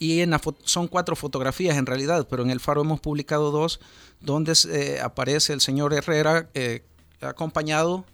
Y 0.00 0.18
en 0.18 0.30
la 0.30 0.40
son 0.64 0.88
cuatro 0.88 1.14
fotografías 1.14 1.76
en 1.76 1.86
realidad, 1.86 2.26
pero 2.28 2.42
en 2.42 2.50
el 2.50 2.58
Faro 2.58 2.80
hemos 2.80 2.98
publicado 2.98 3.52
dos, 3.52 3.78
donde 4.20 4.52
eh, 4.68 4.98
aparece 5.00 5.52
el 5.52 5.60
señor 5.60 5.94
Herrera 5.94 6.50
eh, 6.54 6.82
acompañado 7.20 8.04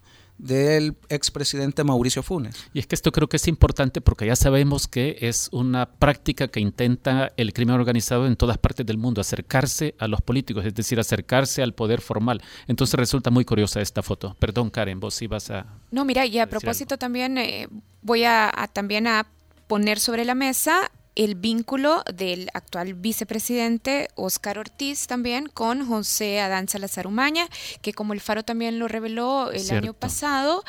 del 0.43 0.97
expresidente 1.09 1.84
Mauricio 1.84 2.22
Funes. 2.22 2.57
Y 2.74 2.80
es 2.80 2.86
que 2.86 2.97
esto 2.97 3.12
creo 3.12 3.28
que 3.28 3.36
es 3.36 3.47
importante 3.47 4.01
porque 4.01 4.26
ya 4.26 4.34
sabemos 4.34 4.88
que 4.88 5.16
es 5.20 5.49
una 5.53 5.86
práctica 5.86 6.49
que 6.49 6.61
intenta 6.61 7.32
el 7.36 7.53
crimen 7.53 7.76
organizado 7.76 8.26
en 8.26 8.36
todas 8.36 8.59
partes 8.59 8.84
del 8.84 8.99
mundo, 8.99 9.20
acercarse 9.20 9.95
a 9.99 10.09
los 10.09 10.20
políticos, 10.20 10.66
es 10.66 10.74
decir, 10.74 10.99
acercarse 10.99 11.62
al 11.62 11.74
poder 11.74 12.01
formal. 12.01 12.43
Entonces 12.66 12.95
resulta 12.99 13.30
muy 13.30 13.45
curiosa 13.45 13.80
esta 13.80 14.03
foto. 14.03 14.36
Perdón, 14.38 14.70
Karen, 14.70 14.99
vos 14.99 15.22
ibas 15.22 15.51
a... 15.51 15.66
No, 15.93 16.05
mira, 16.05 16.26
y 16.26 16.38
a 16.38 16.49
propósito 16.49 16.99
también 16.99 17.38
eh, 17.38 17.68
voy 18.03 18.24
a, 18.24 18.51
a 18.55 18.66
también 18.66 19.07
a 19.07 19.28
poner 19.68 20.01
sobre 20.01 20.24
la 20.24 20.34
mesa 20.34 20.90
el 21.14 21.34
vínculo 21.34 22.02
del 22.12 22.48
actual 22.54 22.94
vicepresidente 22.94 24.08
Óscar 24.14 24.58
Ortiz 24.58 25.06
también 25.06 25.46
con 25.46 25.86
José 25.86 26.40
Adán 26.40 26.68
Salazar 26.68 27.06
Umaña, 27.06 27.48
que 27.82 27.92
como 27.92 28.12
el 28.12 28.20
Faro 28.20 28.42
también 28.42 28.78
lo 28.78 28.88
reveló 28.88 29.50
el 29.50 29.60
Cierto. 29.60 29.84
año 29.84 29.92
pasado, 29.94 30.64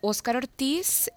Óscar 0.00 0.36
Ortiz 0.36 1.10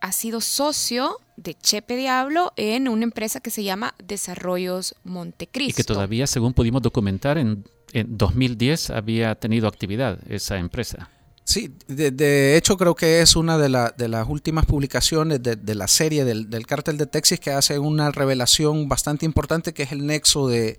ha 0.00 0.12
sido 0.12 0.40
socio 0.40 1.18
de 1.36 1.54
Chepe 1.54 1.96
Diablo 1.96 2.52
en 2.56 2.88
una 2.88 3.04
empresa 3.04 3.40
que 3.40 3.50
se 3.50 3.62
llama 3.62 3.94
Desarrollos 4.02 4.96
Montecristo. 5.04 5.70
Y 5.70 5.74
que 5.74 5.84
todavía, 5.84 6.26
según 6.26 6.54
pudimos 6.54 6.82
documentar, 6.82 7.38
en, 7.38 7.64
en 7.92 8.18
2010 8.18 8.90
había 8.90 9.34
tenido 9.36 9.68
actividad 9.68 10.18
esa 10.28 10.58
empresa. 10.58 11.11
Sí, 11.44 11.74
de, 11.88 12.56
hecho 12.56 12.76
creo 12.76 12.94
que 12.94 13.20
es 13.20 13.34
una 13.34 13.58
de, 13.58 13.90
de 13.96 14.08
las 14.08 14.28
últimas 14.28 14.64
publicaciones 14.64 15.42
de, 15.42 15.74
la 15.74 15.88
serie 15.88 16.24
del, 16.24 16.48
del 16.48 16.66
cártel 16.66 16.96
de 16.98 17.06
Texas 17.06 17.40
que 17.40 17.50
hace 17.50 17.78
una 17.78 18.12
revelación 18.12 18.88
bastante 18.88 19.26
importante 19.26 19.74
que 19.74 19.82
es 19.82 19.92
el 19.92 20.06
nexo 20.06 20.46
de, 20.46 20.78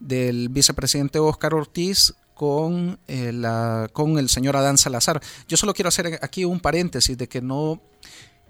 del 0.00 0.48
vicepresidente 0.48 1.20
Óscar 1.20 1.54
Ortiz 1.54 2.14
con, 2.34 2.98
eh, 3.06 3.32
la, 3.32 3.88
con 3.92 4.18
el 4.18 4.28
señor 4.28 4.56
Adán 4.56 4.76
Salazar. 4.76 5.20
Yo 5.46 5.56
solo 5.56 5.74
quiero 5.74 5.88
hacer 5.88 6.18
aquí 6.22 6.44
un 6.44 6.58
paréntesis 6.58 7.16
de 7.16 7.28
que 7.28 7.40
no, 7.40 7.80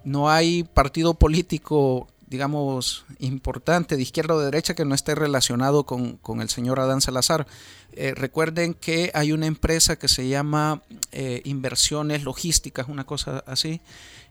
no 0.03 0.31
hay 0.31 0.63
partido 0.63 1.13
político 1.13 2.07
digamos, 2.33 3.05
importante 3.19 3.95
de 3.95 4.01
izquierda 4.01 4.33
o 4.33 4.39
de 4.39 4.45
derecha 4.45 4.73
que 4.73 4.85
no 4.85 4.95
esté 4.95 5.13
relacionado 5.13 5.85
con, 5.85 6.17
con 6.17 6.41
el 6.41 6.49
señor 6.49 6.79
Adán 6.79 6.99
Salazar. 6.99 7.45
Eh, 7.95 8.13
recuerden 8.15 8.73
que 8.73 9.11
hay 9.13 9.31
una 9.31 9.45
empresa 9.45 9.97
que 9.97 10.07
se 10.07 10.27
llama 10.27 10.81
eh, 11.11 11.41
Inversiones 11.45 12.23
Logísticas, 12.23 12.87
una 12.89 13.05
cosa 13.05 13.43
así, 13.47 13.81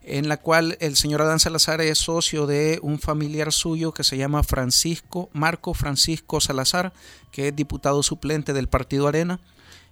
en 0.03 0.29
la 0.29 0.37
cual 0.37 0.77
el 0.81 0.97
señor 0.97 1.23
Adán 1.23 1.39
Salazar 1.39 1.81
es 1.81 1.99
socio 1.99 2.47
de 2.47 2.81
un 2.83 2.99
familiar 2.99 3.53
suyo 3.53 3.93
que 3.93 4.05
se 4.05 4.17
llama 4.17 4.43
Francisco, 4.43 5.31
Marco 5.33 5.75
Francisco 5.75 6.41
Salazar, 6.41 6.93
que 7.31 7.49
es 7.49 7.57
diputado 7.57 8.03
suplente 8.03 8.53
del 8.53 8.69
Partido 8.69 9.07
Arena. 9.07 9.39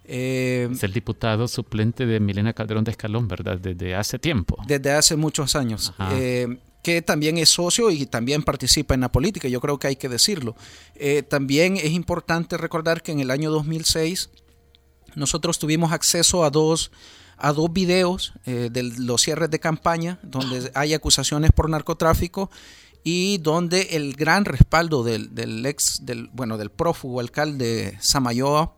Eh, 0.05 0.68
Es 0.73 0.83
el 0.83 0.93
diputado 0.93 1.47
suplente 1.47 2.07
de 2.07 2.18
Milena 2.18 2.53
Calderón 2.53 2.83
de 2.83 2.91
Escalón, 2.91 3.29
¿verdad? 3.29 3.59
Desde 3.59 3.95
hace 3.95 4.18
tiempo. 4.18 4.57
desde 4.66 4.91
hace 4.93 5.14
muchos 5.14 5.55
años. 5.55 5.93
Eh, 6.12 6.59
que 6.83 7.03
también 7.03 7.39
es 7.39 7.51
socio 7.51 7.91
y 7.91 8.07
también 8.07 8.43
participa 8.43 8.95
en 8.95 9.01
la 9.01 9.12
política, 9.12 9.49
yo 9.49 9.61
creo 9.61 9.78
que 9.78 9.89
hay 9.89 9.97
que 9.97 10.09
decirlo. 10.09 10.57
Eh, 10.95 11.22
también 11.22 11.76
es 11.76 11.91
importante 11.91 12.57
recordar 12.57 13.03
que 13.03 13.12
en 13.12 13.20
el 13.20 13.31
año 13.31 13.51
2006 13.51 14.31
nosotros 15.14 15.59
tuvimos 15.59 15.93
acceso 15.93 16.45
a 16.45 16.51
dos, 16.51 16.91
a 17.37 17.53
dos 17.53 17.72
videos 17.72 18.33
eh, 18.47 18.68
de 18.72 18.83
los 18.83 19.22
cierres 19.22 19.51
de 19.51 19.61
campaña 19.61 20.18
donde 20.22 20.70
hay 20.74 20.95
acusaciones 20.95 21.53
por 21.53 21.68
narcotráfico 21.68 22.51
y 23.03 23.39
donde 23.39 23.83
el 23.93 24.14
gran 24.14 24.45
respaldo 24.45 25.03
del, 25.03 25.35
del 25.35 25.64
ex, 25.66 26.05
del, 26.05 26.28
bueno, 26.33 26.59
del 26.59 26.70
prófugo 26.70 27.20
alcalde 27.20 27.97
Samayoa 28.01 28.76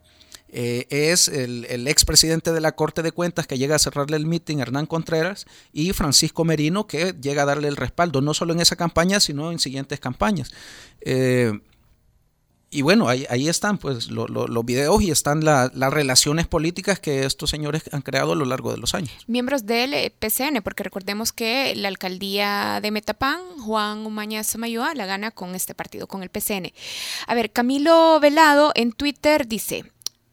eh, 0.53 0.87
es 0.91 1.29
el, 1.29 1.65
el 1.71 1.89
expresidente 1.89 2.53
de 2.53 2.61
la 2.61 2.73
Corte 2.73 3.03
de 3.03 3.11
Cuentas 3.11 3.47
que 3.47 3.57
llega 3.59 3.77
a 3.77 3.79
cerrarle 3.79 4.17
el 4.19 4.27
meeting, 4.27 4.59
Hernán 4.59 4.87
Contreras, 4.87 5.47
y 5.73 5.93
Francisco 5.95 6.45
Merino, 6.45 6.87
que 6.87 7.15
llega 7.21 7.43
a 7.43 7.47
darle 7.47 7.69
el 7.69 7.77
respaldo, 7.77 8.21
no 8.21 8.35
solo 8.35 8.53
en 8.53 8.61
esa 8.61 8.77
campaña, 8.77 9.19
sino 9.21 9.51
en 9.51 9.59
siguientes 9.59 9.99
campañas. 9.99 10.53
Eh, 11.01 11.59
y 12.75 12.81
bueno, 12.81 13.07
ahí, 13.09 13.49
están 13.49 13.77
pues 13.77 14.11
lo- 14.11 14.27
lo- 14.29 14.47
los 14.49 14.65
videos 14.65 15.03
y 15.03 15.11
están 15.11 15.45
la- 15.45 15.71
las 15.75 15.93
relaciones 15.93 16.47
políticas 16.47 16.99
que 16.99 17.27
estos 17.27 17.51
señores 17.51 17.83
han 17.93 18.01
creado 18.01 18.33
a 18.33 18.35
lo 18.35 18.47
largo 18.47 18.71
de 18.73 18.79
los 18.79 18.95
años. 18.95 19.11
miembros 19.27 19.67
del 19.67 19.93
eh, 19.93 20.11
PCN, 20.19 20.63
porque 20.63 20.83
recordemos 20.83 21.33
que 21.33 21.75
la 21.77 21.89
alcaldía 21.89 22.79
de 22.81 22.91
Metapán, 22.91 23.41
Juan 23.61 24.07
Umaña 24.07 24.43
Samayoa, 24.43 24.95
la 24.95 25.05
gana 25.05 25.31
con 25.33 25.55
este 25.55 25.75
partido, 25.75 26.07
con 26.07 26.23
el 26.23 26.31
PCN. 26.31 26.73
A 27.27 27.35
ver, 27.35 27.51
Camilo 27.53 28.19
Velado 28.21 28.73
en 28.75 28.93
Twitter 28.93 29.47
dice, 29.47 29.85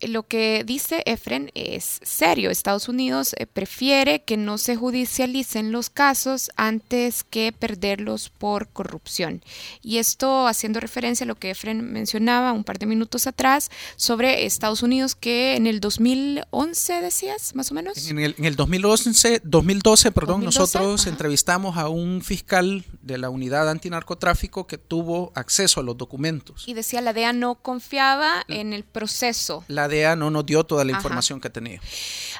lo 0.02 0.24
que 0.24 0.64
dice 0.66 1.04
Efren 1.06 1.52
es 1.56 2.00
serio. 2.04 2.50
Estados 2.50 2.88
Unidos 2.88 3.36
eh, 3.38 3.46
prefiere 3.46 4.24
que 4.24 4.38
no 4.38 4.58
se 4.58 4.76
judicialicen 4.76 5.72
los 5.72 5.90
casos 5.90 6.52
antes 6.56 7.24
que 7.24 7.52
perderlos 7.52 8.30
por 8.30 8.70
corrupción. 8.70 9.44
Y 9.82 9.98
esto 9.98 10.48
haciendo 10.48 10.80
referencia 10.80 11.26
a 11.26 11.28
lo 11.28 11.36
que 11.36 11.52
Efren 11.52 11.92
mencionaba 11.92 12.54
un 12.54 12.64
par 12.64 12.80
de 12.80 12.86
minutos 12.86 13.28
atrás 13.28 13.70
sobre 13.96 14.46
Estados 14.46 14.84
Unidos 14.84 15.16
que 15.16 15.56
en 15.56 15.68
el 15.68 15.80
2011 15.80 17.02
decías, 17.02 17.56
más 17.56 17.72
o 17.72 17.74
menos. 17.74 18.10
En 18.10 18.20
el, 18.20 18.36
en 18.38 18.46
el 18.46 18.56
2011, 18.56 19.42
2012, 19.44 20.12
perdón, 20.12 20.42
2012, 20.42 20.60
nosotros 20.60 21.02
ajá. 21.02 21.10
entrevistamos 21.10 21.78
a 21.78 21.90
un 21.90 22.22
fiscal 22.22 22.86
de 23.02 23.18
la 23.18 23.30
unidad 23.30 23.70
antinarcotráfico 23.70 24.68
que 24.68 24.78
tuvo 24.78 25.32
acceso 25.36 25.82
a 25.82 25.84
los 25.84 25.98
documentos. 25.98 26.64
Y 26.68 26.74
decía 26.74 27.02
la 27.02 27.14
DEA 27.14 27.34
no 27.34 27.56
confiaba 27.56 28.44
en 28.48 28.74
el 28.74 28.84
proceso. 28.84 29.64
La 29.68 29.89
DEA 29.90 30.16
no 30.16 30.30
nos 30.32 30.46
dio 30.46 30.64
toda 30.64 30.86
la 30.86 30.92
Ajá. 30.94 31.00
información 31.00 31.42
que 31.42 31.50
tenía. 31.50 31.82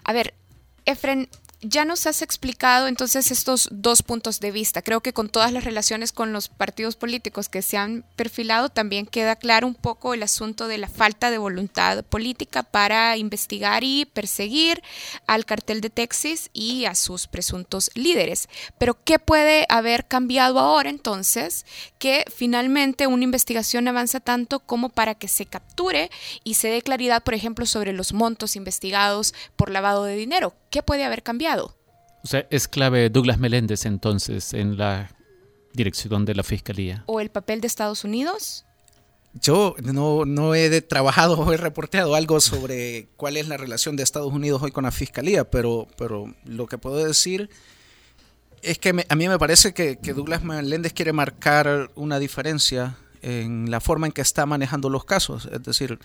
A 0.04 0.14
ver, 0.14 0.34
Efren, 0.86 1.28
ya 1.62 1.84
nos 1.84 2.08
has 2.08 2.22
explicado 2.22 2.88
entonces 2.88 3.32
estos 3.32 3.68
dos 3.72 4.02
puntos 4.02 4.40
de 4.40 4.52
vista. 4.52 4.82
Creo 4.82 5.02
que 5.02 5.12
con 5.12 5.28
todas 5.28 5.52
las 5.52 5.66
relaciones 5.66 6.14
con 6.14 6.32
los 6.32 6.48
partidos 6.48 6.96
políticos 6.96 7.50
que 7.50 7.62
se 7.62 7.76
han 7.76 8.06
perfilado, 8.16 8.70
también 8.70 9.06
queda 9.06 9.36
claro 9.36 9.68
un 9.68 9.76
poco 9.76 10.14
el 10.14 10.24
asunto 10.24 10.68
de 10.68 10.78
la 10.78 10.88
falta 10.88 11.32
de 11.32 11.38
voluntad 11.38 12.04
política 12.06 12.64
para 12.64 13.18
investigar 13.18 13.84
y 13.84 14.06
perseguir 14.06 14.82
al 15.28 15.46
cartel 15.46 15.82
de 15.82 15.90
Texas 15.90 16.50
y 16.54 16.86
a 16.86 16.96
sus 16.96 17.28
presuntos 17.28 17.92
líderes. 17.94 18.48
Pero 18.78 18.98
¿qué 19.04 19.20
puede 19.20 19.66
haber 19.68 20.08
cambiado 20.08 20.60
ahora 20.60 20.90
entonces 20.90 21.66
que 21.98 22.24
finalmente 22.34 23.08
una 23.08 23.26
investigación 23.26 23.88
avanza 23.88 24.22
tanto 24.22 24.60
como 24.60 24.90
para 24.90 25.16
que 25.16 25.28
se 25.28 25.46
capture 25.46 26.10
y 26.46 26.54
se 26.54 26.70
dé 26.70 26.82
claridad, 26.82 27.24
por 27.24 27.34
ejemplo, 27.34 27.66
sobre 27.66 27.92
los 27.92 28.14
montos 28.14 28.56
investigados 28.56 29.34
por 29.58 29.72
lavado 29.72 30.06
de 30.06 30.16
dinero? 30.16 30.54
¿Qué 30.70 30.84
puede 30.84 31.04
haber 31.04 31.24
cambiado? 31.24 31.49
O 31.56 32.28
sea, 32.28 32.46
es 32.50 32.68
clave 32.68 33.10
Douglas 33.10 33.40
Meléndez 33.40 33.86
entonces 33.86 34.54
en 34.54 34.78
la 34.78 35.10
dirección 35.74 36.26
de 36.26 36.36
la 36.36 36.44
fiscalía. 36.44 37.04
¿O 37.06 37.20
el 37.20 37.30
papel 37.30 37.62
de 37.62 37.68
Estados 37.68 38.04
Unidos? 38.04 38.66
Yo 39.34 39.76
no, 39.84 40.26
no 40.26 40.56
he 40.56 40.82
trabajado 40.82 41.40
o 41.40 41.54
he 41.54 41.58
reporteado 41.58 42.16
algo 42.16 42.42
sobre 42.42 43.08
cuál 43.16 43.38
es 43.38 43.48
la 43.48 43.58
relación 43.58 43.96
de 43.96 44.04
Estados 44.04 44.34
Unidos 44.34 44.62
hoy 44.64 44.72
con 44.72 44.84
la 44.86 44.92
fiscalía, 44.92 45.50
pero, 45.50 45.88
pero 45.98 46.34
lo 46.46 46.66
que 46.66 46.78
puedo 46.80 46.98
decir 47.06 47.50
es 48.64 48.80
que 48.80 48.92
me- 48.92 49.06
a 49.08 49.16
mí 49.16 49.28
me 49.30 49.38
parece 49.38 49.74
que, 49.74 49.98
que 50.00 50.14
Douglas 50.14 50.44
Meléndez 50.44 50.94
quiere 50.94 51.14
marcar 51.14 51.92
una 51.96 52.18
diferencia 52.20 52.98
en 53.22 53.70
la 53.70 53.80
forma 53.80 54.08
en 54.08 54.14
que 54.14 54.22
está 54.22 54.46
manejando 54.46 54.90
los 54.90 55.06
casos. 55.06 55.46
Es 55.52 55.64
decir, 55.64 56.00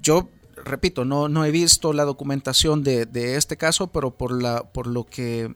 yo 0.00 0.30
repito, 0.64 1.04
no, 1.04 1.28
no 1.28 1.44
he 1.44 1.50
visto 1.50 1.92
la 1.92 2.04
documentación 2.04 2.82
de, 2.82 3.06
de 3.06 3.36
este 3.36 3.56
caso, 3.56 3.88
pero 3.88 4.16
por 4.16 4.42
la, 4.42 4.64
por 4.64 4.86
lo 4.86 5.04
que 5.04 5.54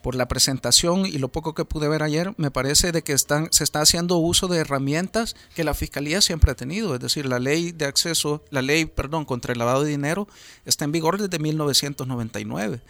por 0.00 0.14
la 0.14 0.28
presentación 0.28 1.06
y 1.06 1.18
lo 1.18 1.28
poco 1.28 1.54
que 1.54 1.64
pude 1.64 1.88
ver 1.88 2.02
ayer, 2.02 2.32
me 2.36 2.50
parece 2.50 2.92
de 2.92 3.02
que 3.02 3.12
están, 3.12 3.48
se 3.52 3.64
está 3.64 3.80
haciendo 3.80 4.16
uso 4.16 4.48
de 4.48 4.58
herramientas 4.58 5.36
que 5.54 5.64
la 5.64 5.74
fiscalía 5.74 6.20
siempre 6.20 6.50
ha 6.50 6.54
tenido. 6.54 6.94
Es 6.94 7.00
decir, 7.00 7.26
la 7.26 7.38
ley 7.38 7.72
de 7.72 7.84
acceso, 7.84 8.42
la 8.50 8.62
ley, 8.62 8.86
perdón, 8.86 9.24
contra 9.24 9.52
el 9.52 9.58
lavado 9.58 9.84
de 9.84 9.90
dinero 9.90 10.26
está 10.64 10.84
en 10.84 10.92
vigor 10.92 11.20
desde 11.20 11.38
1999. 11.38 12.80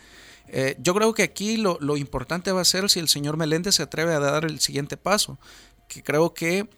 Eh, 0.52 0.76
yo 0.80 0.94
creo 0.94 1.14
que 1.14 1.22
aquí 1.22 1.56
lo, 1.56 1.78
lo 1.80 1.96
importante 1.96 2.52
va 2.52 2.60
a 2.60 2.64
ser 2.64 2.88
si 2.90 2.98
el 2.98 3.08
señor 3.08 3.36
Meléndez 3.36 3.76
se 3.76 3.84
atreve 3.84 4.14
a 4.14 4.20
dar 4.20 4.44
el 4.44 4.60
siguiente 4.60 4.96
paso, 4.96 5.38
que 5.86 6.02
creo 6.02 6.34
que 6.34 6.68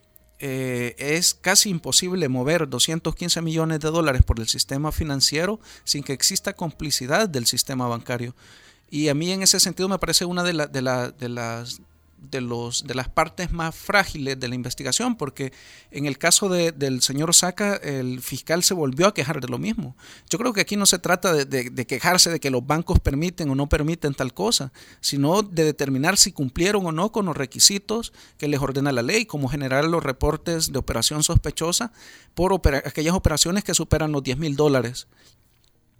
eh, 0.44 0.96
es 0.98 1.34
casi 1.34 1.70
imposible 1.70 2.28
mover 2.28 2.68
215 2.68 3.40
millones 3.42 3.78
de 3.78 3.90
dólares 3.90 4.24
por 4.24 4.40
el 4.40 4.48
sistema 4.48 4.90
financiero 4.90 5.60
sin 5.84 6.02
que 6.02 6.12
exista 6.12 6.52
complicidad 6.52 7.28
del 7.28 7.46
sistema 7.46 7.86
bancario. 7.86 8.34
Y 8.90 9.08
a 9.08 9.14
mí 9.14 9.30
en 9.30 9.44
ese 9.44 9.60
sentido 9.60 9.88
me 9.88 10.00
parece 10.00 10.24
una 10.24 10.42
de, 10.42 10.52
de, 10.52 11.12
de 11.16 11.28
las 11.28 11.80
de, 12.30 12.40
los, 12.40 12.84
de 12.86 12.94
las 12.94 13.08
partes 13.08 13.52
más 13.52 13.74
frágiles 13.74 14.38
de 14.38 14.48
la 14.48 14.54
investigación, 14.54 15.16
porque 15.16 15.52
en 15.90 16.06
el 16.06 16.18
caso 16.18 16.48
de- 16.48 16.72
del 16.72 17.02
señor 17.02 17.34
Saca, 17.34 17.74
el 17.76 18.20
fiscal 18.22 18.62
se 18.62 18.74
volvió 18.74 19.06
a 19.08 19.14
quejar 19.14 19.40
de 19.40 19.48
lo 19.48 19.58
mismo. 19.58 19.96
Yo 20.30 20.38
creo 20.38 20.52
que 20.52 20.60
aquí 20.60 20.76
no 20.76 20.86
se 20.86 20.98
trata 20.98 21.32
de, 21.32 21.44
de- 21.44 21.86
quejarse 21.86 22.30
de 22.30 22.40
que 22.40 22.50
los 22.50 22.66
bancos 22.66 23.00
permiten 23.00 23.50
o 23.50 23.54
no 23.54 23.68
permiten 23.68 24.14
tal 24.14 24.32
cosa, 24.32 24.72
sino 25.00 25.42
de 25.42 25.64
determinar 25.64 26.16
si 26.16 26.32
cumplieron 26.32 26.86
o 26.86 26.92
no 26.92 27.12
con 27.12 27.26
los 27.26 27.36
requisitos 27.36 28.12
que 28.38 28.48
les 28.48 28.60
ordena 28.60 28.92
la 28.92 29.02
ley, 29.02 29.26
como 29.26 29.48
generar 29.48 29.84
los 29.84 30.02
reportes 30.02 30.72
de 30.72 30.78
operación 30.78 31.22
sospechosa 31.22 31.92
por 32.34 32.54
aquellas 32.86 33.14
operaciones 33.14 33.64
que 33.64 33.74
superan 33.74 34.12
los 34.12 34.22
10 34.22 34.38
mil 34.38 34.56
dólares 34.56 35.08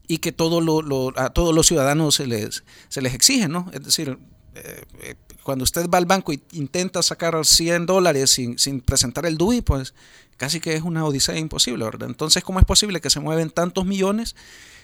y 0.08 0.18
que 0.18 0.30
a 0.30 1.30
todos 1.30 1.54
los 1.54 1.66
ciudadanos 1.66 2.14
se 2.16 2.26
les, 2.26 2.64
se 2.88 3.00
les 3.02 3.14
exige, 3.14 3.48
¿no? 3.48 3.70
Es 3.72 3.82
decir, 3.82 4.18
eh, 4.54 4.84
eh, 5.00 5.14
cuando 5.44 5.64
usted 5.64 5.88
va 5.88 5.98
al 5.98 6.06
banco 6.06 6.32
y 6.32 6.40
intenta 6.52 7.02
sacar 7.02 7.44
100 7.44 7.86
dólares 7.86 8.30
sin, 8.30 8.80
presentar 8.80 9.26
el 9.26 9.36
DUI, 9.36 9.60
pues 9.60 9.94
casi 10.36 10.60
que 10.60 10.74
es 10.74 10.82
una 10.82 11.04
odisea 11.04 11.36
imposible, 11.38 11.84
¿verdad? 11.84 12.08
Entonces, 12.08 12.42
¿cómo 12.42 12.58
es 12.60 12.64
posible 12.64 13.00
que 13.00 13.10
se 13.10 13.20
mueven 13.20 13.50
tantos 13.50 13.84
millones 13.84 14.34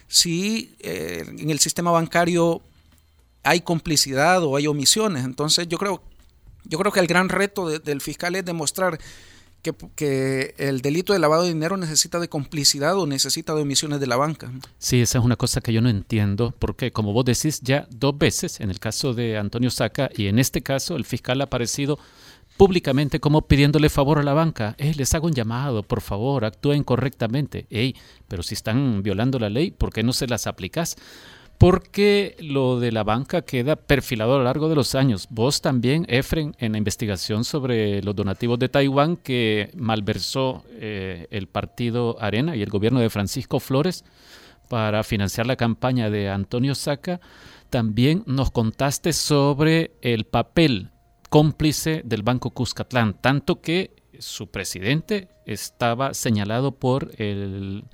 si 0.08 0.74
eh, 0.80 1.24
en 1.26 1.50
el 1.50 1.58
sistema 1.58 1.90
bancario 1.90 2.60
hay 3.42 3.60
complicidad 3.60 4.42
o 4.44 4.56
hay 4.56 4.66
omisiones? 4.66 5.24
Entonces, 5.24 5.68
yo 5.68 5.78
creo, 5.78 6.02
yo 6.64 6.78
creo 6.78 6.92
que 6.92 7.00
el 7.00 7.06
gran 7.06 7.28
reto 7.28 7.68
de- 7.68 7.78
del 7.78 8.00
fiscal 8.00 8.34
es 8.36 8.44
demostrar 8.44 8.98
que, 9.62 9.74
que 9.94 10.54
el 10.58 10.80
delito 10.80 11.12
de 11.12 11.18
lavado 11.18 11.42
de 11.42 11.48
dinero 11.48 11.76
necesita 11.76 12.18
de 12.20 12.28
complicidad 12.28 12.98
o 12.98 13.06
necesita 13.06 13.54
de 13.54 13.62
omisiones 13.62 14.00
de 14.00 14.06
la 14.06 14.16
banca. 14.16 14.52
Sí, 14.78 15.00
esa 15.00 15.18
es 15.18 15.24
una 15.24 15.36
cosa 15.36 15.60
que 15.60 15.72
yo 15.72 15.80
no 15.80 15.88
entiendo, 15.88 16.54
porque 16.58 16.92
como 16.92 17.12
vos 17.12 17.24
decís, 17.24 17.60
ya 17.62 17.86
dos 17.90 18.16
veces, 18.16 18.60
en 18.60 18.70
el 18.70 18.80
caso 18.80 19.14
de 19.14 19.38
Antonio 19.38 19.70
Saca 19.70 20.10
y 20.14 20.26
en 20.26 20.38
este 20.38 20.62
caso, 20.62 20.96
el 20.96 21.04
fiscal 21.04 21.40
ha 21.40 21.44
aparecido 21.44 21.98
públicamente 22.56 23.20
como 23.20 23.42
pidiéndole 23.42 23.88
favor 23.88 24.18
a 24.18 24.22
la 24.22 24.34
banca. 24.34 24.74
Eh, 24.78 24.92
les 24.96 25.14
hago 25.14 25.28
un 25.28 25.32
llamado, 25.32 25.84
por 25.84 26.00
favor, 26.00 26.44
actúen 26.44 26.82
correctamente. 26.82 27.66
Ey, 27.70 27.94
pero 28.26 28.42
si 28.42 28.54
están 28.54 29.02
violando 29.02 29.38
la 29.38 29.48
ley, 29.48 29.70
¿por 29.70 29.92
qué 29.92 30.02
no 30.02 30.12
se 30.12 30.26
las 30.26 30.46
aplicás? 30.46 30.96
Porque 31.58 32.36
lo 32.38 32.78
de 32.78 32.92
la 32.92 33.02
banca 33.02 33.42
queda 33.42 33.74
perfilado 33.74 34.34
a 34.34 34.38
lo 34.38 34.44
largo 34.44 34.68
de 34.68 34.76
los 34.76 34.94
años. 34.94 35.26
Vos 35.28 35.60
también, 35.60 36.06
Efren, 36.08 36.54
en 36.58 36.72
la 36.72 36.78
investigación 36.78 37.44
sobre 37.44 38.00
los 38.02 38.14
donativos 38.14 38.60
de 38.60 38.68
Taiwán 38.68 39.16
que 39.16 39.70
malversó 39.74 40.64
eh, 40.70 41.26
el 41.30 41.48
partido 41.48 42.16
Arena 42.20 42.54
y 42.54 42.62
el 42.62 42.70
gobierno 42.70 43.00
de 43.00 43.10
Francisco 43.10 43.58
Flores 43.58 44.04
para 44.68 45.02
financiar 45.02 45.46
la 45.46 45.56
campaña 45.56 46.10
de 46.10 46.28
Antonio 46.28 46.76
Saca, 46.76 47.20
también 47.70 48.22
nos 48.26 48.52
contaste 48.52 49.12
sobre 49.12 49.92
el 50.00 50.26
papel 50.26 50.90
cómplice 51.28 52.02
del 52.04 52.22
Banco 52.22 52.50
Cuscatlán, 52.50 53.14
tanto 53.20 53.60
que 53.60 53.96
su 54.18 54.50
presidente 54.50 55.28
estaba 55.44 56.14
señalado 56.14 56.72
por 56.72 57.10
el, 57.18 57.84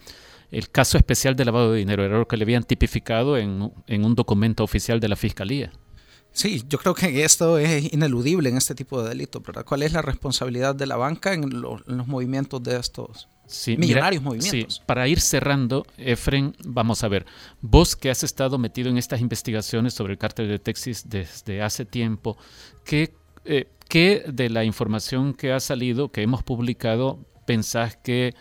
el 0.50 0.70
caso 0.70 0.96
especial 0.98 1.36
de 1.36 1.44
lavado 1.44 1.72
de 1.72 1.78
dinero, 1.78 2.04
era 2.04 2.18
lo 2.18 2.28
que 2.28 2.36
le 2.36 2.44
habían 2.44 2.64
tipificado 2.64 3.36
en, 3.36 3.72
en 3.86 4.04
un 4.04 4.14
documento 4.14 4.62
oficial 4.64 5.00
de 5.00 5.08
la 5.08 5.16
Fiscalía. 5.16 5.72
Sí, 6.32 6.64
yo 6.68 6.78
creo 6.78 6.94
que 6.94 7.24
esto 7.24 7.58
es 7.58 7.92
ineludible 7.92 8.48
en 8.48 8.56
este 8.56 8.74
tipo 8.74 9.00
de 9.02 9.08
delitos, 9.10 9.40
¿verdad? 9.42 9.64
¿Cuál 9.64 9.82
es 9.84 9.92
la 9.92 10.02
responsabilidad 10.02 10.74
de 10.74 10.86
la 10.86 10.96
banca 10.96 11.32
en, 11.32 11.48
lo- 11.60 11.78
en 11.86 11.96
los 11.96 12.08
movimientos 12.08 12.60
de 12.62 12.76
estos 12.76 13.28
Sí, 13.46 13.76
millonarios 13.76 14.22
mira, 14.22 14.30
movimientos? 14.30 14.76
sí, 14.76 14.82
para 14.86 15.06
ir 15.06 15.20
cerrando, 15.20 15.86
Efren, 15.96 16.56
vamos 16.64 17.04
a 17.04 17.08
ver, 17.08 17.24
vos 17.60 17.94
que 17.94 18.10
has 18.10 18.24
estado 18.24 18.58
metido 18.58 18.88
en 18.90 18.96
estas 18.98 19.20
investigaciones 19.20 19.94
sobre 19.94 20.14
el 20.14 20.18
cártel 20.18 20.48
de 20.48 20.58
Texas 20.58 21.04
desde 21.08 21.62
hace 21.62 21.84
tiempo, 21.84 22.36
¿qué, 22.84 23.14
eh, 23.44 23.68
qué 23.88 24.24
de 24.26 24.48
la 24.50 24.64
información 24.64 25.34
que 25.34 25.52
ha 25.52 25.60
salido, 25.60 26.10
que 26.10 26.22
hemos 26.22 26.42
publicado, 26.42 27.18
pensás 27.46 27.96
que 27.96 28.34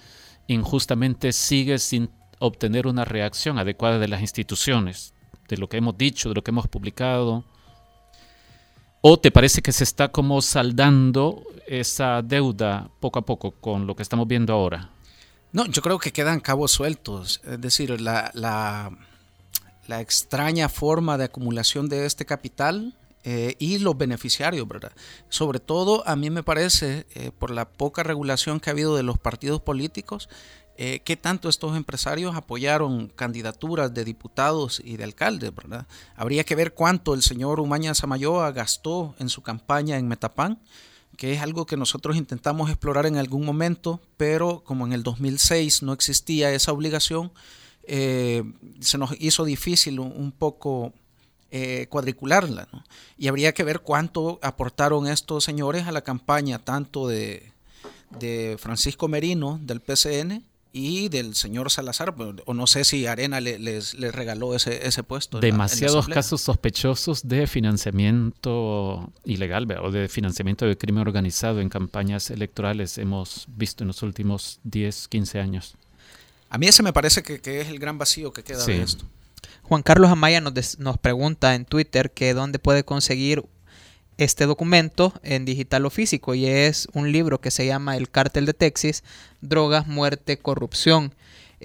injustamente 0.48 1.32
sigue 1.34 1.80
sin 1.80 2.10
obtener 2.40 2.88
una 2.88 3.06
reacción 3.06 3.58
adecuada 3.58 4.00
de 4.00 4.08
las 4.08 4.22
instituciones, 4.22 5.14
de 5.48 5.58
lo 5.58 5.70
que 5.70 5.78
hemos 5.78 5.98
dicho, 5.98 6.30
de 6.30 6.36
lo 6.36 6.44
que 6.44 6.52
hemos 6.52 6.68
publicado? 6.68 7.46
¿O 9.02 9.20
te 9.20 9.32
parece 9.32 9.62
que 9.62 9.72
se 9.72 9.84
está 9.84 10.10
como 10.10 10.42
saldando 10.42 11.44
esa 11.68 12.22
deuda 12.22 12.90
poco 13.00 13.20
a 13.20 13.26
poco 13.26 13.52
con 13.52 13.86
lo 13.86 13.96
que 13.96 14.04
estamos 14.04 14.28
viendo 14.28 14.54
ahora? 14.54 14.90
No, 15.52 15.66
yo 15.68 15.82
creo 15.82 16.00
que 16.00 16.12
quedan 16.12 16.40
cabos 16.40 16.72
sueltos. 16.72 17.42
Es 17.46 17.62
decir, 17.62 18.02
la, 18.02 18.32
la, 18.34 20.02
extraña 20.02 20.70
forma 20.70 21.18
de 21.18 21.26
acumulación 21.26 21.90
de 21.90 22.06
este 22.06 22.26
capital 22.26 22.96
eh, 23.24 23.56
y 23.60 23.80
los 23.80 23.98
beneficiarios, 23.98 24.68
¿verdad? 24.68 24.92
Sobre 25.30 25.60
todo, 25.60 26.08
a 26.08 26.16
mí 26.16 26.30
me 26.30 26.44
parece, 26.44 27.06
eh, 27.16 27.32
por 27.38 27.52
la 27.52 27.70
poca 27.70 28.04
regulación 28.04 28.60
que 28.60 28.70
ha 28.70 28.74
habido 28.74 28.96
de 28.96 29.04
los 29.04 29.18
partidos 29.18 29.62
políticos, 29.62 30.30
eh, 30.76 31.02
que 31.06 31.16
tanto 31.16 31.50
estos 31.50 31.78
empresarios 31.78 32.36
apoyaron 32.36 33.08
candidaturas 33.10 33.94
de 33.94 34.04
diputados 34.04 34.82
y 34.84 34.98
de 34.98 35.04
alcaldes, 35.04 35.54
¿verdad? 35.54 35.86
Habría 36.16 36.44
que 36.44 36.56
ver 36.56 36.74
cuánto 36.74 37.14
el 37.14 37.22
señor 37.22 37.60
Umaña 37.60 37.94
Samayoa 37.94 38.52
gastó 38.52 39.14
en 39.20 39.30
su 39.30 39.44
campaña 39.44 39.98
en 40.00 40.08
Metapán, 40.08 40.60
que 41.16 41.32
es 41.32 41.42
algo 41.42 41.68
que 41.68 41.78
nosotros 41.78 42.18
intentamos 42.18 42.72
explorar 42.72 43.06
en 43.06 43.18
algún 43.18 43.46
momento, 43.46 44.02
pero 44.18 44.64
como 44.64 44.88
en 44.88 44.94
el 44.94 45.04
2006 45.04 45.84
no 45.84 45.94
existía 45.94 46.52
esa 46.52 46.72
obligación, 46.72 47.32
eh, 47.84 48.44
se 48.80 48.98
nos 48.98 49.12
hizo 49.20 49.46
difícil 49.46 50.00
un 50.00 50.32
poco 50.32 50.94
eh, 51.56 51.86
cuadricularla. 51.90 52.68
¿no? 52.74 52.84
Y 53.18 53.28
habría 53.28 53.54
que 53.54 53.64
ver 53.64 53.80
cuánto 53.82 54.40
aportaron 54.42 55.08
estos 55.08 55.44
señores 55.44 55.86
a 55.88 55.92
la 55.92 56.02
campaña, 56.02 56.58
tanto 56.60 57.08
de, 57.08 57.52
de 58.20 58.58
Francisco 58.60 59.08
Merino 59.08 59.60
del 59.62 59.80
PCN 59.80 60.44
y 60.76 61.10
del 61.10 61.36
señor 61.36 61.70
Salazar, 61.70 62.16
o 62.46 62.54
no 62.56 62.66
sé 62.66 62.84
si 62.84 63.06
Arena 63.06 63.40
le- 63.40 63.60
les, 63.60 63.94
les 63.94 64.12
regaló 64.16 64.56
ese, 64.56 64.88
ese 64.88 65.04
puesto. 65.04 65.40
Demasiados 65.40 66.08
casos 66.08 66.42
sospechosos 66.42 67.28
de 67.28 67.46
financiamiento 67.46 69.12
ilegal 69.24 69.68
o 69.84 69.92
de 69.92 70.08
financiamiento 70.10 70.66
de 70.66 70.78
crimen 70.78 71.02
organizado 71.02 71.62
en 71.62 71.70
campañas 71.70 72.30
electorales 72.32 72.98
hemos 72.98 73.46
visto 73.50 73.84
en 73.84 73.90
los 73.90 74.02
últimos 74.02 74.60
10, 74.64 75.08
15 75.10 75.40
años. 75.40 75.76
A 76.50 76.58
mí 76.58 76.68
ese 76.68 76.84
me 76.84 76.94
parece 76.94 77.24
que, 77.24 77.40
que 77.40 77.62
es 77.62 77.68
el 77.68 77.80
gran 77.80 77.98
vacío 77.98 78.32
que 78.34 78.44
queda 78.44 78.60
Sí. 78.62 78.74
de 78.74 78.84
esto. 78.84 79.06
Juan 79.64 79.82
Carlos 79.82 80.12
Amaya 80.12 80.42
nos, 80.42 80.80
nos 80.80 80.98
pregunta 80.98 81.56
en 81.56 81.66
Twitter 81.66 82.12
que 82.12 82.34
dónde 82.34 82.60
puede 82.60 82.84
conseguir 82.84 83.46
este 84.18 84.46
documento 84.46 85.14
en 85.24 85.46
digital 85.46 85.86
o 85.86 85.90
físico 85.90 86.36
y 86.36 86.46
es 86.46 86.88
un 86.94 87.12
libro 87.12 87.42
que 87.42 87.52
se 87.52 87.66
llama 87.66 87.98
El 87.98 88.10
cártel 88.10 88.46
de 88.46 88.54
Texas, 88.54 89.04
drogas, 89.42 89.88
muerte, 89.88 90.38
corrupción. 90.38 91.14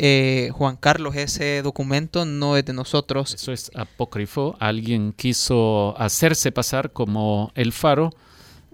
Eh, 0.01 0.51
Juan 0.53 0.77
Carlos, 0.77 1.17
ese 1.17 1.61
documento 1.63 2.25
no 2.25 2.57
es 2.57 2.65
de 2.65 2.73
nosotros. 2.73 3.35
Eso 3.35 3.53
es 3.53 3.71
apócrifo. 3.75 4.57
Alguien 4.61 5.13
quiso 5.13 5.99
hacerse 5.99 6.53
pasar 6.53 6.93
como 6.93 7.51
el 7.57 7.73
faro 7.73 8.15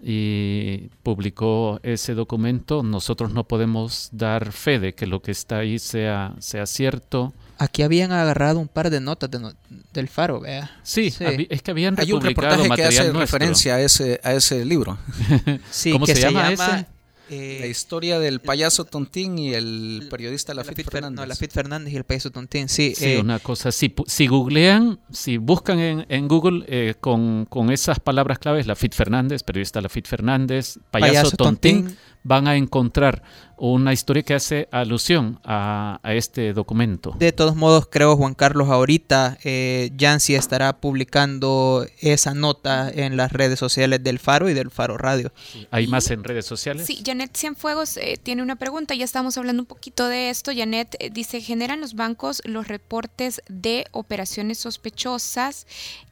y 0.03 0.91
publicó 1.03 1.81
ese 1.83 2.15
documento. 2.15 2.83
Nosotros 2.83 3.33
no 3.33 3.45
podemos 3.45 4.11
dar 4.13 4.53
fe 4.53 4.79
de 4.79 4.95
que 4.95 5.07
lo 5.07 5.23
que 5.23 5.31
está 5.31 5.59
ahí 5.59 5.79
sea, 5.79 6.35
sea 6.41 6.67
cierto. 6.67 7.33
Aquí 7.59 7.83
habían 7.83 8.11
agarrado 8.13 8.59
un 8.59 8.69
par 8.69 8.91
de 8.91 9.01
notas 9.01 9.31
de 9.31 9.39
no- 9.39 9.53
del 9.93 10.09
faro, 10.09 10.41
vea. 10.41 10.71
Sí, 10.83 11.11
habi- 11.21 11.47
es 11.51 11.63
que 11.63 11.71
habían 11.71 11.95
Hay 12.01 12.13
un 12.13 12.21
reportaje 12.21 12.69
que 12.71 12.85
hace 12.85 12.99
nuestro. 13.05 13.21
referencia 13.21 13.77
a 13.77 13.81
ese, 13.81 14.21
a 14.25 14.33
ese 14.33 14.65
libro. 14.65 14.99
Sí, 15.71 15.93
¿Cómo 15.93 16.05
que 16.07 16.15
se 16.15 16.21
llama 16.23 16.51
ese? 16.53 16.87
Eh, 17.31 17.57
La 17.61 17.67
historia 17.69 18.19
del 18.19 18.41
payaso 18.41 18.85
Tontín 18.85 19.39
y 19.39 19.55
el 19.55 20.07
periodista 20.11 20.53
Lafit 20.53 20.73
Lafit 20.73 20.87
Fer- 20.89 20.93
Fernández. 20.93 21.17
No, 21.17 21.25
Lafit 21.27 21.53
Fernández 21.53 21.93
y 21.95 21.97
el 21.97 22.05
payaso 22.05 22.31
Tontín, 22.31 22.69
sí. 22.69 22.93
Sí, 22.95 23.05
eh, 23.13 23.21
una 23.21 23.39
cosa, 23.39 23.73
si, 23.73 23.89
pu- 23.89 24.05
si 24.07 24.27
googlean, 24.27 24.99
si 25.11 25.39
buscan 25.39 25.79
en, 25.79 26.07
en 26.11 26.29
Google 26.29 26.65
eh, 26.69 26.95
con, 27.01 27.47
con 27.49 27.71
esas 27.71 27.99
palabras 27.99 28.39
claves, 28.39 28.67
Lafit 28.67 28.93
Fernández, 28.95 29.43
periodista 29.43 29.81
Lafit 29.81 30.07
Fernández, 30.07 30.79
payaso, 30.91 31.13
Payaso 31.13 31.37
tontín, 31.39 31.85
Tontín. 31.85 31.99
Van 32.25 32.49
a 32.49 32.57
encontrar 32.57 33.23
una 33.57 33.93
historia 33.93 34.23
que 34.23 34.35
hace 34.35 34.69
alusión 34.73 35.39
a, 35.45 36.01
a 36.03 36.15
este 36.15 36.53
documento. 36.53 37.15
De 37.19 37.33
todos 37.33 37.55
modos, 37.55 37.87
creo, 37.89 38.17
Juan 38.17 38.35
Carlos, 38.35 38.69
ahorita 38.69 39.39
eh, 39.45 39.91
Yancy 39.97 40.35
estará 40.35 40.73
publicando 40.81 41.87
esa 42.01 42.35
nota 42.35 42.91
en 42.91 43.17
las 43.17 43.33
redes 43.33 43.59
sociales 43.59 44.03
del 44.03 44.19
Faro 44.19 44.49
y 44.49 44.55
del 44.55 44.71
Faro 44.71 44.99
Radio. 44.99 45.33
¿Hay 45.71 45.87
más 45.87 46.11
en 46.11 46.25
redes 46.25 46.47
sociales? 46.47 46.87
Sí, 46.87 47.03
Janet 47.05 47.37
Cienfuegos 47.37 47.97
eh, 47.97 48.19
tiene 48.21 48.43
una 48.43 48.57
pregunta, 48.57 48.95
ya 48.95 49.05
estamos 49.05 49.39
hablando 49.39 49.63
un 49.63 49.67
poquito 49.67 50.09
de 50.09 50.31
esto. 50.31 50.51
Janet 50.55 50.97
eh, 50.99 51.11
dice, 51.11 51.41
¿generan 51.41 51.81
los 51.81 51.95
bancos 51.95 52.43
los 52.45 52.67
reportes 52.67 53.43
de 53.49 53.87
operaciones 53.93 54.59
sospechosas 54.59 55.67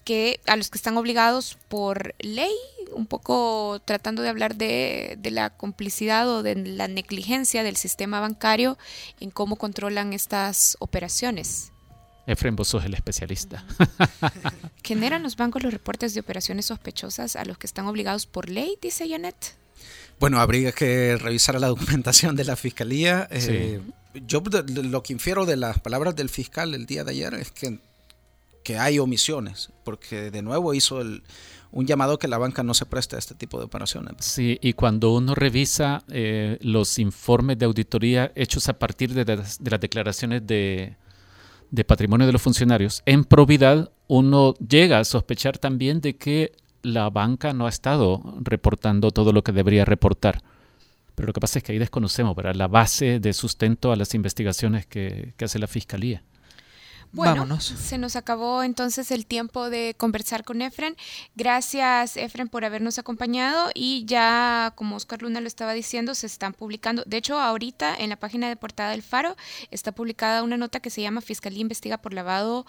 que 0.05 0.41
a 0.47 0.57
los 0.57 0.71
que 0.71 0.79
están 0.79 0.97
obligados 0.97 1.59
por 1.69 2.15
ley? 2.19 2.55
Un 2.95 3.07
poco 3.07 3.81
tratando 3.85 4.23
de 4.23 4.29
hablar 4.29 4.57
de, 4.57 5.17
de 5.19 5.31
la 5.31 5.51
complicidad 5.51 6.29
o 6.29 6.43
de 6.43 6.57
la 6.57 6.89
negligencia 6.89 7.63
del 7.63 7.77
sistema 7.77 8.21
bancario 8.21 8.77
en 9.21 9.31
cómo 9.31 9.57
controlan 9.57 10.13
estas 10.13 10.77
operaciones. 10.81 11.73
Efren, 12.27 12.55
vos 12.55 12.69
sos 12.69 12.85
el 12.85 12.95
especialista. 12.95 13.65
¿Generan 14.85 15.23
los 15.23 15.37
bancos 15.37 15.63
los 15.63 15.73
reportes 15.73 16.15
de 16.15 16.21
operaciones 16.21 16.67
sospechosas 16.67 17.35
a 17.37 17.45
los 17.45 17.59
que 17.59 17.67
están 17.67 17.87
obligados 17.87 18.27
por 18.27 18.49
ley? 18.49 18.79
Dice 18.81 19.09
Janet. 19.09 19.57
Bueno, 20.21 20.41
habría 20.41 20.71
que 20.71 21.17
revisar 21.17 21.59
la 21.61 21.67
documentación 21.67 22.37
de 22.37 22.45
la 22.45 22.55
fiscalía. 22.55 23.27
Eh, 23.31 23.81
Yo 24.27 24.43
lo 24.67 25.03
que 25.03 25.13
infiero 25.13 25.47
de 25.47 25.57
las 25.57 25.81
palabras 25.81 26.15
del 26.15 26.29
fiscal 26.29 26.75
el 26.75 26.87
día 26.87 27.03
de 27.03 27.11
ayer 27.11 27.35
es 27.35 27.51
que, 27.51 27.81
que 28.63 28.79
hay 28.79 28.99
omisiones, 28.99 29.71
porque 29.85 30.31
de 30.31 30.43
nuevo 30.43 30.75
hizo 30.75 31.01
el- 31.01 31.23
un 31.73 31.87
llamado 31.87 32.19
que 32.19 32.29
la 32.29 32.37
banca 32.37 32.63
no 32.63 32.75
se 32.75 32.85
preste 32.85 33.17
a 33.17 33.19
este 33.19 33.35
tipo 33.35 33.59
de 33.59 33.65
operaciones. 33.65 34.17
Sí, 34.21 34.59
y 34.61 34.75
cuando 34.75 35.15
uno 35.15 35.35
revisa 35.35 36.05
eh, 36.11 36.59
los 36.61 36.99
informes 36.99 37.59
de 37.59 37.65
auditoría 37.65 38.31
hechos 38.35 38.69
a 38.69 38.79
partir 38.79 39.15
de 39.15 39.25
las, 39.37 39.63
de 39.63 39.71
las 39.71 39.81
declaraciones 39.81 40.47
de, 40.47 40.97
patrimonio 41.87 42.27
de 42.27 42.33
los 42.35 42.43
funcionarios 42.43 43.03
en 43.07 43.25
probidad, 43.25 43.91
uno 44.07 44.53
llega 44.57 44.99
a 44.99 45.05
sospechar 45.05 45.57
también 45.57 46.03
de 46.03 46.17
que 46.17 46.53
la 46.83 47.09
banca 47.09 47.55
no 47.55 47.65
ha 47.65 47.71
estado 47.71 48.23
reportando 48.43 49.11
todo 49.11 49.33
lo 49.33 49.43
que 49.43 49.53
debería 49.53 49.87
reportar. 49.87 50.43
Pero 51.15 51.29
lo 51.29 51.33
que 51.33 51.41
pasa 51.41 51.59
es 51.59 51.65
que 51.65 51.73
ahí 51.73 51.79
desconocemos 51.79 52.37
la 52.55 52.69
base 52.69 53.19
de 53.19 53.33
sustento 53.33 53.93
a 53.93 53.97
las 53.97 54.15
investigaciones 54.15 54.85
que 54.85 55.33
hace 55.41 55.59
la 55.59 55.67
Fiscalía. 55.67 56.23
Bueno, 57.13 57.35
Vámonos. 57.35 57.65
se 57.65 57.99
nos 57.99 58.17
acabó 58.17 58.63
entonces 58.63 59.11
el 59.11 59.27
tiempo 59.27 59.69
de 59.69 59.95
conversar 59.99 60.45
con 60.45 60.63
Efren. 60.63 60.97
Gracias, 61.37 62.17
Efren, 62.17 62.49
por 62.49 62.65
habernos 62.65 62.99
acompañado. 62.99 63.71
Y 63.75 64.05
ya, 64.07 64.73
como 64.77 64.97
Oscar 64.97 65.21
Luna 65.21 65.43
lo 65.43 65.47
estaba 65.47 65.75
diciendo, 65.75 66.15
se 66.15 66.27
están 66.27 66.55
publicando. 66.55 67.03
De 67.07 67.19
hecho, 67.19 67.39
ahorita 67.39 67.95
en 67.95 68.09
la 68.09 68.17
página 68.17 68.49
de 68.49 68.57
portada 68.57 68.93
del 68.93 69.03
Faro 69.03 69.37
está 69.71 69.93
publicada 69.93 70.43
una 70.43 70.57
nota 70.57 70.81
que 70.81 70.89
se 70.89 71.03
llama 71.03 71.21
Fiscalía 71.21 71.61
investiga 71.61 71.99
por 71.99 72.15
lavado 72.15 72.65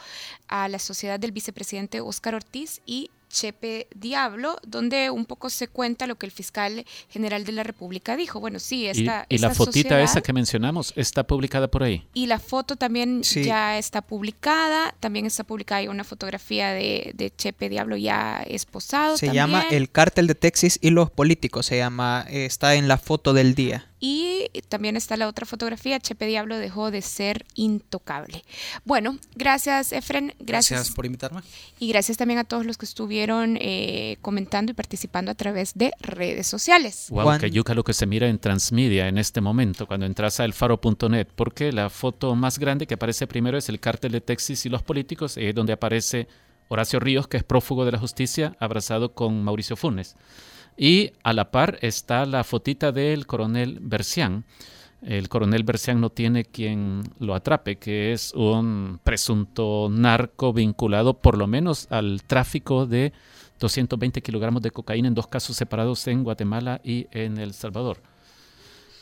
a 0.49 0.67
la 0.67 0.79
sociedad 0.79 1.19
del 1.19 1.31
vicepresidente 1.31 2.01
Oscar 2.01 2.35
Ortiz 2.35 2.81
y 2.85 3.11
Chepe 3.33 3.87
Diablo, 3.95 4.57
donde 4.65 5.09
un 5.09 5.25
poco 5.25 5.49
se 5.49 5.67
cuenta 5.67 6.05
lo 6.05 6.15
que 6.15 6.27
el 6.27 6.31
fiscal 6.31 6.85
general 7.09 7.45
de 7.45 7.51
la 7.51 7.63
República 7.63 8.15
dijo. 8.15 8.39
Bueno, 8.39 8.59
sí, 8.59 8.81
Y, 8.83 8.87
esta, 8.87 9.25
y 9.27 9.39
la 9.39 9.47
esta 9.47 9.55
fotita 9.55 9.89
sociedad- 9.89 10.01
esa 10.03 10.21
que 10.21 10.33
mencionamos 10.33 10.93
está 10.95 11.25
publicada 11.25 11.67
por 11.67 11.81
ahí. 11.81 12.07
y 12.13 12.27
la 12.27 12.37
foto 12.39 12.75
también 12.75 13.23
Sí. 13.23 13.43
ya 13.43 13.77
está 13.79 14.01
publicada. 14.03 14.93
También 14.99 15.25
está 15.25 15.43
publicada 15.43 15.79
hay 15.79 15.87
una 15.87 16.03
fotografía 16.03 16.69
de, 16.71 17.11
de 17.15 17.31
Chepe 17.35 17.69
Diablo 17.69 17.97
ya 17.97 18.43
esposado. 18.47 19.17
Se 19.17 19.25
también. 19.25 19.47
llama 19.47 19.65
El 19.71 19.89
Cártel 19.89 20.27
de 20.27 20.35
Texas 20.35 20.77
y 20.81 20.91
los 20.91 21.09
Políticos. 21.09 21.65
Se 21.65 21.77
llama, 21.77 22.25
está 22.29 22.75
en 22.75 22.87
la 22.87 22.97
foto 22.99 23.33
del 23.33 23.55
día. 23.55 23.89
Y 24.05 24.49
también 24.67 24.97
está 24.97 25.15
la 25.15 25.29
otra 25.29 25.45
fotografía. 25.45 25.97
Chepe 25.97 26.25
Diablo 26.25 26.57
dejó 26.57 26.91
de 26.91 27.01
ser 27.01 27.45
intocable. 27.55 28.43
Bueno, 28.83 29.17
gracias, 29.33 29.93
Efren. 29.93 30.33
Gracias. 30.39 30.77
Gracias 30.79 30.93
por 30.93 31.05
invitarme. 31.05 31.39
Y 31.79 31.87
gracias 31.87 32.17
también 32.17 32.37
a 32.37 32.43
todos 32.43 32.65
los 32.65 32.77
que 32.77 32.83
estuvieron 32.85 33.57
eh, 33.61 34.17
comentando 34.21 34.73
y 34.73 34.75
participando 34.75 35.31
a 35.31 35.35
través 35.35 35.73
de 35.75 35.93
redes 36.01 36.47
sociales. 36.47 37.07
Wow, 37.11 37.23
Juan- 37.23 37.39
que 37.39 37.49
yuca 37.49 37.73
lo 37.73 37.85
que 37.85 37.93
se 37.93 38.05
mira 38.05 38.27
en 38.27 38.39
transmedia 38.39 39.07
en 39.07 39.17
este 39.17 39.39
momento, 39.39 39.87
cuando 39.87 40.05
entras 40.05 40.41
a 40.41 40.43
elfaro.net, 40.43 41.27
porque 41.33 41.71
la 41.71 41.89
foto 41.89 42.35
más 42.35 42.59
grande 42.59 42.85
que 42.85 42.95
aparece 42.95 43.25
primero 43.25 43.57
es 43.57 43.69
el 43.69 43.79
cártel 43.79 44.11
de 44.11 44.19
Texas 44.19 44.65
y 44.65 44.69
los 44.69 44.83
políticos, 44.83 45.37
y 45.37 45.45
es 45.45 45.55
donde 45.55 45.71
aparece 45.71 46.27
Horacio 46.67 46.99
Ríos, 46.99 47.29
que 47.29 47.37
es 47.37 47.43
prófugo 47.45 47.85
de 47.85 47.93
la 47.93 47.99
justicia, 47.99 48.57
abrazado 48.59 49.13
con 49.13 49.45
Mauricio 49.45 49.77
Funes. 49.77 50.17
Y 50.77 51.11
a 51.23 51.33
la 51.33 51.51
par 51.51 51.77
está 51.81 52.25
la 52.25 52.43
fotita 52.43 52.91
del 52.91 53.27
coronel 53.27 53.79
Bercián. 53.81 54.45
El 55.01 55.27
coronel 55.27 55.63
Bercián 55.63 55.99
no 55.99 56.09
tiene 56.09 56.45
quien 56.45 57.03
lo 57.19 57.35
atrape, 57.35 57.75
que 57.75 58.13
es 58.13 58.33
un 58.33 58.99
presunto 59.03 59.89
narco 59.91 60.53
vinculado 60.53 61.13
por 61.13 61.37
lo 61.37 61.45
menos 61.45 61.87
al 61.91 62.23
tráfico 62.23 62.85
de 62.85 63.11
220 63.59 64.21
kilogramos 64.21 64.61
de 64.61 64.71
cocaína 64.71 65.07
en 65.07 65.13
dos 65.13 65.27
casos 65.27 65.55
separados 65.55 66.07
en 66.07 66.23
Guatemala 66.23 66.81
y 66.83 67.07
en 67.11 67.37
El 67.37 67.53
Salvador, 67.53 68.01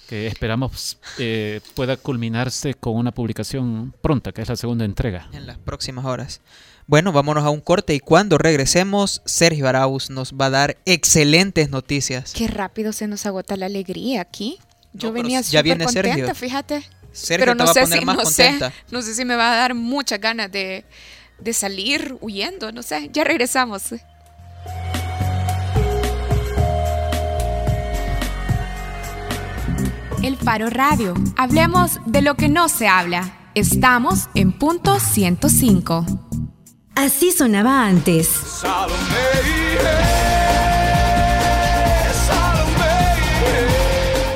que 0.09 0.27
esperamos 0.27 0.97
eh, 1.19 1.61
pueda 1.75 1.97
culminarse 1.97 2.73
con 2.73 2.95
una 2.95 3.11
publicación 3.11 3.93
pronta, 4.01 4.31
que 4.31 4.41
es 4.41 4.49
la 4.49 4.55
segunda 4.55 4.85
entrega. 4.85 5.29
En 5.33 5.47
las 5.47 5.57
próximas 5.57 6.05
horas. 6.05 6.41
Bueno, 6.87 7.11
vámonos 7.11 7.43
a 7.45 7.49
un 7.49 7.61
corte 7.61 7.93
y 7.93 7.99
cuando 7.99 8.37
regresemos, 8.37 9.21
Sergio 9.25 9.67
Arauz 9.67 10.09
nos 10.09 10.33
va 10.33 10.47
a 10.47 10.49
dar 10.49 10.77
excelentes 10.85 11.69
noticias. 11.69 12.33
Qué 12.35 12.47
rápido 12.47 12.91
se 12.91 13.07
nos 13.07 13.25
agota 13.25 13.55
la 13.55 13.67
alegría 13.67 14.21
aquí. 14.21 14.57
Yo 14.93 15.09
No, 15.09 15.13
venía 15.13 15.41
ya 15.41 15.61
súper 15.61 15.77
contenta, 15.83 15.91
Sergio. 16.15 16.35
fíjate. 16.35 16.83
Sergio 17.13 17.39
pero 17.45 17.51
te 17.53 17.57
no 17.59 17.65
va 17.65 17.71
a 17.71 17.73
sé 17.73 17.81
poner 17.81 17.99
si 17.99 18.05
más 18.05 18.15
no 18.17 18.23
contenta. 18.23 18.69
sé, 18.71 18.75
no 18.91 19.01
sé 19.01 19.13
si 19.15 19.25
me 19.25 19.35
va 19.35 19.53
a 19.53 19.55
dar 19.55 19.73
muchas 19.73 20.19
ganas 20.19 20.51
de, 20.51 20.83
de 21.39 21.53
salir 21.53 22.17
huyendo, 22.21 22.71
no 22.71 22.83
sé. 22.83 23.09
Ya 23.13 23.23
regresamos. 23.23 23.83
El 30.23 30.37
Faro 30.37 30.69
Radio. 30.69 31.13
Hablemos 31.37 31.99
de 32.05 32.21
lo 32.21 32.35
que 32.35 32.47
no 32.47 32.69
se 32.69 32.87
habla. 32.87 33.33
Estamos 33.55 34.29
en 34.35 34.51
punto 34.51 34.99
105. 34.99 36.05
Así 37.03 37.31
sonaba 37.31 37.87
antes. 37.87 38.29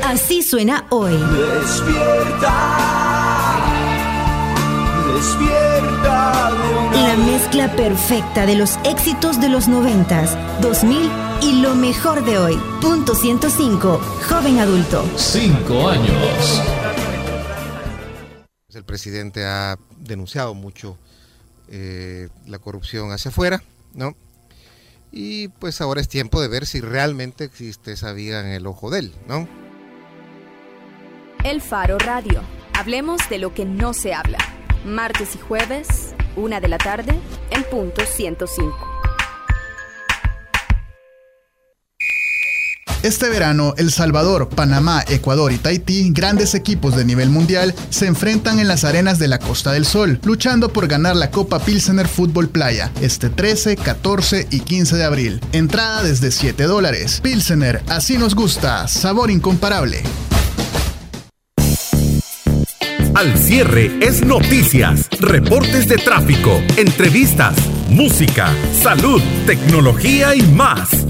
Así 0.03 0.41
suena 0.41 0.83
hoy. 0.89 1.15
Despierta, 1.15 2.57
despierta 5.13 6.51
La 6.93 7.15
mezcla 7.17 7.71
perfecta 7.75 8.47
de 8.47 8.55
los 8.55 8.79
éxitos 8.83 9.39
de 9.39 9.49
los 9.49 9.69
90s, 9.69 10.35
2000 10.61 11.11
y 11.43 11.61
lo 11.61 11.75
mejor 11.75 12.25
de 12.25 12.39
hoy. 12.39 12.59
Punto 12.81 13.13
105. 13.13 14.01
Joven 14.27 14.57
adulto. 14.57 15.07
Cinco 15.17 15.87
años. 15.89 16.63
El 18.73 18.83
presidente 18.83 19.45
ha 19.45 19.77
denunciado 19.99 20.55
mucho 20.55 20.97
eh, 21.69 22.29
la 22.45 22.59
corrupción 22.59 23.11
hacia 23.11 23.29
afuera, 23.29 23.63
¿no? 23.93 24.15
Y 25.11 25.47
pues 25.47 25.81
ahora 25.81 26.01
es 26.01 26.09
tiempo 26.09 26.41
de 26.41 26.47
ver 26.47 26.65
si 26.65 26.81
realmente 26.81 27.45
existe 27.45 27.93
esa 27.93 28.11
viga 28.11 28.41
en 28.41 28.47
el 28.47 28.67
ojo 28.67 28.89
de 28.89 28.99
él, 28.99 29.13
¿no? 29.27 29.47
El 31.43 31.61
Faro 31.61 31.97
Radio. 31.97 32.41
Hablemos 32.73 33.21
de 33.29 33.37
lo 33.37 33.53
que 33.53 33.65
no 33.65 33.93
se 33.93 34.13
habla. 34.13 34.39
Martes 34.85 35.35
y 35.35 35.39
jueves, 35.39 36.15
una 36.35 36.59
de 36.59 36.67
la 36.67 36.77
tarde, 36.77 37.13
en 37.51 37.63
punto 37.63 38.01
105. 38.05 38.94
Este 43.05 43.29
verano, 43.29 43.75
El 43.77 43.91
Salvador, 43.91 44.49
Panamá, 44.49 45.03
Ecuador 45.07 45.51
y 45.51 45.59
Tahití, 45.59 46.09
grandes 46.09 46.55
equipos 46.55 46.95
de 46.95 47.05
nivel 47.05 47.29
mundial, 47.29 47.75
se 47.91 48.07
enfrentan 48.07 48.57
en 48.59 48.67
las 48.67 48.83
arenas 48.83 49.19
de 49.19 49.27
la 49.27 49.37
Costa 49.37 49.71
del 49.73 49.85
Sol, 49.85 50.19
luchando 50.23 50.73
por 50.73 50.87
ganar 50.87 51.15
la 51.15 51.29
Copa 51.29 51.59
Pilsener 51.59 52.07
Fútbol 52.07 52.49
Playa, 52.49 52.91
este 53.01 53.29
13, 53.29 53.75
14 53.75 54.47
y 54.49 54.61
15 54.61 54.95
de 54.95 55.03
abril. 55.03 55.39
Entrada 55.51 56.01
desde 56.01 56.31
7 56.31 56.63
dólares. 56.63 57.19
Pilsener, 57.21 57.83
así 57.89 58.17
nos 58.17 58.33
gusta, 58.33 58.87
sabor 58.87 59.29
incomparable. 59.29 60.01
Al 63.13 63.37
cierre 63.37 63.99
es 64.01 64.25
noticias, 64.25 65.09
reportes 65.19 65.87
de 65.87 65.97
tráfico, 65.97 66.59
entrevistas, 66.75 67.55
música, 67.87 68.51
salud, 68.81 69.21
tecnología 69.45 70.35
y 70.35 70.41
más. 70.41 71.04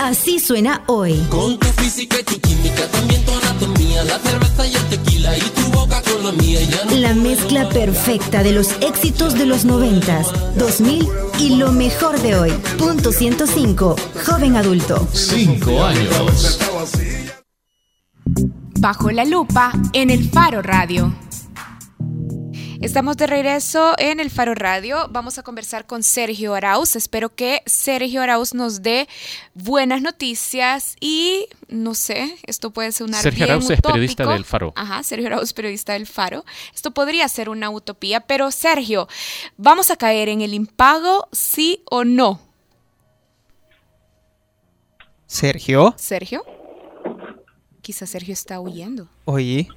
Así 0.00 0.40
suena 0.40 0.82
hoy. 0.86 1.14
Con 1.28 1.58
tu 1.58 1.66
física 1.66 2.16
y 2.20 2.24
tu 2.24 2.40
química, 2.40 2.86
también 2.90 3.22
tu 3.22 3.32
anatomía, 3.32 4.02
la 4.04 4.18
cerveza 4.18 4.66
y 4.66 4.74
el 4.74 4.84
tequila 4.84 5.36
y 5.36 5.40
tu 5.42 5.60
boca 5.72 6.00
con 6.00 6.24
la 6.24 6.32
mía. 6.32 6.58
Ya 6.62 6.86
no 6.86 6.96
La 6.96 7.14
mezcla 7.14 7.68
perfecta 7.68 8.42
de 8.42 8.52
los 8.52 8.72
éxitos 8.80 9.34
de 9.34 9.44
los 9.44 9.66
90, 9.66 10.22
2000 10.56 11.06
y 11.38 11.56
lo 11.56 11.72
mejor 11.72 12.18
de 12.22 12.34
hoy. 12.34 12.50
Punto 12.78 13.12
105. 13.12 13.94
Joven 14.24 14.56
adulto. 14.56 15.06
Cinco 15.12 15.84
años. 15.84 16.58
Bajo 18.78 19.10
la 19.10 19.26
lupa 19.26 19.70
en 19.92 20.08
el 20.08 20.30
Faro 20.30 20.62
Radio. 20.62 21.12
Estamos 22.80 23.18
de 23.18 23.26
regreso 23.26 23.92
en 23.98 24.20
el 24.20 24.30
Faro 24.30 24.54
Radio. 24.54 25.06
Vamos 25.10 25.36
a 25.36 25.42
conversar 25.42 25.86
con 25.86 26.02
Sergio 26.02 26.54
Arauz. 26.54 26.96
Espero 26.96 27.34
que 27.34 27.60
Sergio 27.66 28.22
Arauz 28.22 28.54
nos 28.54 28.80
dé 28.80 29.06
buenas 29.52 30.00
noticias 30.00 30.96
y 30.98 31.46
no 31.68 31.94
sé, 31.94 32.38
esto 32.46 32.70
puede 32.70 32.90
ser 32.92 33.06
una 33.06 33.20
Sergio 33.20 33.44
Arauz 33.44 33.68
es 33.68 33.82
periodista 33.82 34.26
del 34.26 34.46
Faro. 34.46 34.72
Ajá, 34.76 35.02
Sergio 35.02 35.26
Arauz, 35.26 35.52
periodista 35.52 35.92
del 35.92 36.06
Faro. 36.06 36.46
Esto 36.74 36.90
podría 36.92 37.28
ser 37.28 37.50
una 37.50 37.68
utopía, 37.68 38.20
pero 38.20 38.50
Sergio, 38.50 39.08
¿vamos 39.58 39.90
a 39.90 39.96
caer 39.96 40.30
en 40.30 40.40
el 40.40 40.54
impago, 40.54 41.28
sí 41.32 41.82
o 41.90 42.04
no? 42.04 42.40
Sergio. 45.26 45.94
Sergio. 45.98 46.46
Quizás 47.82 48.08
Sergio 48.08 48.32
está 48.32 48.58
huyendo. 48.58 49.06
Oye. 49.26 49.68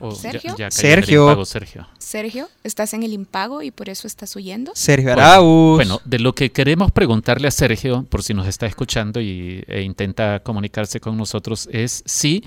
Oh, 0.00 0.10
ya- 0.10 0.16
Sergio. 0.16 0.56
ya 0.56 0.70
Sergio. 0.70 1.22
impago, 1.24 1.44
Sergio. 1.44 1.86
Sergio, 1.98 2.48
¿estás 2.64 2.94
en 2.94 3.02
el 3.02 3.12
impago 3.12 3.62
y 3.62 3.70
por 3.70 3.88
eso 3.88 4.06
estás 4.06 4.34
huyendo? 4.36 4.72
Sergio 4.74 5.14
Bueno, 5.14 5.22
Arauz. 5.22 5.76
Bueno, 5.76 6.00
de 6.04 6.18
lo 6.18 6.34
que 6.34 6.50
queremos 6.52 6.90
preguntarle 6.92 7.48
a 7.48 7.50
Sergio, 7.50 8.04
por 8.08 8.22
si 8.22 8.34
nos 8.34 8.46
está 8.46 8.66
escuchando 8.66 9.20
y, 9.20 9.62
e 9.66 9.82
intenta 9.82 10.40
comunicarse 10.40 11.00
con 11.00 11.16
nosotros, 11.16 11.68
es 11.72 12.02
si 12.06 12.44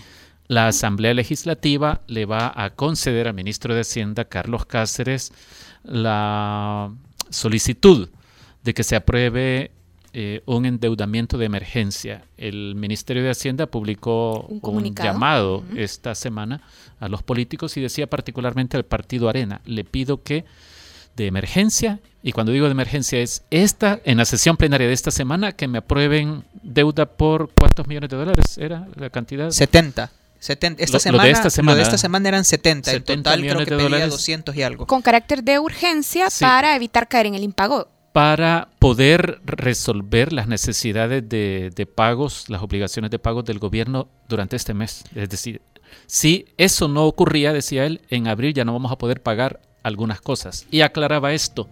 la 0.47 0.67
Asamblea 0.67 1.13
Legislativa 1.13 2.01
le 2.07 2.25
va 2.25 2.51
a 2.55 2.71
conceder 2.71 3.27
al 3.27 3.33
ministro 3.33 3.73
de 3.73 3.81
Hacienda, 3.81 4.25
Carlos 4.25 4.65
Cáceres, 4.65 5.31
la 5.83 6.91
solicitud 7.29 8.09
de 8.63 8.73
que 8.73 8.83
se 8.83 8.95
apruebe 8.95 9.71
eh, 10.13 10.41
un 10.45 10.65
endeudamiento 10.65 11.37
de 11.37 11.45
emergencia. 11.45 12.23
El 12.37 12.75
Ministerio 12.75 13.23
de 13.23 13.29
Hacienda 13.29 13.65
publicó 13.67 14.41
Un 14.49 14.93
llamado 14.95 15.63
esta 15.75 16.15
semana 16.15 16.61
a 16.99 17.07
los 17.07 17.23
políticos 17.23 17.77
y 17.77 17.81
decía 17.81 18.07
particularmente 18.07 18.75
al 18.77 18.83
partido 18.85 19.29
Arena, 19.29 19.61
le 19.65 19.83
pido 19.83 20.21
que 20.23 20.43
de 21.15 21.27
emergencia, 21.27 21.99
y 22.23 22.31
cuando 22.31 22.51
digo 22.53 22.65
de 22.67 22.71
emergencia 22.71 23.19
es 23.19 23.43
esta, 23.51 23.99
en 24.05 24.17
la 24.17 24.25
sesión 24.25 24.55
plenaria 24.57 24.87
de 24.87 24.93
esta 24.93 25.11
semana, 25.11 25.51
que 25.53 25.67
me 25.67 25.79
aprueben 25.79 26.43
deuda 26.63 27.05
por 27.05 27.49
cuántos 27.51 27.85
millones 27.87 28.09
de 28.09 28.15
dólares 28.17 28.57
era 28.57 28.87
la 28.95 29.09
cantidad. 29.09 29.49
70. 29.49 30.11
70. 30.39 30.81
Esta 30.83 30.93
Lo- 30.93 30.97
lo 30.97 30.99
semana, 30.99 31.23
de 31.25 31.31
esta 31.31 31.49
semana. 31.49 31.71
lo 31.73 31.77
de 31.77 31.83
esta 31.83 31.97
semana 31.97 32.29
eran 32.29 32.45
70. 32.45 32.91
En 32.91 32.97
70 32.99 33.29
total 33.29 33.41
creo 33.41 33.57
que 33.59 33.65
pedía 33.65 33.83
dólares. 33.83 34.09
200 34.09 34.55
y 34.55 34.63
algo. 34.63 34.87
Con 34.87 35.01
carácter 35.01 35.43
de 35.43 35.59
urgencia 35.59 36.29
Sí. 36.29 36.43
para 36.43 36.75
evitar 36.75 37.07
caer 37.07 37.27
en 37.27 37.35
el 37.35 37.43
impago. 37.43 37.87
Para 38.11 38.69
poder 38.79 39.39
resolver 39.45 40.33
las 40.33 40.47
necesidades 40.47 41.27
de, 41.27 41.87
pagos, 41.95 42.49
las 42.49 42.61
obligaciones 42.61 43.11
de 43.11 43.19
pagos 43.19 43.45
del 43.45 43.59
gobierno 43.59 44.09
durante 44.27 44.55
este 44.55 44.73
mes. 44.73 45.03
Es 45.15 45.29
decir, 45.29 45.61
si 46.07 46.45
eso 46.57 46.87
no 46.87 47.05
ocurría, 47.05 47.53
decía 47.53 47.85
él, 47.85 48.01
en 48.09 48.27
abril 48.27 48.53
ya 48.53 48.65
no 48.65 48.73
vamos 48.73 48.91
a 48.91 48.97
poder 48.97 49.21
pagar 49.21 49.61
algunas 49.83 50.19
cosas. 50.19 50.67
Y 50.71 50.81
aclaraba 50.81 51.33
esto, 51.33 51.69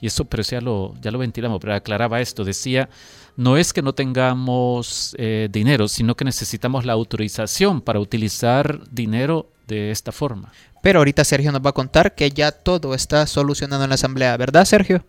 y 0.00 0.06
eso, 0.06 0.24
pero 0.24 0.42
ya 0.42 0.60
lo, 0.60 0.94
ya 1.00 1.10
lo 1.10 1.18
ventilamos, 1.18 1.60
pero 1.60 1.74
aclaraba 1.74 2.20
esto, 2.20 2.44
decía, 2.44 2.88
no 3.36 3.56
es 3.56 3.72
que 3.72 3.82
no 3.82 3.94
tengamos 3.94 5.14
eh, 5.18 5.48
dinero, 5.50 5.88
sino 5.88 6.16
que 6.16 6.24
necesitamos 6.24 6.86
la 6.86 6.94
autorización 6.94 7.80
para 7.82 8.00
utilizar 8.00 8.80
dinero 8.90 9.50
de 9.66 9.90
esta 9.90 10.10
forma. 10.10 10.52
Pero 10.82 11.00
ahorita 11.00 11.24
Sergio 11.24 11.52
nos 11.52 11.64
va 11.64 11.70
a 11.70 11.74
contar 11.74 12.14
que 12.14 12.30
ya 12.30 12.50
todo 12.50 12.94
está 12.94 13.26
solucionado 13.26 13.84
en 13.84 13.90
la 13.90 13.94
asamblea, 13.94 14.36
¿verdad, 14.36 14.64
Sergio? 14.64 15.04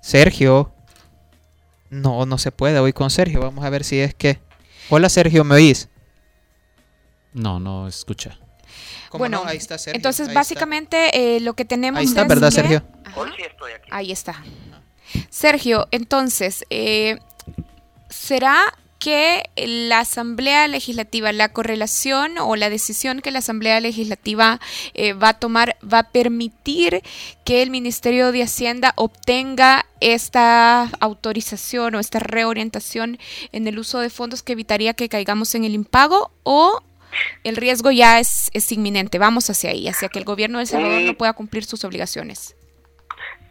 Sergio. 0.00 0.72
No, 1.90 2.26
no 2.26 2.38
se 2.38 2.52
puede 2.52 2.78
hoy 2.78 2.92
con 2.92 3.10
Sergio. 3.10 3.40
Vamos 3.40 3.64
a 3.64 3.70
ver 3.70 3.84
si 3.84 3.98
es 4.00 4.14
que. 4.14 4.40
Hola, 4.90 5.08
Sergio, 5.08 5.44
¿me 5.44 5.54
oís? 5.56 5.88
No, 7.32 7.60
no 7.60 7.86
escucha. 7.88 8.38
¿Cómo 9.10 9.20
Bueno, 9.22 9.42
no? 9.44 9.48
Ahí 9.50 9.56
está 9.56 9.78
Sergio, 9.78 9.96
entonces 9.96 10.20
ahí 10.28 10.30
está. 10.32 10.40
básicamente 10.40 11.36
eh, 11.36 11.40
lo 11.40 11.54
que 11.54 11.64
tenemos 11.64 11.98
Ahí 12.00 12.06
está, 12.06 12.22
es 12.22 12.28
¿verdad, 12.28 12.48
que- 12.48 12.54
Sergio? 12.54 12.82
Hoy 13.16 13.30
sí 13.36 13.42
estoy 13.42 13.72
aquí. 13.72 13.88
Ahí 13.90 14.12
está. 14.12 14.42
Sergio, 15.30 15.88
entonces, 15.90 16.64
eh, 16.68 17.18
¿será 18.10 18.62
que 18.98 19.48
la 19.56 20.00
Asamblea 20.00 20.66
Legislativa, 20.68 21.32
la 21.32 21.52
correlación 21.52 22.38
o 22.38 22.56
la 22.56 22.68
decisión 22.68 23.20
que 23.20 23.30
la 23.30 23.38
Asamblea 23.38 23.80
Legislativa 23.80 24.60
eh, 24.94 25.12
va 25.12 25.30
a 25.30 25.38
tomar, 25.38 25.76
va 25.82 26.00
a 26.00 26.10
permitir 26.10 27.02
que 27.44 27.62
el 27.62 27.70
Ministerio 27.70 28.32
de 28.32 28.42
Hacienda 28.42 28.92
obtenga 28.96 29.86
esta 30.00 30.90
autorización 31.00 31.94
o 31.94 32.00
esta 32.00 32.18
reorientación 32.18 33.18
en 33.52 33.68
el 33.68 33.78
uso 33.78 34.00
de 34.00 34.10
fondos 34.10 34.42
que 34.42 34.52
evitaría 34.52 34.94
que 34.94 35.08
caigamos 35.08 35.54
en 35.54 35.64
el 35.64 35.74
impago 35.74 36.32
o 36.42 36.82
el 37.44 37.56
riesgo 37.56 37.90
ya 37.90 38.20
es, 38.20 38.50
es 38.52 38.70
inminente? 38.72 39.18
Vamos 39.18 39.48
hacia 39.48 39.70
ahí, 39.70 39.88
hacia 39.88 40.08
que 40.08 40.18
el 40.18 40.24
gobierno 40.24 40.58
de 40.58 40.62
El 40.62 40.68
Salvador 40.68 41.02
no 41.02 41.14
pueda 41.14 41.32
cumplir 41.32 41.64
sus 41.64 41.84
obligaciones. 41.84 42.57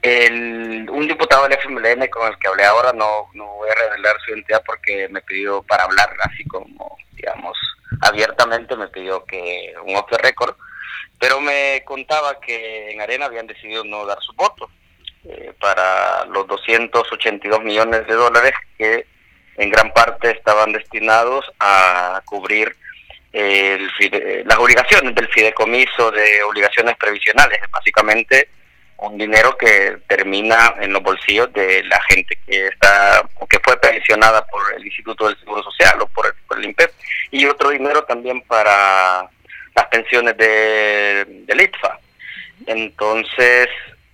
El, 0.07 0.89
un 0.89 1.05
diputado 1.05 1.43
del 1.43 1.57
FMLN 1.59 2.07
con 2.07 2.27
el 2.31 2.39
que 2.39 2.47
hablé 2.47 2.63
ahora, 2.63 2.93
no, 2.93 3.27
no 3.33 3.45
voy 3.57 3.69
a 3.69 3.75
revelar 3.75 4.15
su 4.21 4.31
identidad 4.31 4.63
porque 4.65 5.09
me 5.09 5.21
pidió 5.21 5.61
para 5.63 5.83
hablar 5.83 6.15
así 6.21 6.45
como, 6.45 6.97
digamos, 7.11 7.57
abiertamente, 8.01 8.77
me 8.77 8.87
pidió 8.87 9.25
que 9.25 9.73
un 9.83 9.97
off 9.97 10.09
the 10.09 10.17
record, 10.19 10.55
pero 11.19 11.41
me 11.41 11.83
contaba 11.83 12.39
que 12.39 12.91
en 12.91 13.01
Arena 13.01 13.25
habían 13.25 13.47
decidido 13.47 13.83
no 13.83 14.05
dar 14.05 14.19
su 14.21 14.31
voto 14.31 14.69
eh, 15.25 15.51
para 15.59 16.23
los 16.25 16.47
282 16.47 17.61
millones 17.63 18.07
de 18.07 18.13
dólares 18.13 18.53
que 18.77 19.05
en 19.57 19.69
gran 19.69 19.91
parte 19.91 20.31
estaban 20.31 20.71
destinados 20.71 21.51
a 21.59 22.21
cubrir 22.23 22.73
el 23.33 23.89
las 24.45 24.57
obligaciones 24.57 25.13
del 25.13 25.27
fideicomiso 25.27 26.11
de 26.11 26.43
obligaciones 26.43 26.95
previsionales, 26.95 27.59
básicamente 27.71 28.47
un 28.97 29.17
dinero 29.17 29.55
que 29.57 29.99
termina 30.07 30.75
en 30.79 30.93
los 30.93 31.03
bolsillos 31.03 31.51
de 31.53 31.83
la 31.83 32.01
gente 32.09 32.37
que 32.47 32.67
está 32.67 33.23
o 33.35 33.47
que 33.47 33.59
fue 33.63 33.79
pensionada 33.79 34.45
por 34.47 34.61
el 34.75 34.85
Instituto 34.85 35.27
del 35.27 35.37
Seguro 35.39 35.63
Social 35.63 36.01
o 36.01 36.07
por 36.07 36.25
el, 36.27 36.33
por 36.47 36.57
el 36.57 36.65
INPEP 36.65 36.91
y 37.31 37.45
otro 37.45 37.69
dinero 37.69 38.03
también 38.03 38.41
para 38.41 39.29
las 39.75 39.85
pensiones 39.91 40.35
de, 40.37 41.25
del 41.45 41.61
ITFA. 41.61 41.99
Entonces, 42.65 43.67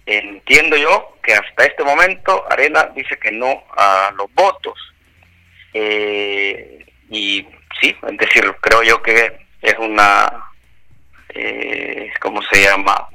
entiendo 0.06 0.76
yo 0.76 1.16
que 1.24 1.34
hasta 1.34 1.66
este 1.66 1.84
momento 1.84 2.46
Arena 2.50 2.90
dice 2.94 3.18
que 3.18 3.32
no 3.32 3.64
a 3.78 4.12
los 4.18 4.32
votos. 4.34 4.78
Eh, 5.74 6.86
y 7.10 7.48
sí, 7.80 7.96
es 8.10 8.18
decir, 8.18 8.54
creo 8.60 8.84
yo 8.84 9.02
que 9.02 9.48
es 9.62 9.76
una, 9.80 10.52
eh, 11.30 12.12
¿cómo 12.20 12.42
se 12.52 12.64
llama? 12.64 13.08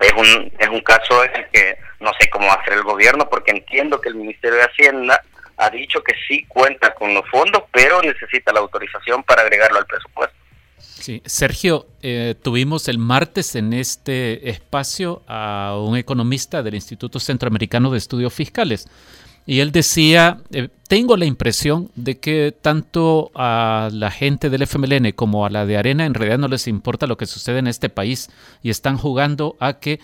Es 0.00 0.12
un, 0.12 0.52
es 0.58 0.68
un 0.68 0.80
caso 0.80 1.24
en 1.24 1.36
el 1.36 1.48
que 1.50 1.78
no 2.00 2.10
sé 2.18 2.28
cómo 2.30 2.46
va 2.46 2.54
a 2.54 2.60
hacer 2.62 2.72
el 2.74 2.82
gobierno, 2.82 3.28
porque 3.28 3.52
entiendo 3.52 4.00
que 4.00 4.08
el 4.08 4.14
Ministerio 4.14 4.56
de 4.56 4.64
Hacienda 4.64 5.22
ha 5.58 5.70
dicho 5.70 6.02
que 6.02 6.14
sí 6.26 6.44
cuenta 6.48 6.94
con 6.94 7.12
los 7.12 7.28
fondos, 7.30 7.64
pero 7.70 8.00
necesita 8.00 8.52
la 8.52 8.60
autorización 8.60 9.22
para 9.22 9.42
agregarlo 9.42 9.78
al 9.78 9.86
presupuesto. 9.86 10.34
Sí, 10.78 11.22
Sergio, 11.26 11.86
eh, 12.02 12.34
tuvimos 12.42 12.88
el 12.88 12.98
martes 12.98 13.54
en 13.54 13.72
este 13.72 14.48
espacio 14.48 15.22
a 15.26 15.76
un 15.78 15.96
economista 15.96 16.62
del 16.62 16.74
Instituto 16.74 17.20
Centroamericano 17.20 17.90
de 17.90 17.98
Estudios 17.98 18.32
Fiscales. 18.32 18.88
Y 19.46 19.60
él 19.60 19.72
decía, 19.72 20.38
eh, 20.52 20.68
tengo 20.88 21.16
la 21.16 21.24
impresión 21.24 21.90
de 21.96 22.18
que 22.18 22.54
tanto 22.60 23.30
a 23.34 23.88
la 23.92 24.10
gente 24.10 24.50
del 24.50 24.62
FMLN 24.62 25.12
como 25.12 25.44
a 25.44 25.50
la 25.50 25.66
de 25.66 25.76
Arena 25.76 26.06
en 26.06 26.14
realidad 26.14 26.38
no 26.38 26.48
les 26.48 26.68
importa 26.68 27.06
lo 27.06 27.16
que 27.16 27.26
sucede 27.26 27.58
en 27.58 27.66
este 27.66 27.88
país 27.88 28.30
y 28.62 28.70
están 28.70 28.96
jugando 28.96 29.56
a 29.60 29.74
que 29.74 30.00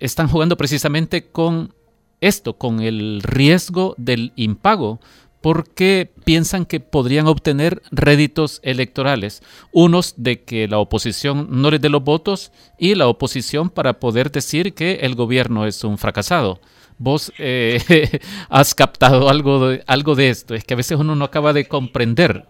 están 0.00 0.28
jugando 0.28 0.56
precisamente 0.56 1.26
con 1.26 1.74
esto, 2.20 2.54
con 2.54 2.80
el 2.80 3.20
riesgo 3.22 3.94
del 3.98 4.32
impago, 4.36 5.00
porque 5.40 6.10
piensan 6.24 6.66
que 6.66 6.80
podrían 6.80 7.28
obtener 7.28 7.82
réditos 7.92 8.60
electorales, 8.64 9.42
unos 9.72 10.14
de 10.16 10.42
que 10.42 10.66
la 10.66 10.78
oposición 10.78 11.46
no 11.50 11.70
les 11.70 11.80
dé 11.80 11.88
los 11.88 12.02
votos 12.02 12.50
y 12.76 12.94
la 12.96 13.06
oposición 13.06 13.70
para 13.70 14.00
poder 14.00 14.32
decir 14.32 14.74
que 14.74 14.94
el 15.02 15.14
gobierno 15.14 15.66
es 15.66 15.84
un 15.84 15.96
fracasado. 15.96 16.60
Vos 16.98 17.32
eh, 17.38 18.20
has 18.50 18.74
captado 18.74 19.28
algo 19.28 19.68
de, 19.68 19.84
algo 19.86 20.14
de 20.14 20.30
esto, 20.30 20.54
es 20.54 20.64
que 20.64 20.74
a 20.74 20.76
veces 20.76 20.98
uno 20.98 21.14
no 21.14 21.24
acaba 21.24 21.52
de 21.52 21.66
comprender. 21.66 22.44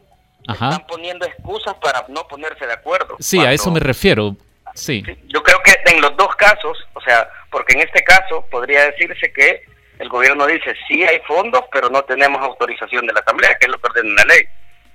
Ajá. 0.47 0.71
Están 0.71 0.87
poniendo 0.87 1.27
excusas 1.27 1.75
para 1.83 2.07
no 2.09 2.27
ponerse 2.27 2.67
de 2.67 2.73
acuerdo. 2.73 3.17
Sí, 3.21 3.39
a 3.41 3.53
eso 3.53 3.71
me 3.71 3.81
refiero. 3.81 4.37
Sí. 4.75 5.03
Yo 5.27 5.43
creo 5.43 5.61
que 5.63 5.75
en 5.93 6.01
los 6.01 6.17
dos 6.17 6.35
casos, 6.37 6.79
o 6.95 7.01
sea, 7.03 7.29
porque 7.51 7.75
en 7.75 7.81
este 7.81 8.03
caso 8.03 8.47
podría 8.51 8.87
decirse 8.87 9.33
que 9.33 9.63
el 9.99 10.09
gobierno 10.09 10.47
dice, 10.47 10.75
sí 10.87 11.03
hay 11.03 11.21
fondos, 11.27 11.63
pero 11.73 11.91
no 11.91 12.03
tenemos 12.03 12.41
autorización 12.41 13.07
de 13.07 13.13
la 13.13 13.21
Asamblea, 13.21 13.57
que 13.59 13.67
es 13.67 13.73
lo 13.73 13.79
que 13.79 13.89
ordena 13.89 14.25
la 14.25 14.35
ley. 14.35 14.45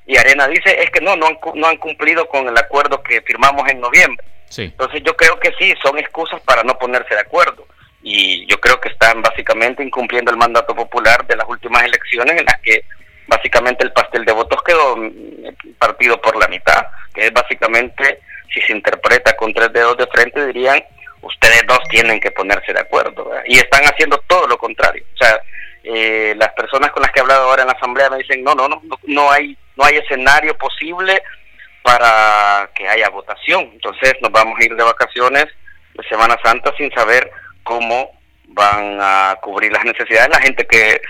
Y 0.06 0.18
Arena 0.18 0.48
dice, 0.48 0.82
es 0.82 0.90
que 0.90 1.02
no, 1.02 1.16
no 1.16 1.28
han, 1.28 1.38
no 1.56 1.68
han 1.68 1.78
cumplido 1.78 2.28
con 2.28 2.48
el 2.48 2.58
acuerdo 2.58 3.04
que 3.04 3.22
firmamos 3.22 3.70
en 3.70 3.80
noviembre. 3.80 4.26
Sí. 4.50 4.64
Entonces 4.64 5.02
yo 5.06 5.16
creo 5.16 5.40
que 5.40 5.52
sí, 5.60 5.74
son 5.84 5.98
excusas 5.98 6.42
para 6.42 6.64
no 6.64 6.78
ponerse 6.78 7.14
de 7.14 7.22
acuerdo. 7.22 7.68
Y 8.04 8.46
yo 8.48 8.60
creo 8.60 8.80
que 8.80 8.90
están 8.90 9.22
básicamente 9.22 9.82
incumpliendo 9.82 10.30
el 10.30 10.38
mandato 10.38 10.76
popular 10.76 11.26
de 11.26 11.38
las 11.38 11.48
últimas 11.48 11.84
elecciones 11.84 12.38
en 12.38 12.46
las 12.46 12.60
que 12.62 12.84
básicamente 13.28 13.86
el 13.86 13.94
pastel 13.94 14.26
de 14.26 14.34
votos 14.34 14.62
quedó 14.64 14.98
mm, 14.98 15.74
partido 15.80 16.20
por 16.22 16.36
la 16.38 16.48
mitad, 16.48 16.86
que 17.14 17.28
es 17.28 17.34
básicamente, 17.34 18.20
si 18.54 18.62
se 18.62 18.74
interpreta 18.74 19.36
con 19.36 19.54
tres 19.54 19.72
dedos 19.72 19.98
de 19.98 20.08
frente, 20.08 20.46
dirían, 20.48 20.84
ustedes 21.22 21.64
dos 21.68 21.80
tienen 21.90 22.20
que 22.20 22.32
ponerse 22.32 22.74
de 22.74 22.82
acuerdo. 22.82 23.32
Y 23.48 23.58
están 23.58 23.84
haciendo 23.86 24.18
todo 24.28 24.48
lo 24.48 24.58
contrario. 24.58 25.04
O 25.14 25.18
sea, 25.18 25.40
eh, 25.84 26.34
las 26.38 26.50
personas 26.54 26.92
con 26.92 27.02
las 27.02 27.12
que 27.12 27.20
he 27.20 27.24
hablado 27.24 27.50
ahora 27.50 27.64
en 27.64 27.68
la 27.68 27.74
asamblea 27.74 28.10
me 28.10 28.18
dicen, 28.18 28.44
no, 28.44 28.54
no, 28.54 28.68
no, 28.68 28.82
no 29.04 29.32
hay, 29.32 29.58
no 29.76 29.86
hay 29.86 29.98
escenario 29.98 30.58
posible 30.58 31.22
para 31.82 32.70
que 32.74 32.88
haya 32.88 33.10
votación. 33.10 33.70
Entonces 33.74 34.14
nos 34.22 34.32
vamos 34.32 34.58
a 34.60 34.66
ir 34.66 34.76
de 34.76 34.84
vacaciones 34.84 35.46
de 35.94 36.04
Semana 36.10 36.38
Santa 36.44 36.74
sin 36.78 36.92
saber 36.92 37.30
cómo 37.64 38.12
van 38.48 38.98
a 39.02 39.38
cubrir 39.42 39.72
las 39.72 39.84
necesidades 39.84 40.30
de 40.30 40.36
la 40.36 40.42
gente 40.42 40.68
que 40.68 41.02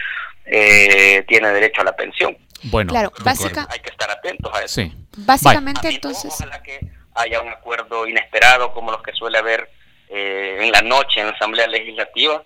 eh, 0.45 1.23
tiene 1.27 1.49
derecho 1.49 1.81
a 1.81 1.85
la 1.85 1.95
pensión. 1.95 2.37
Bueno, 2.63 2.91
Claro, 2.91 3.11
básica-. 3.23 3.67
Hay 3.69 3.79
que 3.79 3.89
estar 3.89 4.09
atentos 4.09 4.53
a 4.53 4.63
eso. 4.63 4.81
Sí. 4.81 4.93
Básicamente, 5.17 5.87
A 5.87 5.89
mí 5.89 5.89
no, 5.89 5.95
entonces, 5.95 6.33
ojalá 6.33 6.61
que 6.63 6.79
haya 7.15 7.41
un 7.41 7.49
acuerdo 7.49 8.07
inesperado 8.07 8.73
como 8.73 8.91
los 8.91 9.03
que 9.03 9.13
suele 9.13 9.37
haber 9.37 9.69
eh, 10.09 10.57
en 10.61 10.71
la 10.71 10.81
noche 10.81 11.19
en 11.19 11.27
la 11.27 11.33
Asamblea 11.33 11.67
Legislativa 11.67 12.43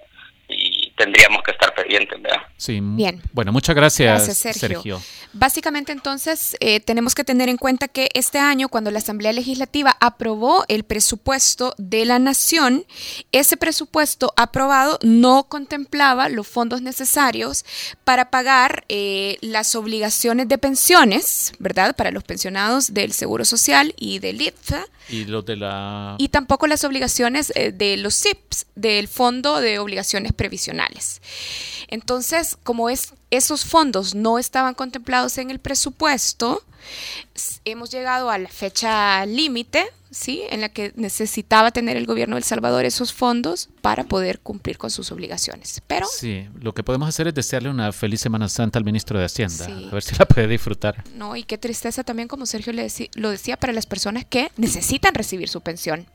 tendríamos 0.97 1.43
que 1.43 1.51
estar 1.51 1.73
pendientes, 1.73 2.21
¿verdad? 2.21 2.41
Sí. 2.57 2.79
Bien. 2.81 3.21
Bueno, 3.31 3.51
muchas 3.51 3.75
gracias, 3.75 4.25
Gracias, 4.25 4.37
Sergio. 4.59 4.99
Sergio. 4.99 5.01
Básicamente, 5.31 5.91
entonces, 5.91 6.57
eh, 6.59 6.79
tenemos 6.79 7.13
que 7.13 7.23
tener 7.23 7.47
en 7.49 7.57
cuenta 7.57 7.87
que 7.87 8.09
este 8.13 8.39
año, 8.39 8.67
cuando 8.67 8.89
la 8.89 8.97
Asamblea 8.99 9.31
Legislativa 9.31 9.95
aprobó 9.99 10.65
el 10.67 10.83
presupuesto 10.83 11.75
de 11.77 12.05
la 12.05 12.17
Nación, 12.17 12.85
ese 13.31 13.57
presupuesto 13.57 14.33
aprobado 14.35 14.97
no 15.03 15.43
contemplaba 15.43 16.29
los 16.29 16.47
fondos 16.47 16.81
necesarios 16.81 17.63
para 18.03 18.31
pagar 18.31 18.83
eh, 18.89 19.37
las 19.41 19.75
obligaciones 19.75 20.47
de 20.47 20.57
pensiones, 20.57 21.53
¿verdad? 21.59 21.95
Para 21.95 22.09
los 22.09 22.23
pensionados 22.23 22.93
del 22.93 23.13
Seguro 23.13 23.45
Social 23.45 23.93
y 23.97 24.17
del 24.19 24.41
IPSA, 24.41 24.85
Y 25.09 25.25
los 25.25 25.45
de 25.45 25.57
la... 25.57 26.15
y 26.17 26.29
tampoco 26.29 26.65
las 26.65 26.83
obligaciones 26.83 27.51
eh, 27.55 27.71
de 27.71 27.97
los 27.97 28.15
SIPs, 28.15 28.65
del 28.75 29.07
Fondo 29.07 29.61
de 29.61 29.77
Obligaciones 29.77 30.33
Previsionales. 30.33 30.86
Entonces, 31.87 32.57
como 32.63 32.89
es, 32.89 33.13
esos 33.31 33.65
fondos 33.65 34.15
no 34.15 34.39
estaban 34.39 34.73
contemplados 34.73 35.37
en 35.37 35.49
el 35.51 35.59
presupuesto, 35.59 36.63
hemos 37.65 37.89
llegado 37.91 38.29
a 38.29 38.37
la 38.37 38.49
fecha 38.49 39.25
límite, 39.25 39.85
¿sí? 40.09 40.43
En 40.49 40.61
la 40.61 40.69
que 40.69 40.93
necesitaba 40.95 41.71
tener 41.71 41.97
el 41.97 42.05
gobierno 42.05 42.35
de 42.35 42.39
El 42.39 42.43
Salvador 42.45 42.85
esos 42.85 43.11
fondos 43.13 43.69
para 43.81 44.05
poder 44.05 44.39
cumplir 44.39 44.77
con 44.77 44.89
sus 44.89 45.11
obligaciones. 45.11 45.81
Pero 45.87 46.07
Sí, 46.07 46.47
lo 46.61 46.73
que 46.73 46.83
podemos 46.83 47.09
hacer 47.09 47.27
es 47.27 47.33
desearle 47.35 47.69
una 47.69 47.91
feliz 47.91 48.21
Semana 48.21 48.47
Santa 48.47 48.79
al 48.79 48.85
ministro 48.85 49.19
de 49.19 49.25
Hacienda, 49.25 49.65
Sí. 49.65 49.87
a 49.91 49.93
ver 49.93 50.03
si 50.03 50.15
la 50.15 50.25
puede 50.25 50.47
disfrutar. 50.47 51.03
no, 51.13 51.35
y 51.35 51.43
qué 51.43 51.57
tristeza 51.57 52.03
también, 52.03 52.27
como 52.27 52.45
Sergio 52.45 52.71
le 52.73 52.87
lo 53.15 53.29
decía, 53.29 53.57
para 53.57 53.73
las 53.73 53.85
personas 53.85 54.23
que 54.25 54.49
necesitan 54.57 55.13
recibir 55.13 55.49
su 55.49 55.59
pensión. 55.61 56.07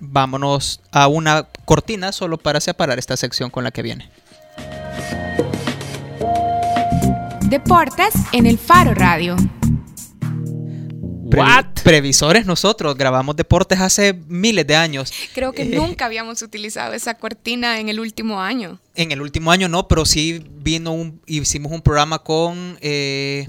Vámonos 0.00 0.80
a 0.90 1.06
una 1.08 1.46
cortina 1.64 2.12
solo 2.12 2.38
para 2.38 2.60
separar 2.60 2.98
esta 2.98 3.16
sección 3.16 3.50
con 3.50 3.64
la 3.64 3.70
que 3.70 3.82
viene. 3.82 4.10
Deportes 7.42 8.14
en 8.32 8.46
el 8.46 8.58
Faro 8.58 8.94
Radio. 8.94 9.36
Pre- 11.30 11.42
Previsores 11.82 12.44
nosotros, 12.46 12.94
grabamos 12.96 13.36
deportes 13.36 13.80
hace 13.80 14.12
miles 14.28 14.66
de 14.66 14.76
años. 14.76 15.12
Creo 15.34 15.52
que 15.52 15.62
Eh, 15.62 15.76
nunca 15.76 16.04
habíamos 16.06 16.42
utilizado 16.42 16.92
esa 16.92 17.14
cortina 17.14 17.80
en 17.80 17.88
el 17.88 18.00
último 18.00 18.40
año. 18.40 18.78
En 18.94 19.12
el 19.12 19.20
último 19.22 19.50
año 19.50 19.68
no, 19.68 19.88
pero 19.88 20.04
sí 20.04 20.44
vino 20.58 20.92
un, 20.92 21.20
hicimos 21.26 21.72
un 21.72 21.80
programa 21.82 22.18
con, 22.20 22.78
eh, 22.82 23.48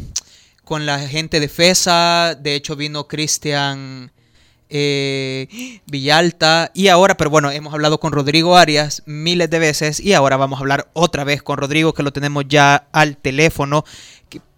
con 0.63 0.85
la 0.85 0.99
gente 0.99 1.39
de 1.39 1.49
FESA, 1.49 2.35
de 2.35 2.55
hecho 2.55 2.75
vino 2.75 3.07
Cristian 3.07 4.11
eh, 4.75 5.79
Villalta 5.85 6.71
y 6.73 6.87
ahora, 6.87 7.15
pero 7.15 7.29
bueno, 7.29 7.51
hemos 7.51 7.73
hablado 7.73 7.99
con 7.99 8.11
Rodrigo 8.11 8.57
Arias 8.57 9.03
miles 9.05 9.49
de 9.49 9.59
veces 9.59 9.99
y 9.99 10.13
ahora 10.13 10.35
vamos 10.35 10.57
a 10.57 10.61
hablar 10.61 10.87
otra 10.93 11.23
vez 11.23 11.43
con 11.43 11.57
Rodrigo 11.57 11.93
que 11.93 12.01
lo 12.03 12.11
tenemos 12.11 12.45
ya 12.49 12.87
al 12.91 13.15
teléfono. 13.17 13.85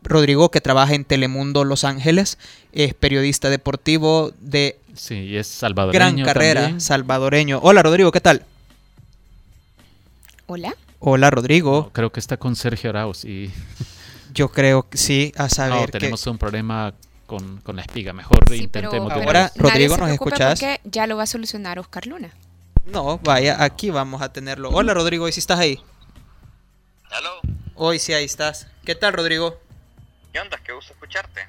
Rodrigo 0.03 0.51
que 0.51 0.61
trabaja 0.61 0.93
en 0.93 1.03
Telemundo 1.03 1.63
Los 1.65 1.83
Ángeles, 1.83 2.37
es 2.71 2.93
periodista 2.93 3.49
deportivo 3.49 4.31
de 4.39 4.77
Sí, 4.93 5.15
y 5.15 5.35
es 5.37 5.47
salvadoreño 5.47 5.99
gran 6.23 6.23
carrera, 6.23 6.61
también. 6.61 6.79
salvadoreño. 6.81 7.59
Hola 7.63 7.81
Rodrigo, 7.83 8.11
¿qué 8.11 8.21
tal? 8.21 8.43
Hola. 10.47 10.75
Hola 10.99 11.29
Rodrigo. 11.31 11.89
Creo 11.91 12.11
que 12.11 12.19
está 12.19 12.37
con 12.37 12.55
Sergio 12.55 12.89
Arauz 12.91 13.25
y... 13.25 13.51
Yo 14.33 14.49
creo 14.51 14.87
que 14.89 14.97
sí, 14.97 15.33
a 15.37 15.47
saber 15.49 15.79
No, 15.79 15.85
que- 15.87 15.91
tenemos 15.93 16.25
un 16.27 16.37
problema 16.37 16.93
con, 17.25 17.57
con 17.61 17.75
la 17.75 17.81
espiga. 17.83 18.13
Mejor 18.13 18.39
Sí, 18.49 18.67
pero 18.67 18.87
intentemos 18.87 19.13
de 19.13 19.23
Ahora. 19.23 19.51
Rodrigo, 19.55 19.97
¿nos? 19.97 20.17
Porque 20.17 20.81
ya 20.83 21.07
lo 21.07 21.17
va 21.17 21.23
a 21.23 21.27
solucionar 21.27 21.79
Oscar 21.79 22.05
Luna. 22.07 22.31
No, 22.85 23.17
vaya, 23.19 23.63
aquí 23.63 23.89
vamos 23.89 24.21
a 24.21 24.31
tenerlo. 24.31 24.69
Hola 24.69 24.93
Rodrigo, 24.93 25.27
¿y 25.27 25.31
si 25.31 25.39
estás 25.39 25.59
ahí? 25.59 25.81
Hoy 27.75 27.99
sí, 27.99 28.13
ahí 28.13 28.25
estás. 28.25 28.67
¿Qué 28.85 28.95
tal 28.95 29.13
Rodrigo? 29.13 29.59
¿Qué 30.31 30.39
onda? 30.39 30.57
Qué 30.63 30.71
gusto 30.73 30.93
escucharte. 30.93 31.41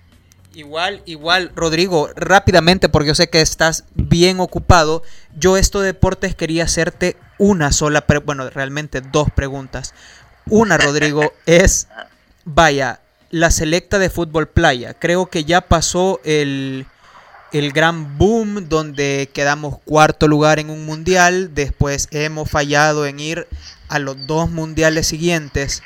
Igual, 0.55 1.03
igual, 1.05 1.53
Rodrigo, 1.55 2.09
rápidamente, 2.17 2.89
porque 2.89 3.09
yo 3.09 3.15
sé 3.15 3.29
que 3.29 3.41
estás 3.43 3.85
bien 3.95 4.41
ocupado. 4.41 5.03
Yo 5.37 5.57
esto 5.57 5.81
de 5.81 5.89
deportes 5.89 6.35
quería 6.35 6.65
hacerte 6.65 7.17
una 7.39 7.73
sola, 7.73 8.07
pre- 8.07 8.19
bueno, 8.21 8.49
realmente 8.49 9.03
dos 9.03 9.29
preguntas. 9.31 9.93
Una, 10.49 10.79
Rodrigo, 10.79 11.33
es, 11.47 11.89
vaya, 12.45 13.01
la 13.37 13.51
selecta 13.51 13.99
de 13.99 14.09
fútbol 14.09 14.49
playa. 14.49 14.95
Creo 14.95 15.27
que 15.27 15.45
ya 15.45 15.61
pasó 15.61 16.21
el, 16.25 16.87
el 17.53 17.73
gran 17.73 18.17
boom 18.17 18.69
donde 18.69 19.29
quedamos 19.33 19.79
cuarto 19.85 20.27
lugar 20.27 20.59
en 20.59 20.71
un 20.71 20.87
mundial. 20.87 21.55
Después 21.55 22.09
hemos 22.13 22.51
fallado 22.51 23.05
en 23.05 23.21
ir 23.21 23.47
a 23.89 23.99
los 23.99 24.27
dos 24.27 24.51
mundiales 24.51 25.07
siguientes 25.07 25.83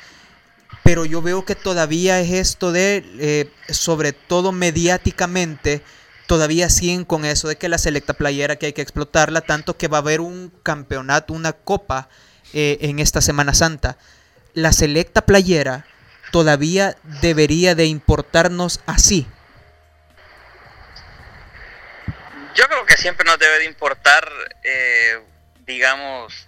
pero 0.83 1.05
yo 1.05 1.21
veo 1.21 1.45
que 1.45 1.55
todavía 1.55 2.19
es 2.19 2.31
esto 2.31 2.71
de, 2.71 3.05
eh, 3.19 3.51
sobre 3.69 4.13
todo 4.13 4.51
mediáticamente, 4.51 5.83
todavía 6.25 6.69
siguen 6.69 7.05
con 7.05 7.23
eso 7.23 7.47
de 7.47 7.55
que 7.55 7.69
la 7.69 7.77
selecta 7.77 8.13
playera 8.13 8.55
que 8.55 8.67
hay 8.67 8.73
que 8.73 8.81
explotarla, 8.81 9.41
tanto 9.41 9.77
que 9.77 9.87
va 9.87 9.97
a 9.97 10.01
haber 10.01 10.21
un 10.21 10.51
campeonato, 10.63 11.33
una 11.33 11.53
copa 11.53 12.09
eh, 12.53 12.79
en 12.81 12.99
esta 12.99 13.21
Semana 13.21 13.53
Santa. 13.53 13.97
La 14.53 14.73
selecta 14.73 15.21
playera 15.21 15.85
todavía 16.31 16.95
debería 17.03 17.75
de 17.75 17.85
importarnos 17.85 18.81
así. 18.85 19.27
Yo 22.55 22.67
creo 22.67 22.85
que 22.85 22.97
siempre 22.97 23.25
nos 23.25 23.39
debe 23.39 23.59
de 23.59 23.65
importar, 23.65 24.27
eh, 24.63 25.21
digamos, 25.65 26.47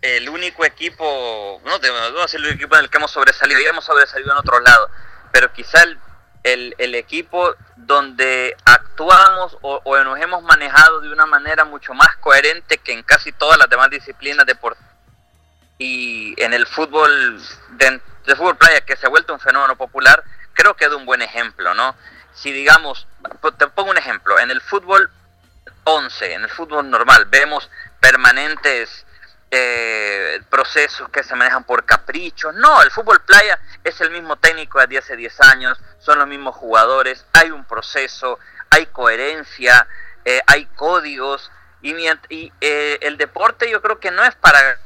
el 0.00 0.28
único 0.28 0.64
equipo, 0.64 1.60
no 1.64 1.74
a 1.74 2.22
decir 2.22 2.40
el 2.40 2.52
equipo 2.52 2.74
en 2.76 2.84
el 2.84 2.90
que 2.90 2.98
hemos 2.98 3.10
sobresalido, 3.10 3.60
ya 3.60 3.70
hemos 3.70 3.84
sobresalido 3.84 4.32
en 4.32 4.38
otros 4.38 4.62
lados, 4.62 4.90
pero 5.32 5.52
quizá 5.52 5.82
el, 5.82 5.98
el, 6.42 6.74
el 6.78 6.94
equipo 6.94 7.54
donde 7.76 8.56
actuamos 8.64 9.56
o, 9.60 9.80
o 9.84 9.98
nos 10.02 10.18
hemos 10.20 10.42
manejado 10.42 11.00
de 11.00 11.12
una 11.12 11.26
manera 11.26 11.64
mucho 11.64 11.94
más 11.94 12.16
coherente 12.16 12.78
que 12.78 12.92
en 12.92 13.02
casi 13.02 13.32
todas 13.32 13.58
las 13.58 13.68
demás 13.68 13.90
disciplinas 13.90 14.46
deportivas 14.46 14.92
y 15.78 16.40
en 16.40 16.52
el 16.52 16.66
fútbol 16.66 17.42
de 18.26 18.36
fútbol 18.36 18.56
playa 18.56 18.80
que 18.82 18.96
se 18.96 19.06
ha 19.06 19.10
vuelto 19.10 19.34
un 19.34 19.40
fenómeno 19.40 19.76
popular, 19.76 20.22
creo 20.54 20.74
que 20.74 20.84
es 20.84 20.92
un 20.92 21.06
buen 21.06 21.22
ejemplo, 21.22 21.74
¿no? 21.74 21.94
Si 22.34 22.52
digamos, 22.52 23.06
te 23.58 23.66
pongo 23.68 23.90
un 23.90 23.98
ejemplo, 23.98 24.38
en 24.38 24.50
el 24.50 24.60
fútbol 24.60 25.10
11, 25.84 26.34
en 26.34 26.42
el 26.42 26.48
fútbol 26.48 26.88
normal, 26.88 27.26
vemos 27.26 27.70
permanentes 28.00 29.04
eh, 29.50 30.40
procesos 30.48 31.08
que 31.10 31.22
se 31.22 31.34
manejan 31.34 31.64
por 31.64 31.84
caprichos. 31.84 32.54
No, 32.54 32.80
el 32.82 32.90
fútbol 32.90 33.20
playa 33.20 33.58
es 33.84 34.00
el 34.00 34.10
mismo 34.10 34.36
técnico 34.36 34.84
de 34.86 34.98
hace 34.98 35.16
10 35.16 35.40
años, 35.42 35.78
son 35.98 36.18
los 36.18 36.26
mismos 36.26 36.56
jugadores, 36.56 37.26
hay 37.32 37.50
un 37.50 37.64
proceso, 37.64 38.38
hay 38.70 38.86
coherencia, 38.86 39.86
eh, 40.24 40.40
hay 40.46 40.66
códigos 40.66 41.50
y, 41.82 41.94
y 42.30 42.52
eh, 42.60 42.98
el 43.02 43.18
deporte 43.18 43.68
yo 43.68 43.82
creo 43.82 43.98
que 43.98 44.10
no 44.10 44.24
es 44.24 44.34
para 44.36 44.78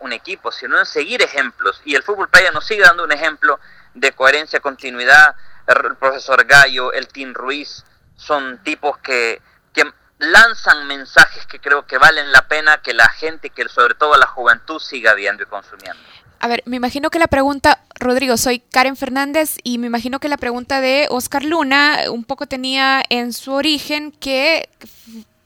un 0.00 0.12
equipo, 0.12 0.50
sino 0.52 0.78
en 0.78 0.86
seguir 0.86 1.22
ejemplos. 1.22 1.80
Y 1.84 1.94
el 1.94 2.02
fútbol 2.02 2.28
playa 2.28 2.50
nos 2.50 2.66
sigue 2.66 2.82
dando 2.82 3.04
un 3.04 3.12
ejemplo 3.12 3.58
de 3.94 4.12
coherencia, 4.12 4.60
continuidad. 4.60 5.34
El 5.66 5.96
profesor 5.96 6.44
Gallo, 6.44 6.92
el 6.92 7.08
Team 7.08 7.34
Ruiz, 7.34 7.84
son 8.16 8.62
tipos 8.62 8.98
que, 8.98 9.42
que 9.72 9.84
lanzan 10.18 10.86
mensajes 10.86 11.46
que 11.46 11.60
creo 11.60 11.86
que 11.86 11.98
valen 11.98 12.32
la 12.32 12.48
pena 12.48 12.80
que 12.82 12.94
la 12.94 13.08
gente, 13.08 13.50
que 13.50 13.68
sobre 13.68 13.94
todo 13.94 14.16
la 14.16 14.26
juventud, 14.26 14.80
siga 14.80 15.14
viendo 15.14 15.42
y 15.42 15.46
consumiendo. 15.46 16.02
A 16.38 16.48
ver, 16.48 16.62
me 16.66 16.76
imagino 16.76 17.10
que 17.10 17.18
la 17.18 17.28
pregunta, 17.28 17.80
Rodrigo, 17.98 18.36
soy 18.36 18.60
Karen 18.60 18.96
Fernández 18.96 19.56
y 19.62 19.78
me 19.78 19.86
imagino 19.86 20.20
que 20.20 20.28
la 20.28 20.36
pregunta 20.36 20.80
de 20.80 21.06
Oscar 21.10 21.44
Luna 21.44 22.04
un 22.10 22.24
poco 22.24 22.46
tenía 22.46 23.02
en 23.08 23.32
su 23.32 23.52
origen 23.52 24.12
que 24.12 24.68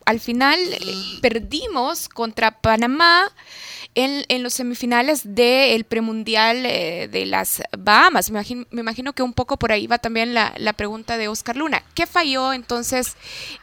al 0.04 0.18
final 0.18 0.58
perdimos 1.22 2.08
contra 2.08 2.50
Panamá 2.50 3.30
en, 3.95 4.43
los 4.43 4.55
semifinales 4.55 5.22
del 5.24 5.84
premundial 5.84 6.64
eh, 6.64 7.09
de 7.11 7.26
las 7.26 7.62
Bahamas. 7.76 8.30
Me 8.30 8.41
imagino, 8.72 9.12
que 9.12 9.22
un 9.22 9.34
poco 9.34 9.59
por 9.59 9.72
ahí 9.72 9.86
va 9.86 9.99
también 9.99 10.34
la, 10.34 10.72
pregunta 10.74 11.16
de 11.16 11.28
Oscar 11.28 11.57
Luna. 11.57 11.82
¿Qué 11.95 12.07
falló 12.07 12.53
entonces 12.53 13.16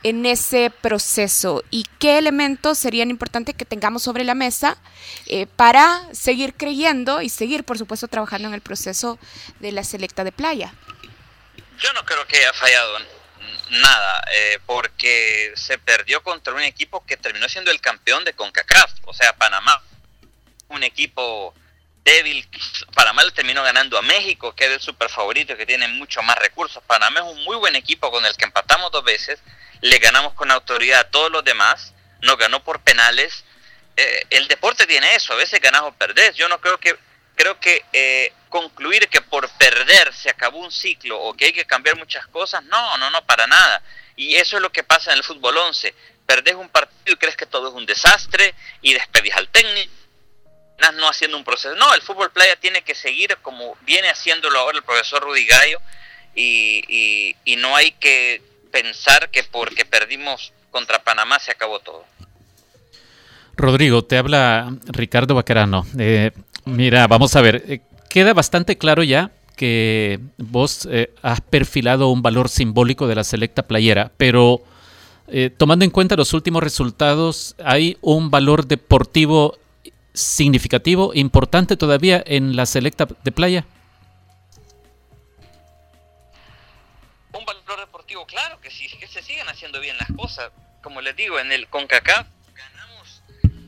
en 0.04 0.26
ese 0.26 0.70
proceso 0.70 1.64
y 1.70 1.86
qué 2.00 2.18
elementos 2.18 2.78
serían 2.78 3.10
importantes 3.10 3.56
que 3.56 3.66
tengamos 3.66 4.04
sobre 4.04 4.24
la 4.24 4.36
mesa 4.36 4.78
eh, 5.28 5.48
para 5.48 6.08
seguir 6.14 6.54
creyendo 6.54 7.22
y 7.22 7.30
seguir, 7.30 7.64
por 7.64 7.78
supuesto, 7.78 8.08
trabajando 8.08 8.50
en 8.50 8.54
el 8.54 8.62
proceso 8.62 9.18
de 9.60 9.72
la 9.72 9.84
selecta 9.84 10.24
de 10.24 10.32
playa? 10.32 10.74
Yo 11.80 11.94
no 11.94 12.04
creo 12.06 12.26
que 12.28 12.38
haya 12.38 12.54
fallado 12.54 13.00
nada, 13.70 14.24
eh, 14.32 14.60
porque 14.66 15.54
se 15.56 15.78
perdió 15.78 16.22
contra 16.24 16.54
un 16.54 16.62
equipo 16.62 17.06
que 17.06 17.18
terminó 17.18 17.48
siendo 17.50 17.72
el 17.72 17.82
campeón 17.82 18.24
de 18.24 18.34
CONCACAF, 18.34 18.92
o 19.06 19.14
sea, 19.14 19.36
Panamá 19.36 19.82
un 20.70 20.84
equipo 20.84 21.54
débil. 22.04 22.48
Panamá 22.96 23.24
le 23.24 23.32
terminó 23.32 23.64
ganando 23.64 23.98
a 23.98 24.02
México, 24.02 24.56
que 24.56 24.66
es 24.66 24.72
el 24.72 24.80
super 24.80 25.10
favorito, 25.10 25.58
que 25.58 25.66
tiene 25.66 25.88
mucho 25.90 26.22
más 26.24 26.38
recursos. 26.38 26.82
Panamá 26.88 27.20
es 27.20 27.26
un 27.26 27.44
muy 27.44 27.58
buen 27.58 27.76
equipo 27.76 28.10
con 28.10 28.26
el 28.26 28.36
que 28.38 28.46
empatamos 28.46 28.92
dos 28.92 29.04
veces, 29.04 29.40
le 29.82 29.98
ganamos 30.00 30.34
con 30.34 30.50
autoridad 30.52 31.02
a 31.02 31.10
todos 31.12 31.32
los 31.32 31.44
demás, 31.44 31.94
nos 32.22 32.38
ganó 32.38 32.64
por 32.64 32.82
penales. 32.82 33.44
Eh, 33.98 34.26
el 34.30 34.48
deporte 34.48 34.88
tiene 34.88 35.16
eso, 35.16 35.34
a 35.34 35.36
veces 35.36 35.60
ganas 35.60 35.82
o 35.82 35.92
perdés. 35.92 36.36
Yo 36.36 36.48
no 36.48 36.60
creo 36.62 36.80
que 36.80 36.98
creo 37.36 37.60
que 37.60 37.86
eh, 37.94 38.34
concluir 38.50 39.08
que 39.10 39.22
por 39.22 39.48
perder 39.50 40.12
se 40.14 40.30
acabó 40.30 40.60
un 40.60 40.72
ciclo 40.72 41.22
o 41.22 41.36
que 41.36 41.46
hay 41.46 41.54
que 41.54 41.66
cambiar 41.66 41.96
muchas 41.96 42.26
cosas, 42.28 42.64
no, 42.64 42.98
no, 42.98 43.12
no, 43.12 43.26
para 43.26 43.46
nada. 43.46 43.84
Y 44.16 44.36
eso 44.36 44.56
es 44.56 44.62
lo 44.62 44.72
que 44.72 44.84
pasa 44.84 45.12
en 45.12 45.18
el 45.18 45.24
fútbol 45.24 45.58
11. 45.58 45.94
Perdés 46.26 46.56
un 46.56 46.70
partido 46.70 47.14
y 47.14 47.16
crees 47.18 47.36
que 47.36 47.46
todo 47.46 47.68
es 47.68 47.74
un 47.76 47.86
desastre 47.86 48.56
y 48.82 48.94
despedís 48.94 49.36
al 49.36 49.50
técnico 49.50 49.92
no 51.00 51.10
haciendo 51.10 51.38
un 51.38 51.44
proceso. 51.44 51.76
No, 51.76 51.94
el 51.94 52.02
fútbol 52.02 52.32
playa 52.32 52.56
tiene 52.56 52.82
que 52.82 52.96
seguir 52.96 53.36
como 53.42 53.76
viene 53.82 54.10
haciéndolo 54.10 54.60
ahora 54.60 54.78
el 54.78 54.84
profesor 54.84 55.24
Rudy 55.24 55.46
Gallo 55.46 55.80
y, 56.36 57.36
y, 57.46 57.56
no 57.56 57.76
hay 57.76 57.92
que 57.94 58.42
pensar 58.72 59.30
que 59.32 59.44
porque 59.44 59.86
perdimos 59.86 60.54
contra 60.70 61.04
Panamá 61.04 61.40
se 61.40 61.52
acabó 61.52 61.80
todo. 61.80 62.06
Rodrigo, 63.56 64.04
te 64.04 64.18
habla 64.18 64.72
Ricardo 64.86 65.34
Bacarano. 65.34 65.86
Eh, 65.98 66.32
mira, 66.66 67.08
vamos 67.08 67.36
a 67.36 67.42
ver, 67.42 67.64
eh, 67.68 67.82
queda 68.08 68.34
bastante 68.34 68.78
claro 68.78 69.02
ya 69.02 69.32
que 69.56 70.20
vos 70.38 70.88
eh, 70.92 71.12
has 71.24 71.42
perfilado 71.42 72.10
un 72.10 72.22
valor 72.22 72.50
simbólico 72.50 73.08
de 73.08 73.16
la 73.16 73.24
selecta 73.24 73.64
playera, 73.64 74.12
pero 74.18 74.62
tomando 75.58 75.84
en 75.84 75.92
cuenta 75.92 76.16
los 76.16 76.34
últimos 76.34 76.64
resultados, 76.64 77.56
¿hay 77.62 77.98
un 78.00 78.32
valor 78.32 78.66
deportivo 78.66 79.58
significativo, 80.18 81.12
importante 81.14 81.78
todavía 81.78 82.24
en 82.26 82.56
la 82.56 82.66
selecta 82.66 83.08
de 83.24 83.32
playa? 83.32 83.66
Un 87.34 87.46
valor 87.46 87.80
deportivo, 87.80 88.26
claro 88.26 88.60
que 88.60 88.72
sí, 88.72 88.90
que 89.00 89.08
se 89.08 89.22
siguen 89.22 89.48
haciendo 89.48 89.80
bien 89.80 89.98
las 89.98 90.10
cosas. 90.18 90.52
Como 90.82 91.02
les 91.02 91.16
digo, 91.16 91.40
en 91.40 91.52
el 91.52 91.68
CONCACAF 91.68 92.28
ganamos 92.56 93.22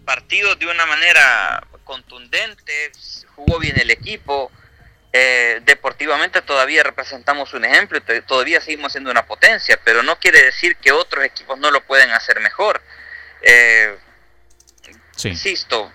partidos 0.06 0.58
de 0.58 0.66
una 0.66 0.86
manera 0.86 1.68
contundente, 1.84 2.92
jugó 3.36 3.60
bien 3.60 3.80
el 3.80 3.92
equipo, 3.92 4.52
eh, 5.12 5.62
deportivamente 5.66 6.42
todavía 6.44 6.84
representamos 6.84 7.54
un 7.54 7.66
ejemplo, 7.66 8.00
todavía 8.28 8.62
seguimos 8.62 8.92
siendo 8.92 9.10
una 9.10 9.26
potencia, 9.26 9.80
pero 9.84 10.04
no 10.04 10.20
quiere 10.20 10.44
decir 10.44 10.78
que 10.78 10.92
otros 10.92 11.26
equipos 11.26 11.58
no 11.58 11.72
lo 11.72 11.84
pueden 11.86 12.12
hacer 12.12 12.40
mejor. 12.40 12.82
Eh, 13.42 13.98
Insisto, 15.24 15.92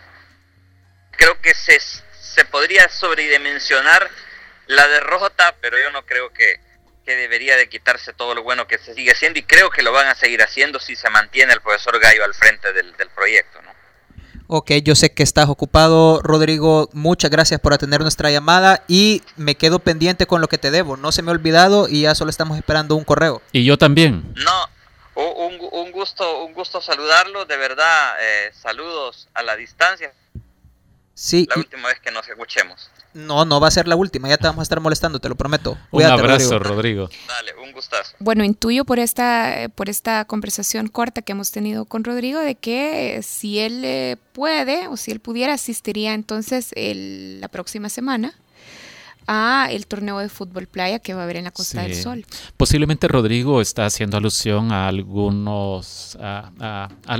creo 1.16 1.40
que 1.40 1.54
se, 1.54 1.78
se 1.80 2.44
podría 2.44 2.88
sobredimensionar 2.88 4.10
la 4.66 4.86
derrota, 4.88 5.54
pero 5.60 5.78
yo 5.78 5.90
no 5.90 6.04
creo 6.06 6.32
que, 6.32 6.60
que 7.04 7.16
debería 7.16 7.56
de 7.56 7.68
quitarse 7.68 8.12
todo 8.12 8.34
lo 8.34 8.42
bueno 8.42 8.66
que 8.66 8.78
se 8.78 8.94
sigue 8.94 9.12
haciendo 9.12 9.38
y 9.38 9.42
creo 9.42 9.70
que 9.70 9.82
lo 9.82 9.92
van 9.92 10.06
a 10.06 10.14
seguir 10.14 10.42
haciendo 10.42 10.80
si 10.80 10.96
se 10.96 11.10
mantiene 11.10 11.52
el 11.52 11.60
profesor 11.60 11.98
Gallo 12.00 12.24
al 12.24 12.34
frente 12.34 12.72
del, 12.72 12.96
del 12.96 13.10
proyecto. 13.10 13.60
¿no? 13.62 13.74
Ok, 14.46 14.72
yo 14.82 14.94
sé 14.94 15.12
que 15.12 15.22
estás 15.22 15.48
ocupado, 15.48 16.20
Rodrigo. 16.22 16.90
Muchas 16.92 17.30
gracias 17.30 17.60
por 17.60 17.72
atender 17.72 18.02
nuestra 18.02 18.30
llamada 18.30 18.84
y 18.88 19.22
me 19.36 19.54
quedo 19.54 19.78
pendiente 19.78 20.26
con 20.26 20.40
lo 20.40 20.48
que 20.48 20.58
te 20.58 20.70
debo. 20.70 20.96
No 20.96 21.12
se 21.12 21.22
me 21.22 21.30
ha 21.30 21.34
olvidado 21.34 21.88
y 21.88 22.02
ya 22.02 22.14
solo 22.14 22.30
estamos 22.30 22.58
esperando 22.58 22.94
un 22.94 23.04
correo. 23.04 23.40
Y 23.52 23.64
yo 23.64 23.78
también. 23.78 24.34
No, 24.36 24.68
un, 25.14 25.58
un 25.72 25.92
gusto, 25.92 26.44
un 26.44 26.52
gusto 26.52 26.82
saludarlo. 26.82 27.46
De 27.46 27.56
verdad, 27.56 28.16
eh, 28.20 28.52
saludos 28.60 29.28
a 29.32 29.42
la 29.42 29.56
distancia. 29.56 30.12
Sí. 31.14 31.46
La 31.48 31.56
última 31.56 31.88
vez 31.88 32.00
que 32.00 32.10
nos 32.10 32.28
escuchemos. 32.28 32.90
No, 33.14 33.44
no 33.44 33.60
va 33.60 33.68
a 33.68 33.70
ser 33.70 33.86
la 33.86 33.94
última, 33.94 34.28
ya 34.28 34.36
te 34.36 34.48
vamos 34.48 34.58
a 34.60 34.62
estar 34.64 34.80
molestando, 34.80 35.20
te 35.20 35.28
lo 35.28 35.36
prometo. 35.36 35.78
un 35.92 36.02
abrazo, 36.02 36.58
Rodrigo. 36.58 37.08
Dale, 37.28 37.52
un 37.64 37.70
gustazo. 37.70 38.12
Bueno, 38.18 38.42
intuyo 38.42 38.84
por 38.84 38.98
esta, 38.98 39.70
por 39.76 39.88
esta 39.88 40.24
conversación 40.24 40.88
corta 40.88 41.22
que 41.22 41.30
hemos 41.30 41.52
tenido 41.52 41.84
con 41.84 42.02
Rodrigo 42.02 42.40
de 42.40 42.56
que 42.56 43.20
si 43.22 43.60
él 43.60 43.84
eh, 43.84 44.16
puede 44.32 44.88
o 44.88 44.96
si 44.96 45.12
él 45.12 45.20
pudiera 45.20 45.54
asistiría 45.54 46.14
entonces 46.14 46.70
el, 46.74 47.40
la 47.40 47.46
próxima 47.46 47.88
semana 47.88 48.34
a 49.28 49.68
el 49.70 49.86
torneo 49.86 50.18
de 50.18 50.28
fútbol 50.28 50.66
playa 50.66 50.98
que 50.98 51.14
va 51.14 51.20
a 51.20 51.24
haber 51.24 51.36
en 51.36 51.44
la 51.44 51.50
Costa 51.52 51.82
del 51.82 51.94
Sol. 51.94 52.26
Posiblemente 52.56 53.06
Rodrigo 53.08 53.60
está 53.60 53.86
haciendo 53.86 54.16
alusión 54.16 54.72
a 54.72 54.88
algunos 54.88 56.18
a, 56.20 56.50
a, 56.58 56.88
a 57.06 57.18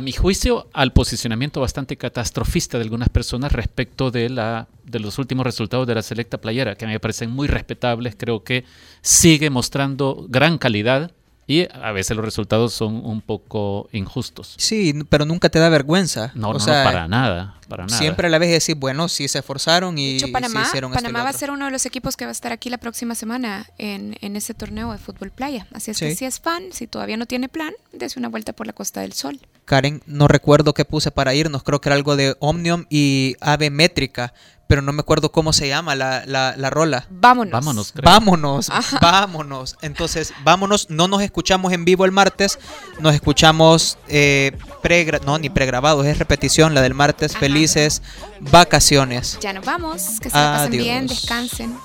mi 0.00 0.12
juicio, 0.12 0.68
al 0.72 0.92
posicionamiento 0.92 1.60
bastante 1.60 1.96
catastrofista 1.96 2.78
de 2.78 2.84
algunas 2.84 3.08
personas 3.08 3.52
respecto 3.52 4.10
de, 4.10 4.28
la, 4.28 4.66
de 4.84 4.98
los 4.98 5.18
últimos 5.18 5.44
resultados 5.44 5.86
de 5.86 5.94
la 5.94 6.02
selecta 6.02 6.38
playera, 6.38 6.74
que 6.74 6.84
a 6.84 6.88
mí 6.88 6.94
me 6.94 7.00
parecen 7.00 7.30
muy 7.30 7.46
respetables, 7.46 8.16
creo 8.18 8.42
que 8.42 8.64
sigue 9.02 9.50
mostrando 9.50 10.26
gran 10.28 10.58
calidad 10.58 11.12
y 11.46 11.68
a 11.72 11.92
veces 11.92 12.16
los 12.16 12.24
resultados 12.24 12.72
son 12.72 13.04
un 13.04 13.20
poco 13.20 13.88
injustos. 13.92 14.54
Sí, 14.56 14.94
pero 15.08 15.26
nunca 15.26 15.48
te 15.48 15.58
da 15.58 15.68
vergüenza. 15.68 16.32
No, 16.34 16.52
no, 16.52 16.58
para 16.64 17.06
nada, 17.06 17.58
para 17.66 17.86
nada. 17.86 17.98
Siempre 17.98 18.26
a 18.26 18.30
la 18.30 18.38
vez 18.38 18.50
decir, 18.50 18.76
bueno, 18.76 19.08
sí 19.08 19.28
se 19.28 19.38
esforzaron 19.38 19.98
y 19.98 20.18
de 20.18 20.28
Panamá, 20.28 20.62
hicieron 20.62 20.92
Panamá 20.92 21.22
va 21.22 21.30
a 21.30 21.32
ser 21.32 21.50
uno 21.50 21.66
de 21.66 21.70
los 21.70 21.86
equipos 21.86 22.16
que 22.16 22.24
va 22.24 22.30
a 22.30 22.32
estar 22.32 22.52
aquí 22.52 22.70
la 22.70 22.78
próxima 22.78 23.14
semana 23.14 23.66
en, 23.78 24.16
en 24.20 24.36
ese 24.36 24.54
torneo 24.54 24.92
de 24.92 24.98
fútbol 24.98 25.30
playa. 25.30 25.66
Así 25.72 25.90
es 25.90 25.98
que 25.98 26.14
si 26.14 26.24
es 26.24 26.40
fan, 26.40 26.72
si 26.72 26.86
todavía 26.86 27.16
no 27.16 27.26
tiene 27.26 27.48
plan, 27.48 27.72
dése 27.92 28.18
una 28.18 28.28
vuelta 28.28 28.52
por 28.52 28.66
la 28.66 28.72
Costa 28.72 29.00
del 29.00 29.12
Sol. 29.12 29.40
Karen, 29.64 30.02
no 30.06 30.28
recuerdo 30.28 30.74
qué 30.74 30.84
puse 30.84 31.10
para 31.10 31.34
irnos, 31.34 31.62
creo 31.62 31.80
que 31.80 31.88
era 31.88 31.96
algo 31.96 32.16
de 32.16 32.36
Omnium 32.40 32.84
y 32.90 33.36
Ave 33.40 33.70
Métrica, 33.70 34.34
pero 34.66 34.82
no 34.82 34.92
me 34.92 35.00
acuerdo 35.00 35.30
cómo 35.30 35.52
se 35.52 35.68
llama 35.68 35.94
la, 35.94 36.24
la, 36.26 36.70
rola. 36.70 37.06
Vámonos. 37.10 37.52
Vámonos, 37.52 37.94
vámonos, 38.02 38.68
vámonos. 39.00 39.76
Entonces, 39.82 40.32
vámonos, 40.42 40.90
no 40.90 41.06
nos 41.06 41.22
escuchamos 41.22 41.72
en 41.72 41.84
vivo 41.84 42.04
el 42.04 42.12
martes, 42.12 42.58
nos 43.00 43.14
escuchamos 43.14 43.98
eh, 44.08 44.56
pre, 44.82 45.20
no, 45.24 45.38
ni 45.38 45.50
pregrabados, 45.50 46.06
es 46.06 46.18
repetición 46.18 46.74
la 46.74 46.82
del 46.82 46.94
martes. 46.94 47.36
Felices 47.64 48.02
vacaciones. 48.40 49.38
Ya 49.40 49.54
nos 49.54 49.64
vamos, 49.64 50.20
que 50.20 50.28
se 50.28 50.36
pasen 50.36 50.70
bien, 50.70 51.06
descansen. 51.06 51.78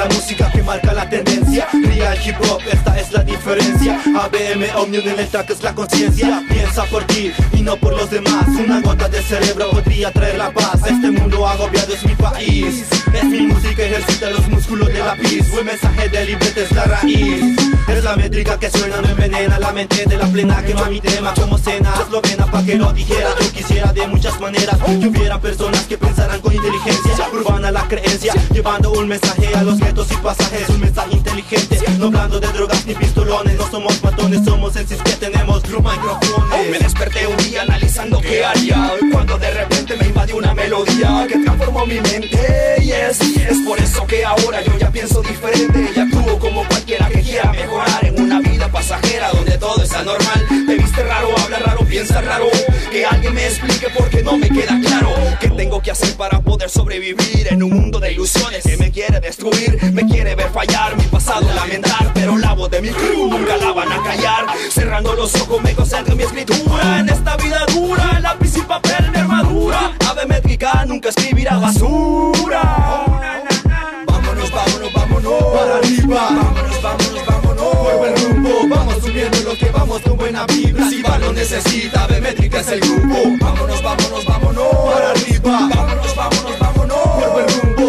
La 0.00 0.14
música 0.14 0.50
que 0.50 0.62
marca 0.62 0.94
la 0.94 1.08
tendencia. 1.08 1.68
Real 1.72 2.18
hip 2.24 2.36
hop, 2.48 2.60
esta 2.72 2.98
es 2.98 3.12
la 3.12 3.22
diferencia. 3.22 4.00
ABM 4.06 4.64
Omnium 4.76 5.08
en 5.08 5.20
el 5.20 5.28
track 5.28 5.50
es 5.50 5.62
la 5.62 5.74
conciencia. 5.74 6.42
Piensa 6.48 6.84
por 6.84 7.04
ti 7.04 7.30
y 7.52 7.60
no 7.60 7.76
por 7.76 7.92
los 7.94 8.10
demás. 8.10 8.46
Una 8.48 8.80
gota 8.80 9.08
de 9.08 9.20
cerebro 9.22 9.70
podría 9.70 10.10
traer 10.10 10.38
la 10.38 10.50
paz. 10.52 10.80
Este 10.86 11.10
mundo 11.10 11.46
agobiado 11.46 11.92
es 11.92 12.02
mi 12.04 12.14
país. 12.14 12.86
Es 13.12 13.24
mi 13.24 13.42
música, 13.42 13.82
ejercita 13.82 14.30
los 14.30 14.48
músculos 14.48 14.88
de 14.88 15.00
la 15.00 15.14
pis. 15.16 15.50
Buen 15.50 15.66
mensaje 15.66 16.08
de 16.08 16.24
librete 16.24 16.62
es 16.62 16.72
la 16.72 16.84
raíz. 16.84 17.58
Es 17.88 18.04
la 18.04 18.16
métrica 18.16 18.58
que 18.58 18.70
suena, 18.70 19.02
me 19.02 19.10
envenena 19.10 19.58
la 19.58 19.72
mente 19.72 20.06
de 20.06 20.16
la 20.16 20.26
plena 20.26 20.62
Que 20.62 20.74
no 20.74 20.84
a 20.84 20.88
mi 20.88 21.00
tema 21.00 21.34
como 21.34 21.58
cena 21.58 21.92
eslovena 22.00 22.46
pa' 22.46 22.64
que 22.64 22.76
lo 22.76 22.92
dijera. 22.92 23.30
Yo 23.40 23.52
quisiera 23.52 23.92
de 23.92 24.06
muchas 24.06 24.40
maneras 24.40 24.78
que 24.78 25.08
hubiera 25.08 25.38
personas 25.40 25.84
que 25.86 25.98
pensaran 25.98 26.40
con 26.40 26.54
inteligencia. 26.54 27.28
Urbana 27.32 27.70
la 27.70 27.86
creencia, 27.86 28.32
llevando 28.52 28.92
un 28.92 29.08
mensaje 29.08 29.54
a 29.54 29.62
los 29.62 29.78
y 29.96 30.16
pasajes 30.22 30.68
Un 30.68 30.80
mensaje 30.80 31.16
inteligente, 31.16 31.78
no 31.98 32.06
hablando 32.06 32.38
de 32.38 32.46
drogas 32.48 32.86
ni 32.86 32.94
pistolones 32.94 33.56
No 33.56 33.70
somos 33.70 34.02
matones, 34.02 34.44
somos 34.44 34.76
en 34.76 34.86
que 34.86 35.12
tenemos 35.12 35.62
microfones. 35.78 36.70
Me 36.70 36.78
desperté 36.78 37.26
un 37.26 37.36
día 37.38 37.62
analizando 37.62 38.20
qué 38.20 38.44
haría 38.44 38.92
Cuando 39.12 39.38
de 39.38 39.50
repente 39.50 39.96
me 39.96 40.06
invadió 40.06 40.36
una 40.36 40.54
melodía 40.54 41.26
que 41.28 41.38
transformó 41.38 41.86
mi 41.86 42.00
mente. 42.00 42.76
Y 42.82 42.92
es, 42.92 43.18
por 43.66 43.78
eso 43.78 44.06
que 44.06 44.24
ahora 44.24 44.62
yo 44.62 44.76
ya 44.78 44.90
pienso 44.90 45.22
diferente. 45.22 45.90
Y 45.94 45.98
actúo 45.98 46.38
como 46.38 46.66
cualquiera 46.66 47.08
que 47.08 47.20
quiera 47.20 47.52
mejorar 47.52 48.04
en 48.04 48.20
una 48.20 48.40
vida 48.40 48.68
pasajera 48.70 49.30
Donde 49.32 49.58
todo 49.58 49.82
es 49.82 49.92
anormal 49.92 50.46
Te 50.66 50.74
viste 50.76 51.02
raro, 51.02 51.28
habla 51.38 51.58
raro, 51.58 51.84
piensa 51.84 52.20
raro. 52.20 52.46
Que 52.90 53.04
alguien 53.06 53.34
me 53.34 53.46
explique 53.46 53.88
porque 53.96 54.22
no 54.22 54.36
me 54.36 54.48
queda 54.48 54.78
claro. 54.80 55.10
¿Qué 55.40 55.48
tengo 55.50 55.80
que 55.80 55.90
hacer 55.90 56.16
para 56.16 56.40
poder 56.40 56.70
sobrevivir 56.70 57.48
en 57.50 57.62
un 57.62 57.70
mundo 57.70 58.00
de 58.00 58.12
ilusiones 58.12 58.62
que 58.64 58.76
me 58.76 58.90
quiere 58.90 59.20
destruir? 59.20 59.79
Me 59.82 60.06
quiere 60.06 60.34
ver 60.34 60.50
fallar, 60.50 60.96
mi 60.96 61.04
pasado 61.04 61.46
lamentar 61.54 62.12
Pero 62.14 62.36
la 62.36 62.52
voz 62.52 62.70
de 62.70 62.82
mi 62.82 62.90
crew 62.90 63.28
nunca 63.28 63.56
la 63.56 63.72
van 63.72 63.90
a 63.90 64.02
callar. 64.02 64.46
Cerrando 64.70 65.14
los 65.14 65.34
ojos 65.36 65.62
me 65.62 65.74
concentro 65.74 66.12
en 66.12 66.18
mi 66.18 66.24
escritura 66.24 67.00
En 67.00 67.08
esta 67.08 67.36
vida 67.36 67.64
dura, 67.72 68.20
lápiz 68.20 68.56
y 68.56 68.60
papel 68.60 69.10
mi 69.10 69.18
armadura. 69.18 69.92
Ave 70.08 70.26
métrica 70.26 70.84
nunca 70.86 71.08
escribirá 71.08 71.58
basura. 71.58 72.62
Vámonos, 74.06 74.50
vámonos, 74.52 74.92
vámonos 74.92 75.42
Para 75.54 75.76
arriba. 75.76 76.28
Vámonos, 76.30 76.82
vámonos, 76.82 77.26
vámonos 77.26 77.76
Por 77.76 78.08
el 78.08 78.24
rumbo. 78.24 78.74
Vamos 78.76 78.94
subiendo 79.02 79.40
lo 79.40 79.56
que 79.56 79.70
vamos 79.70 80.02
con 80.02 80.16
buena 80.16 80.46
vibra. 80.46 80.88
Si 80.88 81.02
va 81.02 81.18
lo 81.18 81.32
necesita, 81.32 82.04
Ave 82.04 82.20
métrica 82.20 82.60
es 82.60 82.68
el 82.68 82.80
grupo. 82.80 83.16
Vámonos, 83.40 83.82
vámonos, 83.82 84.24
vámonos 84.26 84.74
Para 84.92 85.10
arriba. 85.10 85.68
Vámonos, 85.74 86.14
vámonos, 86.14 86.58
vámonos 86.58 86.98
Por 86.98 87.40
el 87.40 87.60
rumbo 87.60 87.79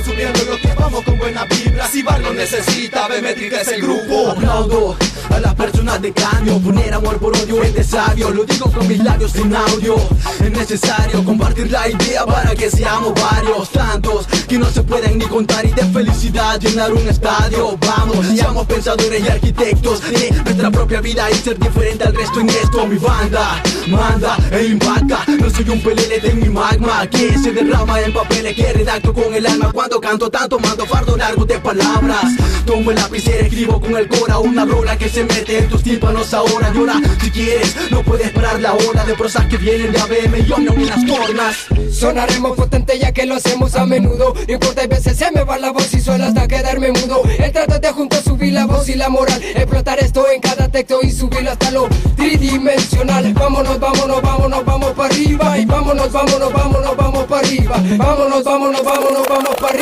Vamos 0.00 0.14
subiendo 0.14 0.44
lo 0.44 0.56
que 0.56 0.74
vamos 0.74 1.04
con 1.04 1.18
buena 1.18 1.44
vibra. 1.44 1.86
Si 1.86 2.02
va 2.02 2.18
lo 2.18 2.32
necesita, 2.32 3.04
Ave 3.04 3.20
métrica 3.20 3.60
es 3.60 3.68
el 3.68 3.82
grupo. 3.82 4.30
Aplaudo 4.30 4.96
a 5.30 5.40
las 5.40 5.54
personas 5.54 6.00
de 6.02 6.12
cambio 6.12 6.58
Poner 6.58 6.92
amor 6.92 7.18
por 7.18 7.36
odio 7.36 7.62
es 7.62 7.74
de 7.74 8.30
Lo 8.32 8.44
digo 8.44 8.70
con 8.72 8.88
mis 8.88 9.02
labios 9.02 9.32
sin 9.32 9.54
audio. 9.54 9.96
Es 10.42 10.50
necesario 10.50 11.24
compartir 11.24 11.70
la 11.70 11.88
idea 11.88 12.24
para 12.24 12.54
que 12.54 12.70
seamos 12.70 13.12
varios. 13.14 13.70
Tantos 13.70 14.26
que 14.48 14.58
no 14.58 14.70
se 14.70 14.82
pueden 14.82 15.18
ni 15.18 15.26
contar 15.26 15.66
Y 15.66 15.72
de 15.72 15.84
felicidad 15.84 16.58
llenar 16.58 16.92
un 16.92 17.06
estadio. 17.06 17.76
Vamos, 17.80 18.26
seamos 18.26 18.66
pensadores 18.66 19.22
y 19.22 19.28
arquitectos 19.28 20.00
De 20.10 20.30
nuestra 20.30 20.70
propia 20.70 21.00
vida 21.00 21.30
y 21.30 21.34
ser 21.34 21.58
diferente 21.58 22.04
al 22.04 22.14
resto 22.14 22.40
en 22.40 22.48
esto. 22.48 22.86
Mi 22.86 22.96
banda 22.96 23.62
manda 23.88 24.38
e 24.50 24.64
impacta. 24.64 25.24
No 25.38 25.50
soy 25.50 25.68
un 25.68 25.82
pelele 25.82 26.20
de 26.20 26.34
mi 26.34 26.48
magma 26.48 27.06
Que 27.06 27.38
se 27.38 27.52
derrama 27.52 28.00
en 28.00 28.12
papeles 28.12 28.56
que 28.56 28.72
redacto 28.72 29.12
con 29.12 29.34
el 29.34 29.46
alma 29.46 29.70
canto 29.98 30.30
tanto 30.30 30.58
mando 30.58 30.86
fardo 30.86 31.16
largo 31.16 31.44
de 31.44 31.58
palabras. 31.58 32.24
Tomo 32.66 32.90
el 32.90 32.96
lapicero, 32.96 33.46
escribo 33.46 33.80
con 33.80 33.96
el 33.96 34.06
cora 34.06 34.38
Una 34.38 34.64
rola 34.64 34.96
que 34.96 35.08
se 35.08 35.24
mete 35.24 35.58
en 35.58 35.68
tus 35.68 35.82
tímpanos 35.82 36.32
ahora. 36.34 36.70
Llora 36.72 37.00
si 37.20 37.30
quieres, 37.30 37.74
no 37.90 38.02
puedes 38.02 38.30
parar 38.30 38.60
la 38.60 38.74
ola 38.74 39.04
De 39.04 39.14
prosas 39.14 39.46
que 39.46 39.56
vienen 39.56 39.92
de 39.92 40.00
ABM 40.00 40.46
y 40.46 40.52
Omnium 40.52 40.78
en 40.78 40.86
las 40.86 41.06
tornas 41.06 41.56
Sonaremos 41.92 42.56
potente 42.56 42.98
ya 42.98 43.12
que 43.12 43.26
lo 43.26 43.34
hacemos 43.34 43.74
a 43.74 43.86
menudo. 43.86 44.34
No 44.46 44.54
importa, 44.54 44.86
veces 44.86 45.16
se 45.16 45.30
me 45.32 45.42
va 45.42 45.58
la 45.58 45.72
voz 45.72 45.92
y 45.92 46.00
solo 46.00 46.24
hasta 46.24 46.46
quedarme 46.46 46.92
mudo. 46.92 47.22
El 47.38 47.50
trato 47.50 47.78
de 47.78 47.90
junto 47.90 48.20
subir 48.22 48.52
la 48.52 48.66
voz 48.66 48.88
y 48.88 48.94
la 48.94 49.08
moral. 49.08 49.42
Explotar 49.42 49.98
esto 49.98 50.26
en 50.30 50.40
cada 50.40 50.68
texto 50.68 51.00
y 51.02 51.10
subirlo 51.10 51.50
hasta 51.50 51.70
lo 51.70 51.88
tridimensional. 52.16 53.32
Vámonos, 53.34 53.80
vámonos, 53.80 54.22
vámonos, 54.22 54.64
vamos 54.64 54.92
para 54.92 55.12
arriba. 55.12 55.58
Y 55.58 55.64
vámonos, 55.64 56.12
vámonos, 56.12 56.52
vámonos, 56.52 56.96
vamos 56.96 57.24
para 57.24 57.46
arriba. 57.46 57.82
Vámonos, 57.96 58.44
vámonos, 58.44 58.84
vámonos, 58.84 59.28
vamos 59.28 59.54
para 59.56 59.68
arriba 59.68 59.79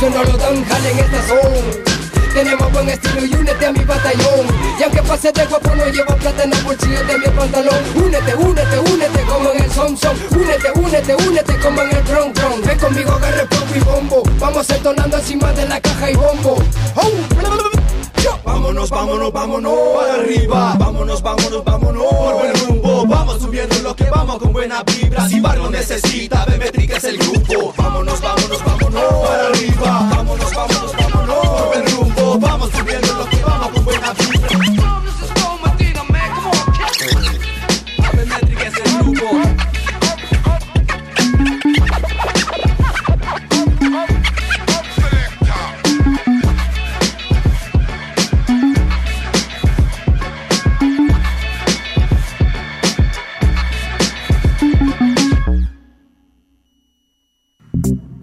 Suena 0.00 0.22
lo 0.24 0.38
dan 0.38 0.64
jale 0.64 0.90
en 0.90 0.98
esta 1.00 1.22
zona. 1.26 1.60
Tenemos 2.32 2.72
buen 2.72 2.88
estilo 2.88 3.26
y 3.26 3.34
únete 3.34 3.66
a 3.66 3.72
mi 3.72 3.84
batallón. 3.84 4.46
Y 4.78 4.82
aunque 4.82 5.02
pase 5.02 5.30
de 5.32 5.44
guapo 5.44 5.74
no 5.74 5.84
llevo 5.86 6.16
plata 6.16 6.44
en 6.44 6.52
el 6.54 6.62
bolsillo 6.62 7.04
de 7.04 7.18
mi 7.18 7.26
pantalón. 7.36 7.78
Únete, 7.94 8.34
únete, 8.34 8.78
únete 8.78 9.22
como 9.28 9.50
en 9.52 9.64
el 9.64 9.70
som 9.70 9.96
Únete, 10.30 10.72
únete, 10.76 11.14
únete 11.14 11.58
como 11.58 11.82
en 11.82 11.96
el 11.96 12.04
tron 12.04 12.32
tron. 12.32 12.62
Ven 12.62 12.78
conmigo, 12.78 13.12
agarre 13.12 13.44
pop 13.46 13.68
y 13.76 13.80
bombo. 13.80 14.22
Vamos 14.38 14.70
entonando 14.70 15.18
encima 15.18 15.52
de 15.52 15.68
la 15.68 15.78
caja 15.78 16.10
y 16.10 16.14
bombo 16.14 16.56
Vámonos, 18.44 18.90
vámonos, 18.90 19.32
vámonos. 19.32 19.78
Para 19.96 20.14
arriba. 20.14 20.76
Vámonos, 20.78 21.22
vámonos, 21.22 21.64
vámonos. 21.64 22.04
Por 22.04 22.34
buen 22.34 22.66
rumbo. 22.66 23.06
Vamos 23.06 23.40
subiendo 23.40 23.78
lo 23.80 23.94
que 23.94 24.04
vamos 24.04 24.38
con 24.38 24.52
buena 24.52 24.82
vibra. 24.82 25.28
Si 25.28 25.40
Bar 25.40 25.58
lo 25.58 25.70
necesita, 25.70 26.44
Bemétrica 26.44 26.96
es 26.96 27.04
el 27.04 27.18
grupo. 27.18 27.74
Vámonos, 27.76 28.20
vámonos, 28.20 28.64
vámonos. 28.64 29.02
Para 29.26 29.46
arriba. 29.48 30.08
Vámonos, 30.14 30.54
vámonos, 30.54 30.92
vámonos. 30.96 31.46
Por 31.46 31.68
buen 31.68 31.86
rumbo. 31.96 32.38
Vamos 32.38 32.70
subiendo 32.70 33.14
lo 33.14 33.24
que 33.26 33.42
vamos 33.42 33.68
con 33.68 33.84
buena 33.84 34.12
vibra 34.12 34.77